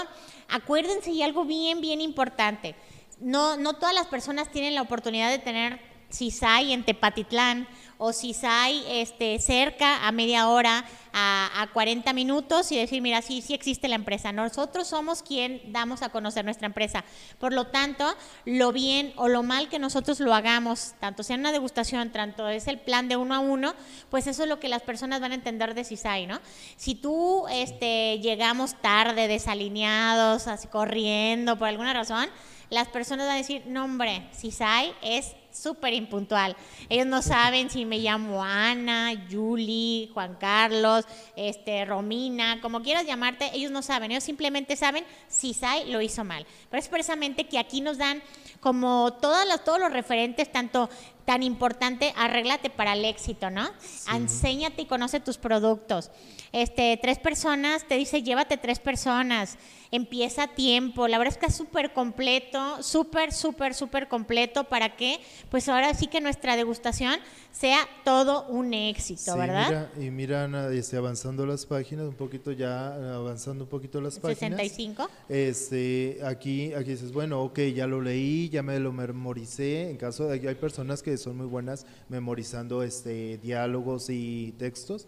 acuérdense 0.49 1.11
y 1.11 1.23
algo 1.23 1.45
bien, 1.45 1.81
bien 1.81 2.01
importante. 2.01 2.75
No, 3.21 3.57
no 3.57 3.75
todas 3.75 3.95
las 3.95 4.07
personas 4.07 4.51
tienen 4.51 4.75
la 4.75 4.83
oportunidad 4.83 5.31
de 5.31 5.38
tener 5.38 5.81
CISAI 6.11 6.73
en 6.73 6.85
Tepatitlán 6.85 7.66
o 7.99 8.13
CISAI 8.13 8.85
este, 9.01 9.39
cerca 9.39 10.07
a 10.07 10.13
media 10.13 10.49
hora, 10.49 10.85
a, 11.13 11.63
a, 11.63 11.67
40 11.73 12.13
minutos 12.13 12.71
y 12.73 12.77
decir, 12.77 13.01
mira, 13.01 13.23
sí, 13.23 13.41
sí 13.41 13.55
existe 13.55 13.89
la 13.89 13.95
empresa. 13.95 14.33
Nosotros 14.33 14.89
somos 14.89 15.23
quien 15.23 15.61
damos 15.73 16.03
a 16.03 16.11
conocer 16.11 16.45
nuestra 16.45 16.67
empresa. 16.67 17.05
Por 17.39 17.53
lo 17.53 17.69
tanto, 17.69 18.05
lo 18.45 18.73
bien 18.73 19.13
o 19.17 19.29
lo 19.29 19.43
mal 19.43 19.69
que 19.69 19.79
nosotros 19.79 20.21
lo 20.21 20.35
hagamos, 20.35 20.95
tanto 21.01 21.23
sea 21.23 21.37
una 21.37 21.53
degustación, 21.53 22.11
tanto 22.13 22.49
es 22.49 22.69
el 22.69 22.79
plan 22.79 23.09
de 23.09 23.17
uno 23.17 23.35
a 23.35 23.39
uno, 23.39 23.75
pues 24.11 24.27
eso 24.27 24.43
es 24.43 24.49
lo 24.49 24.61
que 24.61 24.69
las 24.69 24.83
personas 24.83 25.21
van 25.21 25.33
a 25.33 25.37
entender 25.37 25.75
de 25.75 25.85
CISAI, 25.85 26.27
¿no? 26.27 26.41
Si 26.77 26.95
tú 26.95 27.47
este, 27.51 28.19
llegamos 28.21 28.75
tarde, 28.81 29.29
desalineados, 29.29 30.49
así 30.49 30.69
corriendo 30.69 31.59
por 31.59 31.69
alguna 31.69 31.93
razón, 31.93 32.29
las 32.69 32.89
personas 32.89 33.27
van 33.27 33.37
a 33.37 33.39
decir, 33.39 33.63
no 33.67 33.85
hombre, 33.85 34.29
CISAI 34.35 34.93
es 35.03 35.35
súper 35.57 35.95
impuntual. 35.95 36.57
Ellos 36.88 37.07
no 37.07 37.23
saben 37.23 37.71
si 37.71 37.85
me 37.85 37.99
llamo 37.99 38.42
Ana, 38.42 39.12
Julie, 39.31 40.11
Juan 40.12 40.37
Carlos, 40.37 41.05
este, 41.35 41.85
Romina, 41.85 42.61
como 42.61 42.83
quieras 42.83 43.07
llamarte, 43.07 43.51
ellos 43.55 43.71
no 43.71 43.83
saben, 43.83 44.11
ellos 44.11 44.25
simplemente 44.25 44.77
saben 44.77 45.05
si 45.29 45.55
Sai 45.55 45.90
lo 45.90 46.01
hizo 46.01 46.25
mal. 46.25 46.47
Pero 46.71 46.81
es 46.81 46.88
precisamente 46.88 47.49
que 47.49 47.59
aquí 47.59 47.81
nos 47.81 47.99
dan 47.99 48.23
como 48.61 49.12
todas 49.21 49.47
las, 49.47 49.64
todos 49.64 49.79
los 49.79 49.92
referentes, 49.92 50.51
tanto 50.51 50.88
tan 51.27 51.43
importante, 51.43 52.15
arréglate 52.17 52.71
para 52.71 52.95
el 52.95 53.05
éxito, 53.05 53.51
¿no? 53.51 53.69
Enséñate 54.15 54.83
y 54.83 54.87
conoce 54.87 55.21
tus 55.21 55.37
productos. 55.37 56.11
Este, 56.53 56.99
tres 57.03 57.19
personas, 57.19 57.87
te 57.87 57.97
dice, 57.97 58.23
llévate 58.23 58.57
tres 58.57 58.79
personas, 58.79 59.59
empieza 59.91 60.45
a 60.45 60.55
tiempo. 60.55 61.09
La 61.09 61.19
verdad 61.19 61.35
es 61.35 61.39
que 61.39 61.47
es 61.47 61.55
súper 61.55 61.93
completo, 61.93 62.83
súper, 62.83 63.33
súper, 63.33 63.75
súper 63.75 64.09
completo 64.09 64.65
para 64.65 64.97
que, 64.97 65.21
pues 65.51 65.69
ahora 65.69 65.93
sí 65.95 66.07
que 66.07 66.21
nuestra 66.21 66.57
degustación 66.57 67.19
sea 67.51 67.79
todo 68.05 68.47
un 68.49 68.73
éxito, 68.75 69.37
¿verdad? 69.37 69.91
Mira, 69.97 70.07
y 70.07 70.11
mira, 70.11 70.45
Ana, 70.45 70.69
este, 70.69 70.97
avanzando 70.97 71.45
las 71.45 71.67
páginas, 71.67 72.07
un 72.07 72.15
poquito 72.15 72.53
ya, 72.53 72.95
avanzando 73.15 73.65
un 73.65 73.71
poquito 73.71 74.01
las 74.01 74.19
páginas. 74.19 74.59
65. 74.59 75.09
Este, 75.29 76.21
aquí, 76.25 76.73
aquí 76.75 76.91
dices, 76.91 77.12
bueno, 77.12 77.43
ok, 77.43 77.59
ya 77.75 77.87
lo 77.87 78.01
leí, 78.01 78.49
ya 78.49 78.62
me 78.62 78.79
lo 78.79 78.93
memoricé. 78.93 79.91
En 79.91 79.97
caso 79.97 80.29
de 80.29 80.47
hay 80.47 80.55
personas 80.55 81.03
que 81.03 81.15
son 81.18 81.37
muy 81.37 81.46
buenas 81.46 81.87
memorizando 82.09 82.83
este 82.83 83.38
diálogos 83.38 84.11
y 84.11 84.55
textos. 84.59 85.07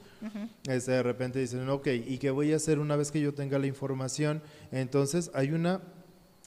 este, 0.69 0.93
de 0.93 1.03
repente 1.03 1.39
dicen, 1.39 1.69
ok, 1.69 1.87
¿y 2.07 2.19
qué 2.19 2.31
voy 2.31 2.53
a 2.53 2.57
hacer 2.57 2.79
una 2.79 2.97
vez 2.97 3.11
que 3.11 3.21
yo 3.21 3.35
tenga 3.35 3.59
la 3.59 3.67
información? 3.67 4.43
Entonces 4.73 5.31
hay 5.35 5.53
una 5.53 5.81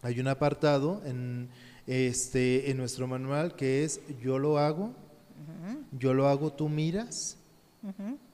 hay 0.04 0.20
un 0.20 0.28
apartado 0.28 1.02
en 1.06 1.50
este 1.88 2.72
en 2.72 2.78
nuestro 2.78 3.08
manual 3.08 3.56
que 3.56 3.84
es 3.84 4.02
yo 4.22 4.40
lo 4.40 4.58
hago, 4.58 4.94
yo 5.98 6.14
lo 6.14 6.28
hago, 6.28 6.52
tú 6.52 6.70
miras, 6.70 7.38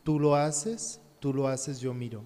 tú 0.03 0.19
lo 0.19 0.35
haces, 0.35 0.99
tú 1.19 1.33
lo 1.33 1.47
haces, 1.47 1.79
yo 1.79 1.93
miro. 1.93 2.23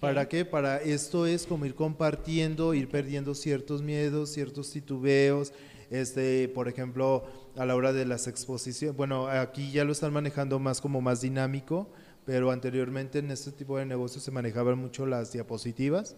¿Para 0.00 0.28
qué? 0.28 0.44
Para 0.44 0.78
esto 0.78 1.26
es 1.26 1.46
como 1.46 1.64
ir 1.64 1.74
compartiendo, 1.74 2.74
ir 2.74 2.88
perdiendo 2.88 3.34
ciertos 3.34 3.82
miedos, 3.82 4.30
ciertos 4.30 4.70
titubeos, 4.70 5.52
este, 5.90 6.48
por 6.48 6.68
ejemplo, 6.68 7.24
a 7.56 7.66
la 7.66 7.74
hora 7.74 7.92
de 7.92 8.04
las 8.04 8.26
exposiciones, 8.26 8.96
bueno, 8.96 9.28
aquí 9.28 9.72
ya 9.72 9.84
lo 9.84 9.92
están 9.92 10.12
manejando 10.12 10.58
más 10.58 10.80
como 10.80 11.00
más 11.00 11.20
dinámico, 11.20 11.88
pero 12.24 12.50
anteriormente 12.50 13.18
en 13.18 13.30
este 13.30 13.50
tipo 13.52 13.78
de 13.78 13.86
negocios 13.86 14.22
se 14.22 14.30
manejaban 14.30 14.78
mucho 14.78 15.06
las 15.06 15.32
diapositivas 15.32 16.16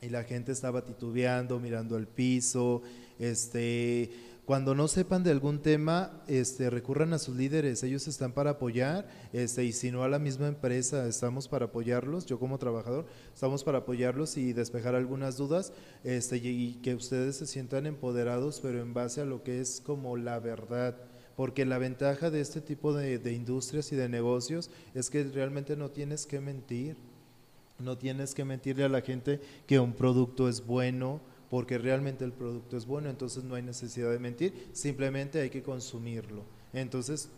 y 0.00 0.08
la 0.08 0.24
gente 0.24 0.52
estaba 0.52 0.84
titubeando, 0.84 1.60
mirando 1.60 1.96
al 1.96 2.06
piso, 2.06 2.82
este, 3.18 4.10
cuando 4.50 4.74
no 4.74 4.88
sepan 4.88 5.22
de 5.22 5.30
algún 5.30 5.62
tema, 5.62 6.10
este, 6.26 6.70
recurran 6.70 7.12
a 7.12 7.20
sus 7.20 7.36
líderes, 7.36 7.84
ellos 7.84 8.08
están 8.08 8.32
para 8.32 8.50
apoyar, 8.50 9.06
este, 9.32 9.64
y 9.64 9.70
si 9.70 9.92
no 9.92 10.02
a 10.02 10.08
la 10.08 10.18
misma 10.18 10.48
empresa, 10.48 11.06
estamos 11.06 11.46
para 11.46 11.66
apoyarlos, 11.66 12.26
yo 12.26 12.40
como 12.40 12.58
trabajador, 12.58 13.06
estamos 13.32 13.62
para 13.62 13.78
apoyarlos 13.78 14.36
y 14.36 14.52
despejar 14.52 14.96
algunas 14.96 15.36
dudas, 15.36 15.72
este, 16.02 16.38
y 16.38 16.80
que 16.82 16.96
ustedes 16.96 17.36
se 17.36 17.46
sientan 17.46 17.86
empoderados, 17.86 18.58
pero 18.60 18.82
en 18.82 18.92
base 18.92 19.20
a 19.20 19.24
lo 19.24 19.44
que 19.44 19.60
es 19.60 19.80
como 19.80 20.16
la 20.16 20.40
verdad 20.40 20.96
porque 21.36 21.64
la 21.64 21.78
ventaja 21.78 22.28
de 22.28 22.40
este 22.40 22.60
tipo 22.60 22.92
de, 22.92 23.20
de, 23.20 23.32
industrias 23.32 23.92
y 23.92 23.96
de 23.96 24.08
negocios 24.08 24.68
es 24.94 25.10
que 25.10 25.22
realmente 25.22 25.76
no 25.76 25.92
tienes 25.92 26.26
que 26.26 26.40
mentir, 26.40 26.96
no 27.78 27.96
tienes 27.96 28.34
que 28.34 28.44
mentirle 28.44 28.82
a 28.82 28.88
la 28.88 29.00
gente 29.00 29.40
que 29.68 29.78
un 29.78 29.92
producto 29.92 30.48
es 30.48 30.66
bueno, 30.66 31.20
porque 31.50 31.76
realmente 31.78 32.24
el 32.24 32.32
producto 32.32 32.76
es 32.76 32.86
bueno, 32.86 33.10
entonces 33.10 33.42
no 33.44 33.56
hay 33.56 33.62
necesidad 33.62 34.10
de 34.10 34.20
mentir, 34.20 34.70
simplemente 34.72 35.40
hay 35.40 35.50
que 35.50 35.62
consumirlo. 35.62 36.44
Entonces, 36.72 37.28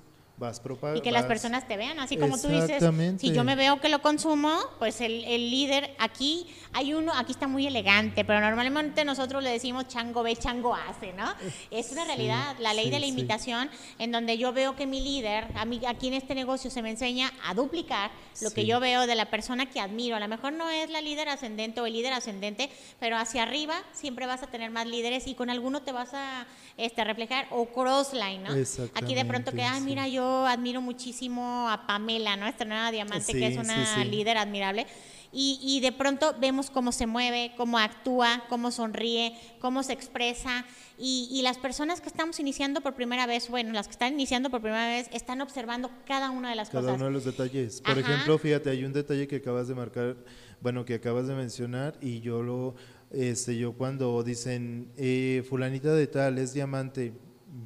vas 0.42 0.60
propagando. 0.60 0.98
Y 0.98 1.02
que 1.02 1.12
las 1.12 1.24
personas 1.24 1.66
te 1.66 1.76
vean, 1.76 1.98
así 2.00 2.16
como 2.16 2.38
tú 2.38 2.48
dices, 2.48 2.84
si 3.18 3.32
yo 3.32 3.44
me 3.44 3.56
veo 3.56 3.80
que 3.80 3.88
lo 3.88 4.02
consumo, 4.02 4.58
pues 4.78 5.00
el, 5.00 5.24
el, 5.24 5.50
líder, 5.50 5.94
aquí 5.98 6.46
hay 6.72 6.92
uno, 6.94 7.12
aquí 7.14 7.32
está 7.32 7.46
muy 7.46 7.66
elegante, 7.66 8.24
pero 8.24 8.40
normalmente 8.40 9.04
nosotros 9.04 9.42
le 9.42 9.50
decimos 9.50 9.88
chango 9.88 10.22
ve, 10.22 10.36
chango 10.36 10.74
hace, 10.74 11.12
¿no? 11.12 11.32
Es 11.70 11.92
una 11.92 12.04
realidad, 12.04 12.56
la 12.58 12.74
ley 12.74 12.90
de 12.90 12.98
la 12.98 13.06
imitación, 13.06 13.70
en 13.98 14.12
donde 14.12 14.36
yo 14.36 14.52
veo 14.52 14.74
que 14.76 14.86
mi 14.86 15.00
líder, 15.00 15.46
a 15.54 15.64
mí, 15.64 15.80
aquí 15.86 16.08
en 16.08 16.14
este 16.14 16.34
negocio 16.34 16.70
se 16.70 16.82
me 16.82 16.90
enseña 16.90 17.32
a 17.44 17.54
duplicar 17.54 18.10
lo 18.40 18.50
que 18.50 18.66
yo 18.66 18.80
veo 18.80 19.06
de 19.06 19.14
la 19.14 19.30
persona 19.30 19.66
que 19.66 19.80
admiro. 19.80 20.16
A 20.16 20.20
lo 20.20 20.28
mejor 20.28 20.52
no 20.52 20.68
es 20.68 20.90
la 20.90 21.00
líder 21.00 21.28
ascendente 21.28 21.80
o 21.80 21.86
el 21.86 21.92
líder 21.92 22.12
ascendente, 22.12 22.68
pero 22.98 23.16
hacia 23.16 23.44
arriba 23.44 23.74
siempre 23.92 24.26
vas 24.26 24.42
a 24.42 24.48
tener 24.48 24.70
más 24.70 24.86
líderes 24.86 25.26
y 25.26 25.34
con 25.34 25.50
alguno 25.50 25.82
te 25.82 25.92
vas 25.92 26.12
a 26.14 26.46
este, 26.76 27.04
reflejar, 27.04 27.46
o 27.50 27.66
crossline, 27.66 28.42
¿no? 28.42 28.50
Aquí 28.94 29.14
de 29.14 29.24
pronto 29.24 29.52
que, 29.52 29.62
ay, 29.62 29.80
mira, 29.82 30.08
yo 30.08 30.31
admiro 30.46 30.80
muchísimo 30.80 31.68
a 31.68 31.86
Pamela, 31.86 32.36
nuestra 32.36 32.66
nueva 32.66 32.90
diamante, 32.90 33.32
que 33.32 33.46
es 33.46 33.56
una 33.56 34.04
líder 34.04 34.38
admirable. 34.38 34.86
Y, 35.34 35.58
y, 35.62 35.80
de 35.80 35.92
pronto 35.92 36.34
vemos 36.38 36.68
cómo 36.68 36.92
se 36.92 37.06
mueve, 37.06 37.52
cómo 37.56 37.78
actúa, 37.78 38.44
cómo 38.50 38.70
sonríe, 38.70 39.34
cómo 39.60 39.82
se 39.82 39.94
expresa. 39.94 40.66
Y, 40.98 41.26
y, 41.30 41.40
las 41.40 41.56
personas 41.56 42.02
que 42.02 42.08
estamos 42.08 42.38
iniciando 42.38 42.82
por 42.82 42.94
primera 42.94 43.26
vez, 43.26 43.48
bueno, 43.48 43.72
las 43.72 43.86
que 43.86 43.92
están 43.92 44.12
iniciando 44.12 44.50
por 44.50 44.60
primera 44.60 44.88
vez, 44.88 45.08
están 45.10 45.40
observando 45.40 45.90
cada 46.06 46.30
una 46.30 46.50
de 46.50 46.56
las 46.56 46.68
cosas. 46.68 46.84
Cada 46.84 46.96
uno 46.96 47.06
de 47.06 47.12
los 47.12 47.24
detalles. 47.24 47.80
Por 47.80 47.98
ejemplo, 47.98 48.36
fíjate, 48.36 48.68
hay 48.68 48.84
un 48.84 48.92
detalle 48.92 49.26
que 49.26 49.36
acabas 49.36 49.68
de 49.68 49.74
marcar, 49.74 50.16
bueno, 50.60 50.84
que 50.84 50.94
acabas 50.94 51.26
de 51.26 51.34
mencionar 51.34 51.96
y 52.02 52.20
yo 52.20 52.42
lo, 52.42 52.74
este, 53.10 53.56
yo 53.56 53.72
cuando 53.72 54.22
dicen, 54.22 54.92
eh, 54.98 55.42
fulanita 55.48 55.94
de 55.94 56.08
tal 56.08 56.36
es 56.36 56.52
diamante, 56.52 57.14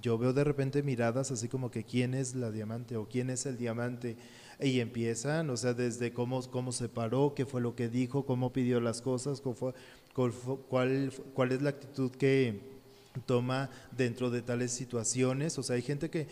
yo 0.01 0.19
veo 0.19 0.33
de 0.33 0.45
repente 0.45 0.83
miradas 0.83 1.31
así 1.31 1.49
como 1.49 1.71
que 1.71 1.85
quién 1.85 2.15
es 2.15 2.35
la 2.35 2.51
diamante 2.51 2.97
o 2.97 3.09
quién 3.09 3.31
es 3.31 3.47
el 3.47 3.57
diamante 3.57 4.17
y 4.61 4.81
empiezan, 4.81 5.51
o 5.51 5.57
sea, 5.57 5.75
desde 5.75 6.13
cómo, 6.13 6.43
cómo 6.51 6.73
se 6.73 6.89
paró, 6.89 7.35
qué 7.35 7.45
fue 7.47 7.61
lo 7.61 7.75
que 7.75 7.89
dijo, 7.89 8.25
cómo 8.25 8.53
pidió 8.53 8.81
las 8.81 9.03
cosas, 9.03 9.41
cuál, 9.41 9.75
cuál, 10.69 11.13
cuál 11.35 11.53
es 11.53 11.63
la 11.63 11.71
actitud 11.71 12.11
que 12.11 12.61
toma 13.27 13.71
dentro 13.97 14.31
de 14.31 14.43
tales 14.43 14.73
situaciones, 14.73 15.59
o 15.59 15.63
sea, 15.63 15.77
hay 15.77 15.83
gente 15.83 16.11
que 16.11 16.29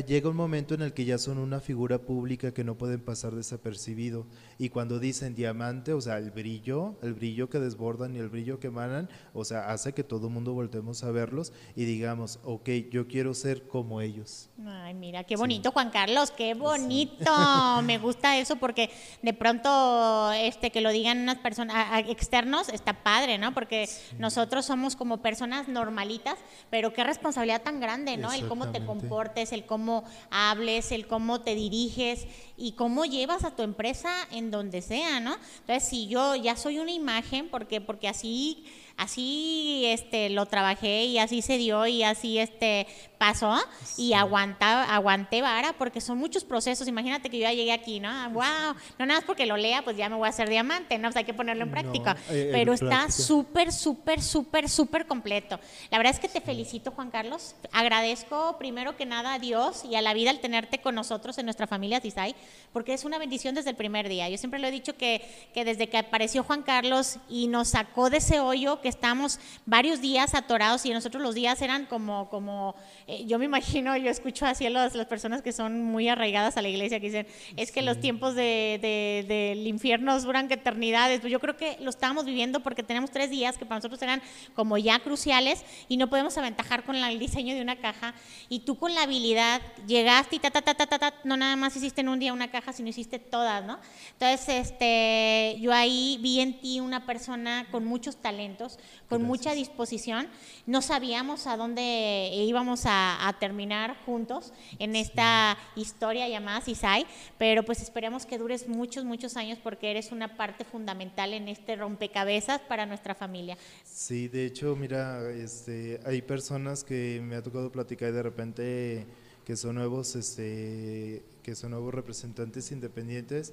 llega 0.00 0.30
un 0.30 0.36
momento 0.36 0.74
en 0.74 0.80
el 0.80 0.94
que 0.94 1.04
ya 1.04 1.18
son 1.18 1.38
una 1.38 1.60
figura 1.60 1.98
pública 1.98 2.54
que 2.54 2.64
no 2.64 2.78
pueden 2.78 3.00
pasar 3.00 3.34
desapercibido. 3.34 4.26
Y 4.58 4.70
cuando 4.70 4.98
dicen 4.98 5.34
diamante, 5.34 5.92
o 5.92 6.00
sea, 6.00 6.16
el 6.18 6.30
brillo, 6.30 6.96
el 7.02 7.12
brillo 7.12 7.50
que 7.50 7.58
desbordan 7.58 8.16
y 8.16 8.18
el 8.18 8.30
brillo 8.30 8.58
que 8.58 8.68
emanan, 8.68 9.10
o 9.34 9.44
sea, 9.44 9.70
hace 9.70 9.92
que 9.92 10.02
todo 10.02 10.28
el 10.28 10.32
mundo 10.32 10.54
voltemos 10.54 11.04
a 11.04 11.10
verlos 11.10 11.52
y 11.76 11.84
digamos, 11.84 12.40
ok, 12.44 12.68
yo 12.90 13.06
quiero 13.06 13.34
ser 13.34 13.66
como 13.66 14.00
ellos. 14.00 14.48
Ay, 14.66 14.94
mira, 14.94 15.24
qué 15.24 15.36
bonito, 15.36 15.72
Juan 15.72 15.90
Carlos, 15.90 16.30
qué 16.30 16.54
bonito. 16.54 17.32
Me 17.84 17.98
gusta 17.98 18.38
eso 18.38 18.56
porque 18.56 18.90
de 19.20 19.34
pronto 19.34 20.32
este 20.32 20.70
que 20.70 20.80
lo 20.80 20.90
digan 20.90 21.18
unas 21.18 21.38
personas 21.38 21.74
externos 22.08 22.70
está 22.70 23.02
padre, 23.02 23.36
¿no? 23.36 23.52
Porque 23.52 23.88
nosotros 24.18 24.64
somos 24.64 24.96
como 24.96 25.20
personas 25.20 25.68
normalitas, 25.68 26.38
pero 26.70 26.94
qué 26.94 27.04
responsabilidad 27.04 27.62
tan 27.62 27.80
grande, 27.80 28.16
¿no? 28.16 28.32
El 28.32 28.48
cómo 28.48 28.70
te 28.70 28.84
comportes, 28.84 29.52
el 29.52 29.66
cómo 29.66 29.81
cómo 29.82 30.04
hables, 30.30 30.92
el 30.92 31.08
cómo 31.08 31.40
te 31.40 31.56
diriges 31.56 32.28
y 32.56 32.72
cómo 32.72 33.04
llevas 33.04 33.42
a 33.42 33.56
tu 33.56 33.64
empresa 33.64 34.14
en 34.30 34.52
donde 34.52 34.80
sea, 34.80 35.18
¿no? 35.18 35.36
Entonces, 35.58 35.88
si 35.88 36.06
yo 36.06 36.36
ya 36.36 36.54
soy 36.54 36.78
una 36.78 36.92
imagen, 36.92 37.48
porque 37.48 37.80
porque 37.80 38.06
así 38.06 38.64
así 38.96 39.84
este 39.86 40.30
lo 40.30 40.46
trabajé 40.46 41.04
y 41.04 41.18
así 41.18 41.42
se 41.42 41.58
dio 41.58 41.86
y 41.86 42.02
así 42.02 42.38
este 42.38 42.86
pasó 43.22 43.56
y 43.96 44.14
aguanta, 44.14 44.82
aguanté 44.92 45.42
vara 45.42 45.74
porque 45.74 46.00
son 46.00 46.18
muchos 46.18 46.42
procesos. 46.42 46.88
Imagínate 46.88 47.30
que 47.30 47.38
yo 47.38 47.44
ya 47.44 47.52
llegué 47.52 47.70
aquí, 47.70 48.00
¿no? 48.00 48.10
Wow, 48.30 48.74
no 48.98 49.06
nada 49.06 49.20
más 49.20 49.24
porque 49.24 49.46
lo 49.46 49.56
lea, 49.56 49.82
pues 49.82 49.96
ya 49.96 50.08
me 50.08 50.16
voy 50.16 50.26
a 50.26 50.30
hacer 50.30 50.48
diamante, 50.48 50.98
¿no? 50.98 51.08
hay 51.14 51.22
que 51.22 51.32
ponerlo 51.32 51.62
en 51.62 51.70
práctica. 51.70 52.16
Eh, 52.28 52.48
Pero 52.50 52.72
está 52.72 53.12
súper, 53.12 53.70
súper, 53.70 54.20
súper, 54.20 54.68
súper 54.68 55.06
completo. 55.06 55.60
La 55.92 55.98
verdad 55.98 56.12
es 56.12 56.18
que 56.18 56.26
te 56.26 56.40
felicito, 56.40 56.90
Juan 56.90 57.10
Carlos. 57.10 57.54
Agradezco 57.70 58.56
primero 58.58 58.96
que 58.96 59.06
nada 59.06 59.34
a 59.34 59.38
Dios 59.38 59.84
y 59.84 59.94
a 59.94 60.02
la 60.02 60.14
vida 60.14 60.30
al 60.30 60.40
tenerte 60.40 60.80
con 60.80 60.96
nosotros 60.96 61.38
en 61.38 61.44
nuestra 61.44 61.68
familia 61.68 62.00
Tisay, 62.00 62.34
porque 62.72 62.92
es 62.92 63.04
una 63.04 63.18
bendición 63.18 63.54
desde 63.54 63.70
el 63.70 63.76
primer 63.76 64.08
día. 64.08 64.28
Yo 64.30 64.36
siempre 64.36 64.58
lo 64.58 64.66
he 64.66 64.72
dicho 64.72 64.96
que, 64.96 65.22
que 65.54 65.64
desde 65.64 65.88
que 65.88 65.98
apareció 65.98 66.42
Juan 66.42 66.62
Carlos 66.62 67.18
y 67.28 67.46
nos 67.46 67.68
sacó 67.68 68.10
de 68.10 68.16
ese 68.16 68.40
hoyo 68.40 68.80
que 68.82 68.88
estamos 68.88 69.40
varios 69.64 70.00
días 70.00 70.34
atorados 70.34 70.84
y 70.84 70.90
nosotros 70.90 71.22
los 71.22 71.34
días 71.34 71.62
eran 71.62 71.86
como, 71.86 72.28
como 72.28 72.74
eh, 73.06 73.24
yo 73.26 73.38
me 73.38 73.46
imagino, 73.46 73.96
yo 73.96 74.10
escucho 74.10 74.44
así 74.44 74.66
a 74.66 74.70
las, 74.70 74.94
las, 74.94 75.06
personas 75.06 75.42
que 75.42 75.52
son 75.52 75.82
muy 75.82 76.08
arraigadas 76.08 76.56
a 76.56 76.62
la 76.62 76.68
iglesia 76.68 77.00
que 77.00 77.06
dicen, 77.06 77.26
es 77.56 77.72
que 77.72 77.82
los 77.82 78.00
tiempos 78.00 78.34
del 78.34 78.80
de, 78.80 79.24
de, 79.28 79.68
infierno 79.68 80.18
duran 80.20 80.48
que 80.48 80.54
eternidades. 80.54 81.20
Pues 81.20 81.32
yo 81.32 81.40
creo 81.40 81.56
que 81.56 81.76
lo 81.80 81.90
estamos 81.90 82.24
viviendo 82.24 82.60
porque 82.60 82.82
tenemos 82.82 83.10
tres 83.10 83.30
días 83.30 83.56
que 83.56 83.64
para 83.64 83.78
nosotros 83.78 84.00
eran 84.02 84.22
como 84.54 84.78
ya 84.78 84.98
cruciales 84.98 85.64
y 85.88 85.96
no 85.96 86.08
podemos 86.08 86.36
aventajar 86.38 86.84
con 86.84 86.96
el 86.96 87.18
diseño 87.18 87.54
de 87.54 87.62
una 87.62 87.76
caja. 87.76 88.14
Y 88.48 88.60
tú 88.60 88.76
con 88.76 88.94
la 88.94 89.02
habilidad 89.02 89.60
llegaste 89.86 90.36
y 90.36 90.38
ta, 90.38 90.50
ta, 90.50 90.62
ta, 90.62 90.74
ta, 90.74 90.86
ta, 90.86 90.98
ta 90.98 91.14
no 91.24 91.36
nada 91.36 91.56
más 91.56 91.76
hiciste 91.76 92.00
en 92.00 92.08
un 92.08 92.18
día 92.18 92.32
una 92.32 92.50
caja, 92.50 92.72
sino 92.72 92.88
hiciste 92.88 93.18
todas, 93.18 93.64
¿no? 93.64 93.78
Entonces, 94.12 94.48
este, 94.48 95.56
yo 95.60 95.72
ahí 95.72 96.18
vi 96.20 96.40
en 96.40 96.60
ti 96.60 96.80
una 96.80 97.06
persona 97.06 97.66
con 97.70 97.84
muchos 97.84 98.16
talentos, 98.16 98.71
con 99.08 99.22
mucha 99.22 99.54
disposición. 99.54 100.28
No 100.66 100.82
sabíamos 100.82 101.46
a 101.46 101.56
dónde 101.56 102.30
íbamos 102.32 102.86
a 102.86 102.92
a, 102.92 103.36
terminar 103.38 103.96
juntos 104.04 104.52
en 104.78 104.96
esta 104.96 105.56
historia 105.76 106.28
llamada 106.28 106.60
CISAI, 106.60 107.06
pero 107.38 107.64
pues 107.64 107.80
esperemos 107.80 108.26
que 108.26 108.38
dures 108.38 108.68
muchos, 108.68 109.04
muchos 109.04 109.36
años 109.36 109.58
porque 109.62 109.90
eres 109.90 110.12
una 110.12 110.36
parte 110.36 110.64
fundamental 110.64 111.32
en 111.34 111.48
este 111.48 111.76
rompecabezas 111.76 112.60
para 112.60 112.86
nuestra 112.86 113.14
familia. 113.14 113.56
Sí, 113.84 114.28
de 114.28 114.46
hecho, 114.46 114.76
mira, 114.76 115.30
este, 115.30 116.00
hay 116.04 116.22
personas 116.22 116.84
que 116.84 117.20
me 117.22 117.36
ha 117.36 117.42
tocado 117.42 117.72
platicar 117.72 118.10
y 118.10 118.12
de 118.12 118.22
repente 118.22 119.06
que 119.44 119.56
son 119.56 119.74
nuevos, 119.74 120.14
este, 120.14 121.24
que 121.42 121.54
son 121.54 121.70
nuevos 121.72 121.92
representantes 121.92 122.70
independientes 122.70 123.52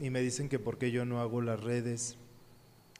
y 0.00 0.10
me 0.10 0.20
dicen 0.20 0.48
que 0.48 0.58
por 0.58 0.78
qué 0.78 0.90
yo 0.90 1.04
no 1.04 1.20
hago 1.20 1.42
las 1.42 1.60
redes. 1.60 2.16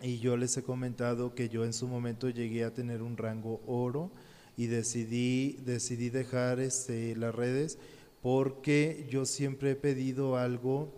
Y 0.03 0.19
yo 0.19 0.37
les 0.37 0.57
he 0.57 0.63
comentado 0.63 1.35
que 1.35 1.49
yo 1.49 1.65
en 1.65 1.73
su 1.73 1.87
momento 1.87 2.29
llegué 2.29 2.65
a 2.65 2.75
tener 2.75 3.03
un 3.03 3.17
rango 3.17 3.61
oro 3.67 4.11
y 4.57 4.67
decidí, 4.67 5.59
decidí 5.65 6.11
dejar 6.11 6.61
este, 6.61 7.15
las 7.17 7.35
redes 7.35 7.79
porque 8.21 9.07
yo 9.09 9.25
siempre 9.25 9.73
he 9.73 9.77
pedido 9.77 10.37
algo 10.37 10.93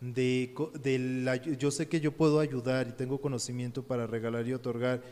de, 0.00 0.54
de 0.82 1.56
yo 1.58 1.70
sé 1.70 1.88
que 1.88 2.00
yo 2.00 2.12
puedo 2.12 2.40
ayudar 2.40 2.88
y 2.88 2.92
tengo 2.92 3.20
conocimiento 3.20 3.82
para 3.82 4.06
regalar 4.06 4.46
y 4.46 4.52
otorgar 4.52 5.02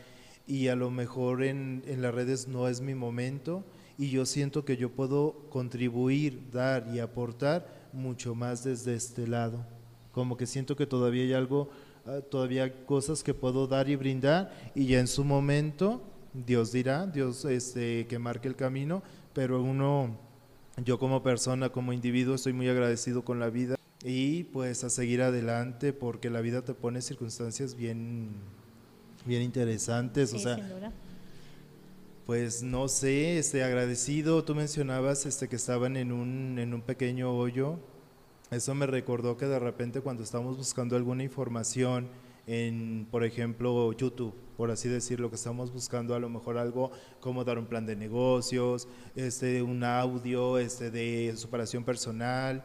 y 0.47 0.67
a 0.67 0.75
lo 0.75 0.89
mejor 0.89 1.43
en, 1.43 1.83
en 1.87 2.01
las 2.01 2.13
redes 2.13 2.47
no 2.47 2.67
es 2.67 2.81
mi 2.81 2.95
momento 2.95 3.63
y 3.97 4.09
yo 4.09 4.25
siento 4.25 4.65
que 4.65 4.77
yo 4.77 4.89
puedo 4.89 5.35
contribuir, 5.49 6.49
dar 6.51 6.89
y 6.93 6.99
aportar 6.99 7.67
mucho 7.93 8.35
más 8.35 8.63
desde 8.63 8.95
este 8.95 9.27
lado. 9.27 9.65
Como 10.11 10.35
que 10.35 10.47
siento 10.47 10.75
que 10.75 10.85
todavía 10.85 11.23
hay 11.23 11.33
algo, 11.33 11.69
todavía 12.29 12.63
hay 12.63 12.73
cosas 12.85 13.23
que 13.23 13.33
puedo 13.33 13.67
dar 13.67 13.89
y 13.89 13.95
brindar 13.95 14.71
y 14.75 14.87
ya 14.87 14.99
en 14.99 15.07
su 15.07 15.23
momento 15.23 16.01
Dios 16.33 16.71
dirá, 16.71 17.05
Dios 17.05 17.45
este, 17.45 18.07
que 18.07 18.19
marque 18.19 18.47
el 18.47 18.55
camino, 18.55 19.03
pero 19.33 19.61
uno, 19.61 20.17
yo 20.83 20.97
como 20.97 21.21
persona, 21.21 21.69
como 21.69 21.93
individuo, 21.93 22.35
estoy 22.35 22.53
muy 22.53 22.67
agradecido 22.67 23.23
con 23.23 23.39
la 23.39 23.49
vida 23.49 23.75
y 24.03 24.43
pues 24.45 24.83
a 24.83 24.89
seguir 24.89 25.21
adelante 25.21 25.93
porque 25.93 26.29
la 26.29 26.41
vida 26.41 26.63
te 26.63 26.73
pone 26.73 27.01
circunstancias 27.01 27.75
bien, 27.75 28.31
bien 29.25 29.43
interesantes, 29.43 30.33
o 30.33 30.39
sea, 30.39 30.57
pues 32.25 32.63
no 32.63 32.87
sé, 32.87 33.37
este, 33.37 33.63
agradecido, 33.63 34.43
tú 34.43 34.55
mencionabas 34.55 35.25
este, 35.25 35.47
que 35.47 35.55
estaban 35.55 35.97
en 35.97 36.11
un, 36.11 36.57
en 36.57 36.73
un 36.73 36.81
pequeño 36.81 37.37
hoyo, 37.37 37.77
eso 38.55 38.75
me 38.75 38.85
recordó 38.85 39.37
que 39.37 39.45
de 39.45 39.59
repente 39.59 40.01
cuando 40.01 40.23
estamos 40.23 40.57
buscando 40.57 40.95
alguna 40.95 41.23
información 41.23 42.09
en, 42.45 43.07
por 43.09 43.23
ejemplo, 43.23 43.93
YouTube, 43.93 44.33
por 44.57 44.69
así 44.69 44.89
decirlo, 44.89 45.29
que 45.29 45.35
estamos 45.35 45.71
buscando 45.71 46.13
a 46.13 46.19
lo 46.19 46.29
mejor 46.29 46.57
algo 46.57 46.91
como 47.19 47.43
dar 47.43 47.57
un 47.57 47.65
plan 47.65 47.85
de 47.85 47.95
negocios, 47.95 48.87
este, 49.15 49.61
un 49.61 49.83
audio 49.83 50.57
este, 50.57 50.91
de 50.91 51.33
superación 51.37 51.83
personal, 51.83 52.63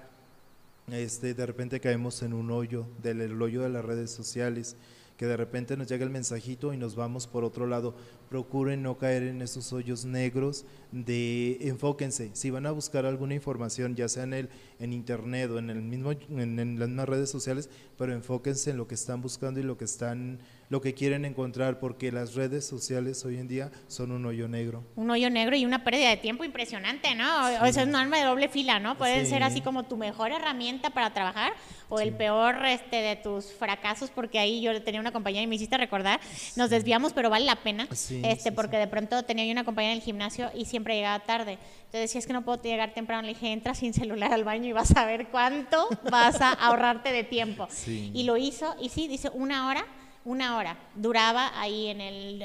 este, 0.91 1.35
de 1.35 1.47
repente 1.47 1.81
caemos 1.81 2.23
en 2.23 2.33
un 2.33 2.51
hoyo, 2.51 2.87
del 3.03 3.41
hoyo 3.41 3.63
de 3.63 3.69
las 3.69 3.85
redes 3.85 4.11
sociales 4.11 4.77
que 5.19 5.27
de 5.27 5.37
repente 5.37 5.77
nos 5.77 5.89
llega 5.89 6.05
el 6.05 6.11
mensajito 6.11 6.73
y 6.73 6.77
nos 6.77 6.95
vamos 6.95 7.27
por 7.27 7.43
otro 7.43 7.67
lado. 7.67 7.93
Procuren 8.31 8.83
no 8.85 8.99
caer 8.99 9.25
en 9.25 9.43
esos 9.43 9.73
hoyos 9.73 10.05
negros 10.05 10.65
de 10.93 11.59
enfóquense. 11.61 12.31
Si 12.35 12.51
van 12.51 12.67
a 12.67 12.71
buscar 12.71 13.05
alguna 13.05 13.35
información, 13.35 13.97
ya 13.97 14.09
sea 14.09 14.23
en 14.23 14.33
el 14.33 14.49
en 14.79 14.93
internet 14.93 15.51
o 15.51 15.59
en 15.59 15.71
el 15.71 15.83
mismo 15.83 16.13
en, 16.13 16.79
las 16.79 16.89
mismas 16.89 17.09
redes 17.09 17.31
sociales, 17.31 17.69
pero 17.99 18.13
enfóquense 18.13 18.71
en 18.71 18.77
lo 18.77 18.87
que 18.87 18.95
están 18.95 19.21
buscando 19.21 19.59
y 19.59 19.65
lo 19.65 19.77
que 19.77 19.87
están 19.87 20.39
lo 20.69 20.81
que 20.81 20.95
quieren 20.95 21.25
encontrar, 21.25 21.81
porque 21.81 22.13
las 22.13 22.35
redes 22.35 22.67
sociales 22.67 23.25
hoy 23.25 23.39
en 23.39 23.49
día 23.49 23.71
son 23.87 24.13
un 24.13 24.27
hoyo 24.27 24.49
negro. 24.49 24.85
Un 24.97 25.11
hoyo 25.11 25.31
negro 25.31 25.57
y 25.57 25.65
una 25.65 25.83
pérdida 25.83 26.11
de 26.11 26.19
tiempo 26.19 26.45
impresionante, 26.45 27.15
¿no? 27.15 27.47
O 27.63 27.73
sea, 27.73 27.83
es 27.83 27.89
un 27.89 27.97
arma 27.97 28.19
de 28.19 28.25
doble 28.25 28.49
fila, 28.49 28.79
¿no? 28.79 28.99
Pueden 28.99 29.27
ser 29.27 29.43
así 29.43 29.61
como 29.61 29.85
tu 29.85 29.97
mejor 29.97 30.31
herramienta 30.31 30.91
para 30.91 31.13
trabajar 31.15 31.53
o 31.89 32.01
el 32.01 32.13
peor 32.13 32.67
este, 32.67 32.97
de 32.97 33.17
tus 33.17 33.47
fracasos, 33.47 34.11
porque 34.11 34.39
ahí 34.39 34.61
yo 34.61 34.83
tenía 34.83 35.01
una 35.01 35.13
compañera 35.13 35.43
y 35.43 35.47
me 35.47 35.55
hiciste 35.55 35.79
recordar, 35.79 36.21
nos 36.57 36.69
desviamos, 36.69 37.13
pero 37.15 37.31
vale 37.31 37.47
la 37.47 37.57
pena, 37.57 37.89
este, 37.91 38.53
porque 38.53 38.77
de 38.77 38.87
pronto 38.87 39.23
tenía 39.23 39.47
yo 39.47 39.53
una 39.53 39.65
compañera 39.65 39.93
en 39.93 39.99
el 39.99 40.05
gimnasio 40.05 40.51
y 40.55 40.67
siempre 40.67 40.97
llegaba 40.97 41.21
tarde. 41.21 41.53
Entonces 41.79 42.03
decía, 42.03 42.19
es 42.19 42.27
que 42.27 42.35
no 42.35 42.45
puedo 42.45 42.63
llegar 42.63 42.93
temprano, 42.93 43.23
le 43.23 43.29
dije, 43.29 43.51
entra 43.53 43.75
sin 43.75 43.95
celular 43.95 44.35
al 44.35 44.45
baño 44.45 44.69
y 44.69 44.73
vas 44.73 44.95
a 44.95 45.07
ver 45.07 45.29
cuánto 45.29 45.89
vas 46.11 46.43
a 46.43 46.53
ahorrarte 46.53 47.11
de 47.11 47.25
tiempo. 47.25 47.69
Y 47.87 48.25
lo 48.25 48.37
hizo, 48.37 48.75
y 48.81 48.91
sí, 48.91 49.09
dice, 49.09 49.31
una 49.33 49.69
hora 49.69 49.87
una 50.29 50.57
hora 50.57 50.77
duraba 50.95 51.51
ahí 51.61 51.89
en 51.89 52.01
el 52.01 52.45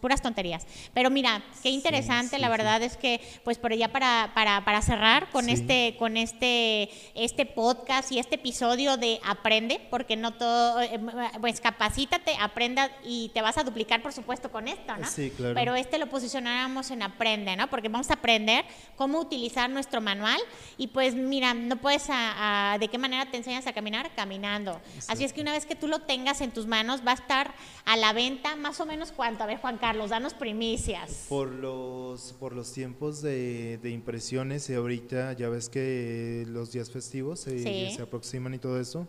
puras 0.00 0.22
tonterías. 0.22 0.66
Pero 0.94 1.10
mira 1.10 1.42
qué 1.62 1.70
interesante 1.70 2.38
la 2.38 2.48
verdad 2.48 2.82
es 2.82 2.96
que 2.96 3.20
pues 3.44 3.58
por 3.58 3.72
allá 3.72 3.92
para, 3.92 4.30
para, 4.34 4.64
para 4.64 4.82
cerrar 4.82 5.30
con 5.30 5.48
este 5.48 5.96
con 5.98 6.16
este 6.16 6.90
este 7.14 7.46
podcast 7.46 8.12
y 8.12 8.18
este 8.18 8.36
episodio 8.36 8.96
de 8.96 9.20
aprende 9.24 9.80
porque 9.90 10.16
no 10.16 10.32
todo 10.34 10.80
eh, 10.80 11.00
pues 11.40 11.60
capacítate 11.60 12.36
aprenda 12.40 12.90
y 13.04 13.30
te 13.34 13.42
vas 13.42 13.58
a 13.58 13.64
duplicar 13.64 14.02
por 14.02 14.12
supuesto 14.12 14.50
con 14.50 14.68
esto 14.68 14.96
no 14.96 15.06
sí, 15.06 15.32
claro. 15.36 15.54
pero 15.54 15.74
este 15.74 15.98
lo 15.98 16.08
posicionáramos 16.08 16.90
en 16.90 17.02
aprende 17.02 17.56
no 17.56 17.68
porque 17.68 17.88
vamos 17.88 18.10
a 18.10 18.14
aprender 18.14 18.64
cómo 18.96 19.18
utilizar 19.20 19.68
nuestro 19.70 20.00
manual 20.00 20.40
y 20.76 20.88
pues 20.88 21.14
mira 21.14 21.54
no 21.54 21.76
puedes 21.76 22.06
a, 22.10 22.76
de 22.78 22.88
qué 22.88 22.98
manera 22.98 23.26
te 23.30 23.36
enseñas 23.36 23.66
a 23.66 23.72
caminar 23.72 24.10
caminando. 24.14 24.80
Así 25.08 25.24
es 25.24 25.32
que 25.32 25.40
una 25.40 25.52
vez 25.52 25.66
que 25.66 25.74
tú 25.74 25.88
lo 25.88 26.00
tengas 26.00 26.40
en 26.40 26.50
tus 26.50 26.66
manos 26.66 27.02
vas 27.04 27.15
estar 27.16 27.54
a 27.84 27.96
la 27.96 28.12
venta 28.12 28.56
más 28.56 28.80
o 28.80 28.86
menos 28.86 29.12
cuánto? 29.12 29.44
A 29.44 29.46
ver, 29.46 29.58
Juan 29.58 29.78
Carlos, 29.78 30.10
danos 30.10 30.34
primicias. 30.34 31.26
Por 31.28 31.50
los, 31.50 32.32
por 32.34 32.54
los 32.54 32.72
tiempos 32.72 33.22
de, 33.22 33.80
impresiones 33.84 34.70
y 34.70 34.74
ahorita 34.74 35.32
ya 35.34 35.48
ves 35.48 35.68
que 35.68 36.44
los 36.48 36.72
días 36.72 36.90
festivos 36.90 37.40
se, 37.40 37.98
aproximan 38.00 38.54
y 38.54 38.58
todo 38.58 38.80
eso. 38.80 39.06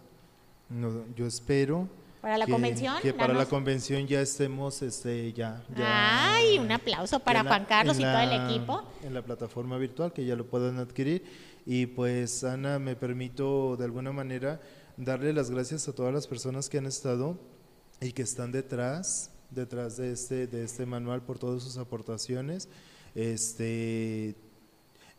yo 1.16 1.26
espero 1.26 1.88
para 2.22 2.38
la 2.39 2.47
convención. 2.47 2.95
Que 3.01 3.14
para 3.14 3.34
la 3.34 3.45
convención 3.45 4.08
ya 4.08 4.22
estemos, 4.22 4.82
este, 4.82 5.32
ya. 5.34 5.64
Ay, 5.76 6.60
un 6.60 6.72
aplauso 6.72 7.20
para 7.20 7.43
Juan 7.43 7.66
Carlos 7.66 7.97
y 7.99 8.01
todo 8.01 8.20
el 8.20 8.49
equipo. 8.49 8.84
En 9.03 9.14
la 9.14 9.22
plataforma 9.22 9.78
virtual 9.78 10.12
que 10.12 10.26
ya 10.26 10.36
lo 10.36 10.45
puedan 10.45 10.80
adquirir. 10.80 11.24
Y 11.66 11.86
pues, 11.86 12.43
Ana, 12.43 12.80
me 12.80 12.95
permito 12.95 13.78
de 13.78 13.86
alguna 13.86 14.12
manera 14.12 14.60
darle 14.97 15.32
las 15.32 15.51
gracias 15.51 15.88
a 15.88 15.93
todas 15.93 16.14
las 16.14 16.28
personas 16.28 16.70
que 16.70 16.78
han 16.80 16.86
estado 16.86 17.39
y 18.02 18.12
que 18.12 18.22
están 18.22 18.52
detrás, 18.52 19.32
detrás 19.52 19.98
de 19.98 20.12
este, 20.12 20.48
de 20.48 20.64
este 20.64 20.86
manual 20.86 21.24
por 21.24 21.39
todas 21.39 21.64
sus 21.64 21.78
aportaciones. 21.78 22.70
Este, 23.16 24.36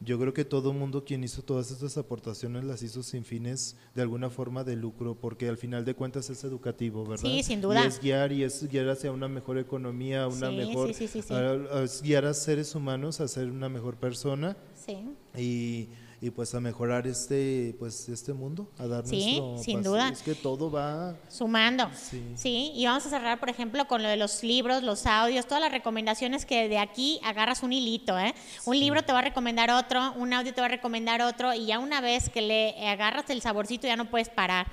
yo 0.01 0.19
creo 0.19 0.33
que 0.33 0.45
todo 0.45 0.73
mundo 0.73 1.05
quien 1.05 1.25
hizo 1.25 1.43
todas 1.43 1.73
estas 1.73 1.99
aportaciones 1.99 2.63
las 2.63 2.83
hizo 2.83 3.03
sin 3.03 3.25
fines 3.25 3.77
de 3.97 4.03
alguna 4.03 4.31
forma 4.31 4.63
de 4.63 4.77
lucro, 4.77 5.17
porque 5.17 5.49
al 5.49 5.57
final 5.57 5.85
de 5.85 5.95
cuentas 5.95 6.31
es 6.31 6.45
educativo, 6.45 7.05
¿verdad? 7.05 7.25
Sí, 7.25 7.43
sin 7.43 7.61
duda. 7.61 7.83
Y 7.83 7.89
es 7.89 8.01
guiar 8.01 8.33
y 8.33 8.45
es 8.45 8.69
guiar 8.69 8.89
hacia 8.91 9.11
una 9.11 9.27
mejor 9.27 9.59
economía, 9.59 10.29
una 10.29 10.53
mejor, 10.53 10.95
sí, 10.95 11.09
sí, 11.09 11.19
es 11.19 12.03
guiar 12.03 12.27
a 12.27 12.35
seres 12.35 12.75
humanos 12.77 13.21
a 13.21 13.27
ser 13.27 13.51
una 13.51 13.69
mejor 13.69 13.97
persona. 13.97 14.57
Sí. 14.87 14.99
Y 15.37 15.89
y 16.21 16.31
pues 16.31 16.55
a 16.55 16.61
mejorar 16.61 17.07
este 17.07 17.75
pues 17.79 18.09
este 18.09 18.33
mundo, 18.33 18.71
a 18.79 18.87
dar 18.87 19.07
sí, 19.07 19.41
sin 19.63 19.83
duda. 19.83 20.09
Es 20.09 20.23
que 20.23 20.35
todo 20.35 20.71
va 20.71 21.17
sumando. 21.29 21.91
Sí. 22.37 22.73
y 22.75 22.87
vamos 22.87 23.07
a 23.07 23.11
cerrar, 23.11 23.39
por 23.39 23.51
ejemplo, 23.51 23.87
con 23.87 24.03
lo 24.03 24.09
de 24.09 24.17
los 24.17 24.43
libros, 24.43 24.83
los 24.83 25.07
audios, 25.07 25.47
todas 25.47 25.63
las 25.63 25.73
recomendaciones 25.73 26.45
que 26.45 26.69
de 26.69 26.79
aquí 26.79 27.21
agarras 27.25 27.63
un 27.63 27.73
hilito, 27.73 28.19
¿eh? 28.19 28.35
Un 28.65 28.79
libro 28.79 29.03
te 29.03 29.13
va 29.13 29.21
a 29.21 29.23
recomendar 29.23 29.71
otro, 29.71 30.13
un 30.15 30.33
audio 30.33 30.53
te 30.53 30.61
va 30.61 30.67
a 30.67 30.71
recomendar 30.71 31.23
otro 31.23 31.55
y 31.55 31.67
ya 31.67 31.79
una 31.79 32.01
vez 32.01 32.29
que 32.29 32.43
le 32.43 32.89
agarras 32.89 33.31
el 33.31 33.41
saborcito 33.41 33.87
ya 33.87 33.97
no 33.97 34.11
puedes 34.11 34.29
parar. 34.29 34.67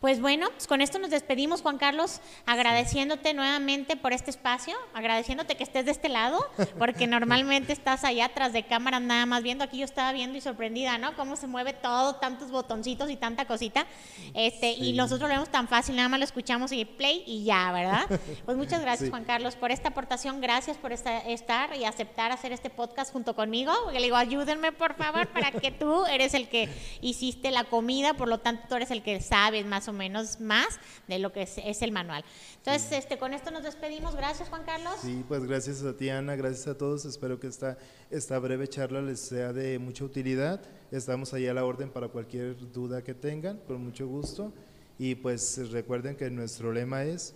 Pues 0.00 0.20
bueno, 0.20 0.48
pues 0.50 0.66
con 0.66 0.80
esto 0.80 0.98
nos 0.98 1.10
despedimos, 1.10 1.62
Juan 1.62 1.78
Carlos, 1.78 2.20
agradeciéndote 2.44 3.34
nuevamente 3.34 3.96
por 3.96 4.12
este 4.12 4.30
espacio, 4.30 4.74
agradeciéndote 4.94 5.56
que 5.56 5.62
estés 5.62 5.84
de 5.84 5.92
este 5.92 6.08
lado, 6.08 6.44
porque 6.76 7.06
normalmente 7.08 7.72
estás 7.72 8.02
allá 8.02 8.24
atrás 8.24 8.52
de 8.52 8.64
cámara 8.66 8.98
nada 8.98 9.26
más 9.26 9.44
viendo, 9.44 9.62
aquí 9.62 9.78
yo 9.78 9.84
estaba 9.84 10.12
viendo 10.12 10.36
y 10.36 10.40
sorprendida, 10.40 10.91
¿no? 10.98 11.14
Cómo 11.16 11.36
se 11.36 11.46
mueve 11.46 11.72
todo, 11.72 12.16
tantos 12.16 12.50
botoncitos 12.50 13.10
y 13.10 13.16
tanta 13.16 13.46
cosita. 13.46 13.86
Este, 14.34 14.72
y 14.72 14.92
nosotros 14.92 15.28
lo 15.28 15.34
vemos 15.34 15.50
tan 15.50 15.68
fácil, 15.68 15.96
nada 15.96 16.08
más 16.08 16.18
lo 16.18 16.24
escuchamos 16.24 16.72
y 16.72 16.84
play 16.84 17.22
y 17.26 17.44
ya, 17.44 17.72
¿verdad? 17.72 18.06
Pues 18.44 18.56
muchas 18.56 18.80
gracias, 18.80 19.10
Juan 19.10 19.24
Carlos, 19.24 19.56
por 19.56 19.70
esta 19.70 19.90
aportación, 19.90 20.40
gracias 20.40 20.76
por 20.76 20.92
estar 20.92 21.76
y 21.76 21.84
aceptar 21.84 22.32
hacer 22.32 22.52
este 22.52 22.70
podcast 22.70 23.12
junto 23.12 23.34
conmigo. 23.34 23.72
le 23.92 24.00
digo, 24.00 24.16
ayúdenme 24.16 24.72
por 24.72 24.94
favor, 24.94 25.28
para 25.28 25.52
que 25.52 25.70
tú 25.70 26.06
eres 26.06 26.34
el 26.34 26.48
que 26.48 26.68
hiciste 27.00 27.50
la 27.50 27.64
comida, 27.64 28.14
por 28.14 28.28
lo 28.28 28.38
tanto 28.38 28.64
tú 28.68 28.74
eres 28.76 28.90
el 28.90 29.02
que 29.02 29.20
sabes 29.20 29.66
más 29.66 29.88
o 29.88 29.92
menos 29.92 30.40
más 30.40 30.78
de 31.08 31.18
lo 31.18 31.32
que 31.32 31.42
es, 31.42 31.82
el 31.82 31.92
manual. 31.92 32.24
Entonces, 32.56 32.92
este, 32.92 33.18
con 33.18 33.34
esto 33.34 33.50
nos 33.50 33.62
despedimos. 33.62 34.14
Gracias, 34.14 34.48
Juan 34.48 34.64
Carlos. 34.64 34.94
Sí, 35.00 35.24
pues 35.26 35.44
gracias 35.44 35.82
a 35.82 35.96
ti, 35.96 36.08
Ana, 36.08 36.36
gracias 36.36 36.68
a 36.68 36.76
todos. 36.76 37.04
Espero 37.04 37.40
que 37.40 37.48
esta, 37.48 37.76
esta 38.10 38.38
breve 38.38 38.68
charla 38.68 39.00
les 39.00 39.20
sea 39.20 39.52
de 39.52 39.78
mucha 39.78 40.04
utilidad. 40.04 40.60
Estamos 40.92 41.32
ahí 41.32 41.46
a 41.46 41.54
la 41.54 41.64
orden 41.64 41.90
para 41.90 42.08
cualquier 42.08 42.54
duda 42.70 43.02
que 43.02 43.14
tengan, 43.14 43.56
con 43.66 43.82
mucho 43.82 44.06
gusto. 44.06 44.52
Y 44.98 45.14
pues 45.14 45.70
recuerden 45.70 46.16
que 46.16 46.30
nuestro 46.30 46.70
lema 46.70 47.04
es, 47.04 47.34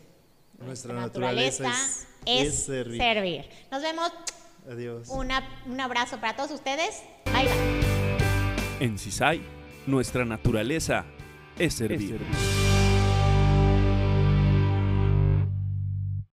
nuestra, 0.59 0.93
naturaleza, 0.93 1.73
es, 2.27 2.65
servir. 2.65 3.01
servir. 3.01 3.45
Nos 3.73 3.83
vemos. 3.83 4.13
Adiós. 4.71 5.09
un 5.09 5.81
abrazo 5.81 6.21
para 6.21 6.37
todos 6.37 6.51
ustedes. 6.51 7.03
Bye 7.33 7.45
bye. 7.45 8.87
En 8.87 8.99
CISAI, 8.99 9.41
nuestra 9.87 10.27
naturaleza 10.27 11.07
es 11.59 11.73
servir. 11.73 12.21